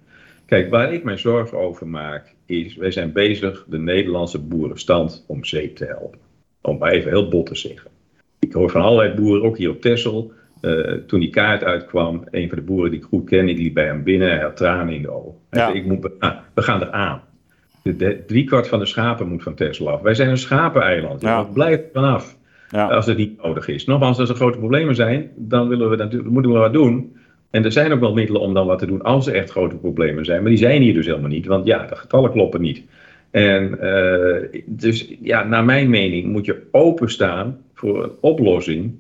Kijk, 0.46 0.70
waar 0.70 0.92
ik 0.92 1.05
mij 1.05 1.16
zorgen 1.16 1.59
over 1.59 1.88
maak 1.88 2.34
is, 2.46 2.76
wij 2.76 2.90
zijn 2.90 3.12
bezig 3.12 3.64
de 3.68 3.78
Nederlandse 3.78 4.38
boerenstand 4.38 5.24
om 5.26 5.44
zeep 5.44 5.76
te 5.76 5.84
helpen. 5.84 6.18
Om 6.61 6.78
maar 6.78 6.92
even 6.92 7.11
heel 7.11 7.28
bot 7.28 7.46
te 7.46 7.55
zeggen. 7.55 7.93
Ik 8.47 8.53
hoor 8.53 8.70
van 8.70 8.80
allerlei 8.80 9.14
boeren, 9.14 9.42
ook 9.42 9.59
hier 9.59 9.70
op 9.70 9.80
Texel. 9.80 10.32
Uh, 10.61 10.92
toen 11.07 11.20
die 11.20 11.30
kaart 11.30 11.64
uitkwam, 11.64 12.24
een 12.30 12.49
van 12.49 12.59
de 12.59 12.64
boeren 12.64 12.90
die 12.90 13.01
ik 13.01 13.07
goed 13.07 13.28
ken, 13.28 13.47
die 13.47 13.57
liep 13.57 13.74
bij 13.74 13.84
hem 13.84 14.03
binnen, 14.03 14.30
hij 14.30 14.42
had 14.42 14.57
tranen 14.57 14.95
in 14.95 15.03
de 15.03 15.11
ogen. 15.11 15.34
Ja. 15.51 15.72
ik 15.72 15.86
moet, 15.86 16.09
ah, 16.18 16.36
we 16.55 16.62
gaan 16.62 16.80
er 16.80 16.90
aan. 16.90 17.22
De, 17.82 17.97
de, 17.97 18.22
driekwart 18.26 18.68
van 18.68 18.78
de 18.78 18.86
schapen 18.86 19.28
moet 19.28 19.42
van 19.42 19.55
Texel 19.55 19.90
af. 19.90 20.01
Wij 20.01 20.14
zijn 20.14 20.28
een 20.28 20.38
schapeneiland. 20.38 21.20
Ja. 21.20 21.36
Dat 21.36 21.53
blijft 21.53 21.82
vanaf. 21.92 22.36
Ja. 22.70 22.86
Als 22.86 23.07
het 23.07 23.16
niet 23.16 23.42
nodig 23.42 23.68
is. 23.68 23.84
Nogmaals, 23.84 24.18
als 24.18 24.28
er 24.28 24.34
grote 24.34 24.59
problemen 24.59 24.95
zijn, 24.95 25.30
dan 25.36 25.68
willen 25.68 25.90
we 25.90 25.97
natuurlijk, 25.97 26.30
moeten 26.30 26.53
we 26.53 26.59
wat 26.59 26.72
doen. 26.72 27.16
En 27.51 27.64
er 27.64 27.72
zijn 27.72 27.92
ook 27.92 28.01
wel 28.01 28.14
middelen 28.14 28.40
om 28.40 28.55
dan 28.55 28.66
wat 28.66 28.78
te 28.78 28.86
doen 28.86 29.03
als 29.03 29.26
er 29.26 29.34
echt 29.34 29.51
grote 29.51 29.76
problemen 29.76 30.24
zijn. 30.24 30.40
Maar 30.40 30.51
die 30.51 30.59
zijn 30.59 30.82
hier 30.82 30.95
dus 30.95 31.07
helemaal 31.07 31.28
niet. 31.28 31.47
Want 31.47 31.66
ja, 31.66 31.86
de 31.86 31.97
getallen 31.97 32.30
kloppen 32.30 32.61
niet. 32.61 32.82
En 33.35 33.78
uh, 33.82 34.62
dus 34.66 35.14
ja, 35.20 35.45
naar 35.45 35.64
mijn 35.64 35.91
mening 35.91 36.32
moet 36.32 36.45
je 36.45 36.62
openstaan 36.70 37.59
voor 37.74 38.05
een 38.05 38.12
oplossing 38.20 38.95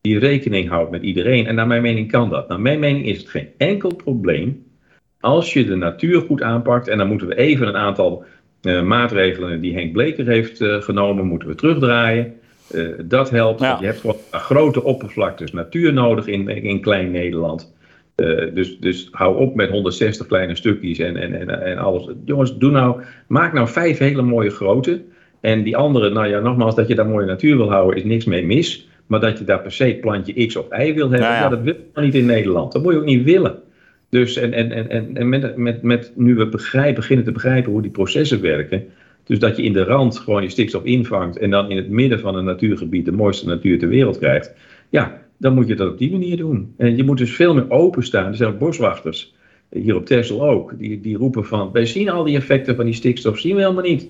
die 0.00 0.18
rekening 0.18 0.68
houdt 0.68 0.90
met 0.90 1.02
iedereen. 1.02 1.46
En 1.46 1.54
naar 1.54 1.66
mijn 1.66 1.82
mening 1.82 2.10
kan 2.10 2.30
dat. 2.30 2.48
Naar 2.48 2.60
mijn 2.60 2.78
mening 2.78 3.06
is 3.06 3.18
het 3.18 3.28
geen 3.28 3.48
enkel 3.56 3.94
probleem 3.94 4.66
als 5.20 5.52
je 5.52 5.64
de 5.64 5.74
natuur 5.74 6.20
goed 6.20 6.42
aanpakt. 6.42 6.88
En 6.88 6.98
dan 6.98 7.08
moeten 7.08 7.26
we 7.26 7.36
even 7.36 7.68
een 7.68 7.76
aantal 7.76 8.24
uh, 8.62 8.82
maatregelen 8.82 9.60
die 9.60 9.74
Henk 9.74 9.92
Bleker 9.92 10.26
heeft 10.26 10.60
uh, 10.60 10.82
genomen, 10.82 11.26
moeten 11.26 11.48
we 11.48 11.54
terugdraaien. 11.54 12.34
dat 13.04 13.30
helpt. 13.30 13.60
Ja. 13.60 13.76
Je 13.80 13.86
hebt 13.86 14.00
gewoon 14.00 14.16
grote 14.30 14.82
oppervlaktes 14.82 15.52
natuur 15.52 15.92
nodig 15.92 16.26
in, 16.26 16.48
in 16.48 16.80
klein 16.80 17.10
Nederland. 18.20 18.54
dus, 18.54 18.78
dus 18.78 19.08
hou 19.10 19.36
op 19.36 19.54
met 19.54 19.70
160 19.70 20.26
kleine 20.26 20.56
stukjes 20.56 20.98
en, 20.98 21.16
en, 21.16 21.40
en, 21.40 21.62
en 21.64 21.78
alles. 21.78 22.08
Jongens, 22.24 22.58
doe 22.58 22.70
nou, 22.70 23.02
maak 23.26 23.52
nou 23.52 23.68
vijf 23.68 23.98
hele 23.98 24.22
mooie 24.22 24.50
grote. 24.50 25.02
En 25.40 25.62
die 25.62 25.76
andere, 25.76 26.10
nou 26.10 26.26
ja, 26.26 26.40
nogmaals, 26.40 26.74
dat 26.74 26.88
je 26.88 26.94
daar 26.94 27.06
mooie 27.06 27.26
natuur 27.26 27.56
wil 27.56 27.70
houden, 27.70 27.96
is 27.96 28.04
niks 28.04 28.24
mee 28.24 28.46
mis. 28.46 28.88
Maar 29.06 29.20
dat 29.20 29.38
je 29.38 29.44
daar 29.44 29.60
per 29.60 29.72
se 29.72 29.98
plantje 30.00 30.46
X 30.46 30.56
of 30.56 30.66
Y 30.78 30.94
wil 30.94 31.10
hebben, 31.10 31.28
ja, 31.28 31.48
dat 31.48 31.62
wil 31.62 31.74
je 31.94 32.00
niet 32.00 32.14
in 32.14 32.26
Nederland. 32.26 32.72
Dat 32.72 32.82
moet 32.82 32.92
je 32.92 32.98
ook 32.98 33.04
niet 33.04 33.24
willen. 33.24 33.58
Dus 34.08 34.36
en, 34.36 34.52
en, 34.52 34.90
en, 34.90 35.16
en 35.16 35.28
met, 35.28 35.56
met, 35.56 35.82
met, 35.82 36.12
nu 36.16 36.34
we 36.34 36.48
begrijpen, 36.48 36.94
beginnen 36.94 37.24
te 37.24 37.32
begrijpen 37.32 37.72
hoe 37.72 37.82
die 37.82 37.90
processen 37.90 38.40
werken. 38.40 38.84
Dus 39.24 39.38
dat 39.38 39.56
je 39.56 39.62
in 39.62 39.72
de 39.72 39.84
rand 39.84 40.18
gewoon 40.18 40.42
je 40.42 40.48
stikstof 40.48 40.84
invangt 40.84 41.38
en 41.38 41.50
dan 41.50 41.70
in 41.70 41.76
het 41.76 41.88
midden 41.88 42.20
van 42.20 42.34
een 42.34 42.44
natuurgebied 42.44 43.04
de 43.04 43.12
mooiste 43.12 43.46
natuur 43.46 43.78
ter 43.78 43.88
wereld 43.88 44.18
krijgt. 44.18 44.54
Ja, 44.88 45.22
dan 45.40 45.54
moet 45.54 45.68
je 45.68 45.74
dat 45.74 45.90
op 45.90 45.98
die 45.98 46.10
manier 46.10 46.36
doen. 46.36 46.74
En 46.76 46.96
je 46.96 47.04
moet 47.04 47.18
dus 47.18 47.34
veel 47.34 47.54
meer 47.54 47.70
openstaan. 47.70 48.26
Er 48.26 48.36
zijn 48.36 48.50
ook 48.50 48.58
boswachters, 48.58 49.34
hier 49.70 49.96
op 49.96 50.06
Texel 50.06 50.48
ook, 50.48 50.78
die, 50.78 51.00
die 51.00 51.16
roepen 51.16 51.44
van, 51.44 51.72
wij 51.72 51.86
zien 51.86 52.10
al 52.10 52.24
die 52.24 52.36
effecten 52.36 52.76
van 52.76 52.84
die 52.84 52.94
stikstof, 52.94 53.38
zien 53.38 53.54
we 53.54 53.60
helemaal 53.60 53.82
niet. 53.82 54.02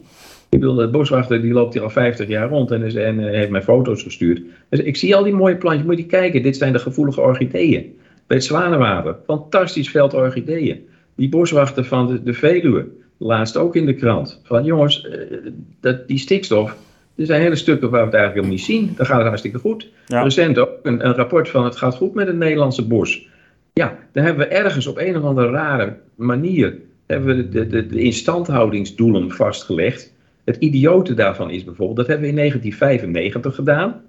Ik 0.49 0.61
bedoel, 0.61 0.75
de 0.75 0.89
boswachter 0.89 1.43
die 1.43 1.53
loopt 1.53 1.75
hier 1.75 1.83
al 1.83 1.91
50 1.91 2.29
jaar 2.29 2.49
rond 2.49 2.71
en, 2.71 2.97
en 2.97 3.21
uh, 3.21 3.31
heeft 3.31 3.51
mij 3.51 3.63
foto's 3.63 4.03
gestuurd. 4.03 4.43
Dus 4.69 4.81
ik 4.81 4.97
zie 4.97 5.17
al 5.17 5.23
die 5.23 5.33
mooie 5.33 5.57
plantjes, 5.57 5.87
moet 5.87 5.99
je 5.99 6.07
kijken, 6.07 6.43
dit 6.43 6.57
zijn 6.57 6.73
de 6.73 6.79
gevoelige 6.79 7.21
orchideeën. 7.21 7.97
Bij 8.27 8.37
het 8.37 8.45
Zwanenwater, 8.45 9.17
fantastisch 9.27 9.91
veld 9.91 10.15
orchideeën. 10.15 10.87
Die 11.15 11.29
boswachter 11.29 11.85
van 11.85 12.07
de, 12.07 12.23
de 12.23 12.33
Veluwe, 12.33 12.87
laatst 13.17 13.57
ook 13.57 13.77
in 13.77 13.87
de 13.87 13.95
krant. 13.95 14.41
Van 14.45 14.65
jongens, 14.65 15.05
uh, 15.05 15.51
dat, 15.81 16.09
die 16.09 16.19
stikstof, 16.19 16.77
er 17.21 17.27
zijn 17.27 17.41
hele 17.41 17.57
stukken 17.57 17.91
waar 17.91 18.01
we 18.01 18.07
het 18.07 18.15
eigenlijk 18.15 18.47
helemaal 18.47 18.67
niet 18.67 18.87
zien. 18.87 18.97
Dan 18.97 19.07
gaat 19.07 19.19
het 19.19 19.27
hartstikke 19.27 19.59
goed. 19.59 19.89
Ja. 20.07 20.23
Recent 20.23 20.59
ook 20.59 20.71
een, 20.83 21.07
een, 21.07 21.15
rapport 21.15 21.49
van 21.49 21.65
het 21.65 21.77
gaat 21.77 21.95
goed 21.95 22.15
met 22.15 22.27
het 22.27 22.37
Nederlandse 22.37 22.87
bos. 22.87 23.29
Ja, 23.73 23.99
dan 24.13 24.25
hebben 24.25 24.49
we 24.49 24.55
ergens 24.55 24.87
op 24.87 24.99
een 24.99 25.17
of 25.17 25.23
andere 25.23 25.51
rare 25.51 25.97
manier 26.15 26.79
hebben 27.07 27.37
we 27.37 27.49
de, 27.49 27.67
de, 27.67 27.87
de 27.87 28.01
instandhoudingsdoelen 28.01 29.31
vastgelegd. 29.31 30.13
Het 30.45 30.57
idiote 30.57 31.15
daarvan 31.15 31.51
is 31.51 31.65
bijvoorbeeld, 31.65 31.97
dat 31.97 32.07
hebben 32.07 32.25
we 32.25 32.31
in 32.31 32.37
1995 32.37 33.55
gedaan. 33.55 34.03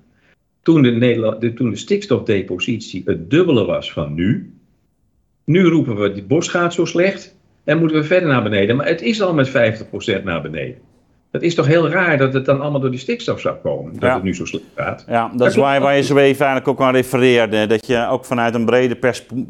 Toen 0.62 0.82
de, 0.82 1.38
de, 1.40 1.54
toen 1.54 1.70
de 1.70 1.76
stikstofdepositie 1.76 3.02
het 3.06 3.30
dubbele 3.30 3.66
was 3.66 3.94
van 3.94 4.14
nu. 4.14 4.54
Nu 5.46 5.64
roepen 5.64 5.96
we, 5.96 6.12
die 6.12 6.24
bos 6.24 6.48
gaat 6.48 6.74
zo 6.74 6.86
slecht. 6.86 7.36
En 7.64 7.78
moeten 7.80 7.98
we 7.98 8.04
verder 8.04 8.30
naar 8.30 8.44
beneden. 8.44 8.76
Maar 8.76 8.88
het 8.88 9.02
is 9.02 9.22
al 9.22 9.34
met 9.34 9.50
50% 9.50 10.24
naar 10.24 10.42
beneden. 10.42 10.78
Dat 11.32 11.42
is 11.42 11.56
toch 11.56 11.68
heel 11.68 11.90
raar 11.90 12.18
dat 12.18 12.34
het 12.34 12.46
dan 12.46 12.62
allemaal 12.62 12.80
door 12.80 12.90
die 12.90 13.00
stikstof 13.00 13.40
zou 13.40 13.56
komen. 13.56 14.00
Dat 14.00 14.14
het 14.14 14.24
nu 14.24 14.36
zo 14.36 14.46
slecht 14.46 14.64
gaat. 14.76 15.06
Ja, 15.08 15.32
dat 15.36 15.48
is 15.48 15.56
waar, 15.56 15.82
waar 15.82 15.96
je 15.96 16.04
zo 16.04 16.18
even 16.18 16.46
eigenlijk 16.46 16.68
ook 16.68 16.88
aan 16.88 16.94
refereerde. 16.94 17.68
Dat 17.68 17.88
je 17.88 18.08
ook 18.10 18.26
vanuit 18.26 18.56
een 18.56 18.66
breder 18.66 18.98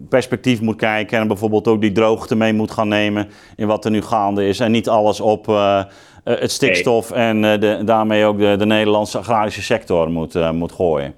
perspectief 0.09 0.61
moet 0.61 0.75
kijken. 0.75 1.19
En 1.19 1.27
bijvoorbeeld 1.27 1.67
ook 1.67 1.81
die 1.81 1.91
droogte 1.91 2.35
mee 2.35 2.53
moet 2.53 2.71
gaan 2.71 2.87
nemen 2.87 3.27
in 3.55 3.67
wat 3.67 3.85
er 3.85 3.91
nu 3.91 4.01
gaande 4.01 4.47
is. 4.47 4.59
En 4.59 4.71
niet 4.71 4.89
alles 4.89 5.19
op 5.19 5.47
uh, 5.47 5.83
het 6.23 6.51
stikstof 6.51 7.11
en 7.11 7.43
uh, 7.43 7.59
de, 7.59 7.81
daarmee 7.85 8.25
ook 8.25 8.37
de, 8.37 8.55
de, 8.57 8.65
Nederlandse 8.65 9.17
agrarische 9.17 9.61
sector 9.61 10.11
moet, 10.11 10.35
uh, 10.35 10.51
moet 10.51 10.71
gooien. 10.71 11.13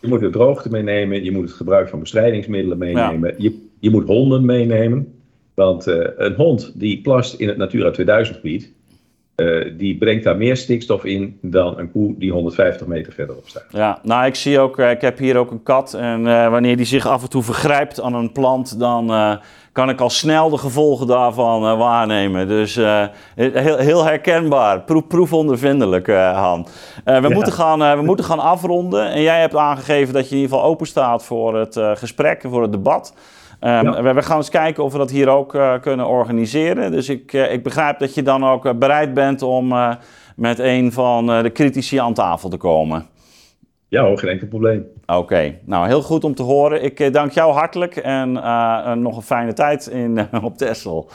Je 0.00 0.08
moet 0.08 0.20
de 0.20 0.30
droogte 0.30 0.70
meenemen. 0.70 1.24
Je 1.24 1.32
moet 1.32 1.44
het 1.44 1.56
gebruik 1.56 1.88
van 1.88 2.00
bestrijdingsmiddelen 2.00 2.78
meenemen. 2.78 3.28
Ja. 3.30 3.34
Je, 3.38 3.68
je 3.78 3.90
moet 3.90 4.06
honden 4.06 4.44
meenemen. 4.44 5.14
Want 5.54 5.86
een 6.16 6.34
hond 6.36 6.72
die 6.74 7.00
plast 7.00 7.34
in 7.34 7.48
het 7.48 7.56
Natura 7.56 7.90
2000 7.90 8.36
gebied 8.36 8.74
uh, 9.36 9.78
die 9.78 9.96
brengt 9.96 10.24
daar 10.24 10.36
meer 10.36 10.56
stikstof 10.56 11.04
in 11.04 11.38
dan 11.42 11.78
een 11.78 11.92
koe 11.92 12.14
die 12.18 12.32
150 12.32 12.86
meter 12.86 13.12
verderop 13.12 13.48
staat. 13.48 13.64
Ja, 13.70 13.98
nou 14.02 14.26
ik 14.26 14.34
zie 14.34 14.58
ook, 14.58 14.78
uh, 14.78 14.90
ik 14.90 15.00
heb 15.00 15.18
hier 15.18 15.36
ook 15.36 15.50
een 15.50 15.62
kat 15.62 15.94
en 15.94 16.20
uh, 16.20 16.48
wanneer 16.48 16.76
die 16.76 16.86
zich 16.86 17.06
af 17.06 17.22
en 17.22 17.28
toe 17.28 17.42
vergrijpt 17.42 18.00
aan 18.00 18.14
een 18.14 18.32
plant, 18.32 18.78
dan 18.78 19.38
kan 19.72 19.88
ik 19.88 20.00
al 20.00 20.10
snel 20.10 20.50
de 20.50 20.58
gevolgen 20.58 21.06
daarvan 21.06 21.78
waarnemen. 21.78 22.48
Dus 22.48 22.74
heel, 23.34 23.76
heel 23.76 24.04
herkenbaar, 24.04 24.80
proef, 24.80 25.06
proefondervindelijk, 25.06 26.06
Han. 26.06 26.66
we, 27.04 27.12
ja. 27.12 27.28
moeten 27.28 27.52
gaan, 27.52 27.96
we 27.98 28.02
moeten 28.02 28.24
gaan 28.24 28.38
afronden 28.38 29.10
en 29.10 29.22
jij 29.22 29.40
hebt 29.40 29.56
aangegeven 29.56 30.14
dat 30.14 30.28
je 30.28 30.34
in 30.34 30.40
ieder 30.40 30.56
geval 30.56 30.70
open 30.70 30.86
staat 30.86 31.24
voor 31.24 31.58
het 31.58 31.80
gesprek, 31.94 32.42
voor 32.48 32.62
het 32.62 32.72
debat. 32.72 33.14
Um, 33.66 33.72
ja. 33.72 34.14
we, 34.14 34.22
gaan 34.22 34.36
eens 34.36 34.50
kijken 34.50 34.84
of 34.84 34.92
we 34.92 34.98
dat 34.98 35.10
hier 35.10 35.28
ook 35.28 35.54
uh, 35.54 35.80
kunnen 35.80 36.06
organiseren. 36.06 36.90
Dus 36.90 37.08
ik, 37.08 37.32
uh, 37.32 37.52
ik 37.52 37.62
begrijp 37.62 37.98
dat 37.98 38.14
je 38.14 38.22
dan 38.22 38.44
ook 38.44 38.66
uh, 38.66 38.72
bereid 38.72 39.14
bent 39.14 39.42
om 39.42 39.74
met 40.36 40.58
een 40.58 40.92
van 40.92 41.26
de 41.26 41.50
critici 41.52 41.98
aan 41.98 42.14
tafel 42.14 42.48
te 42.48 42.56
komen. 42.56 43.06
Ja, 43.88 44.02
hoor, 44.02 44.18
geen 44.18 44.30
enkel 44.30 44.46
probleem. 44.46 44.86
Oké, 45.06 45.18
okay. 45.18 45.60
nou 45.64 45.86
heel 45.86 46.02
goed 46.02 46.24
om 46.24 46.34
te 46.34 46.42
horen. 46.42 46.82
Ik 46.82 47.12
dank 47.12 47.32
jou 47.32 47.52
hartelijk 47.52 47.96
en 47.96 48.32
nog 49.02 49.16
een 49.16 49.22
fijne 49.22 49.52
tijd 49.52 49.86
in, 49.86 50.28
op 50.42 50.56
Texel. 50.56 51.08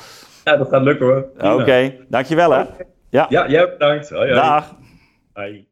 Ja, 0.43 0.57
dat 0.57 0.69
gaat 0.69 0.83
lukken 0.83 1.05
hoor. 1.05 1.25
Oké, 1.37 1.61
okay. 1.61 1.99
dankjewel 2.07 2.51
hè. 2.51 2.63
Ja, 3.09 3.25
ja 3.29 3.49
jij 3.49 3.69
bedankt. 3.69 4.09
Hoi, 4.09 4.21
hoi. 4.21 4.33
Dag. 4.33 4.75
Hoi. 5.33 5.67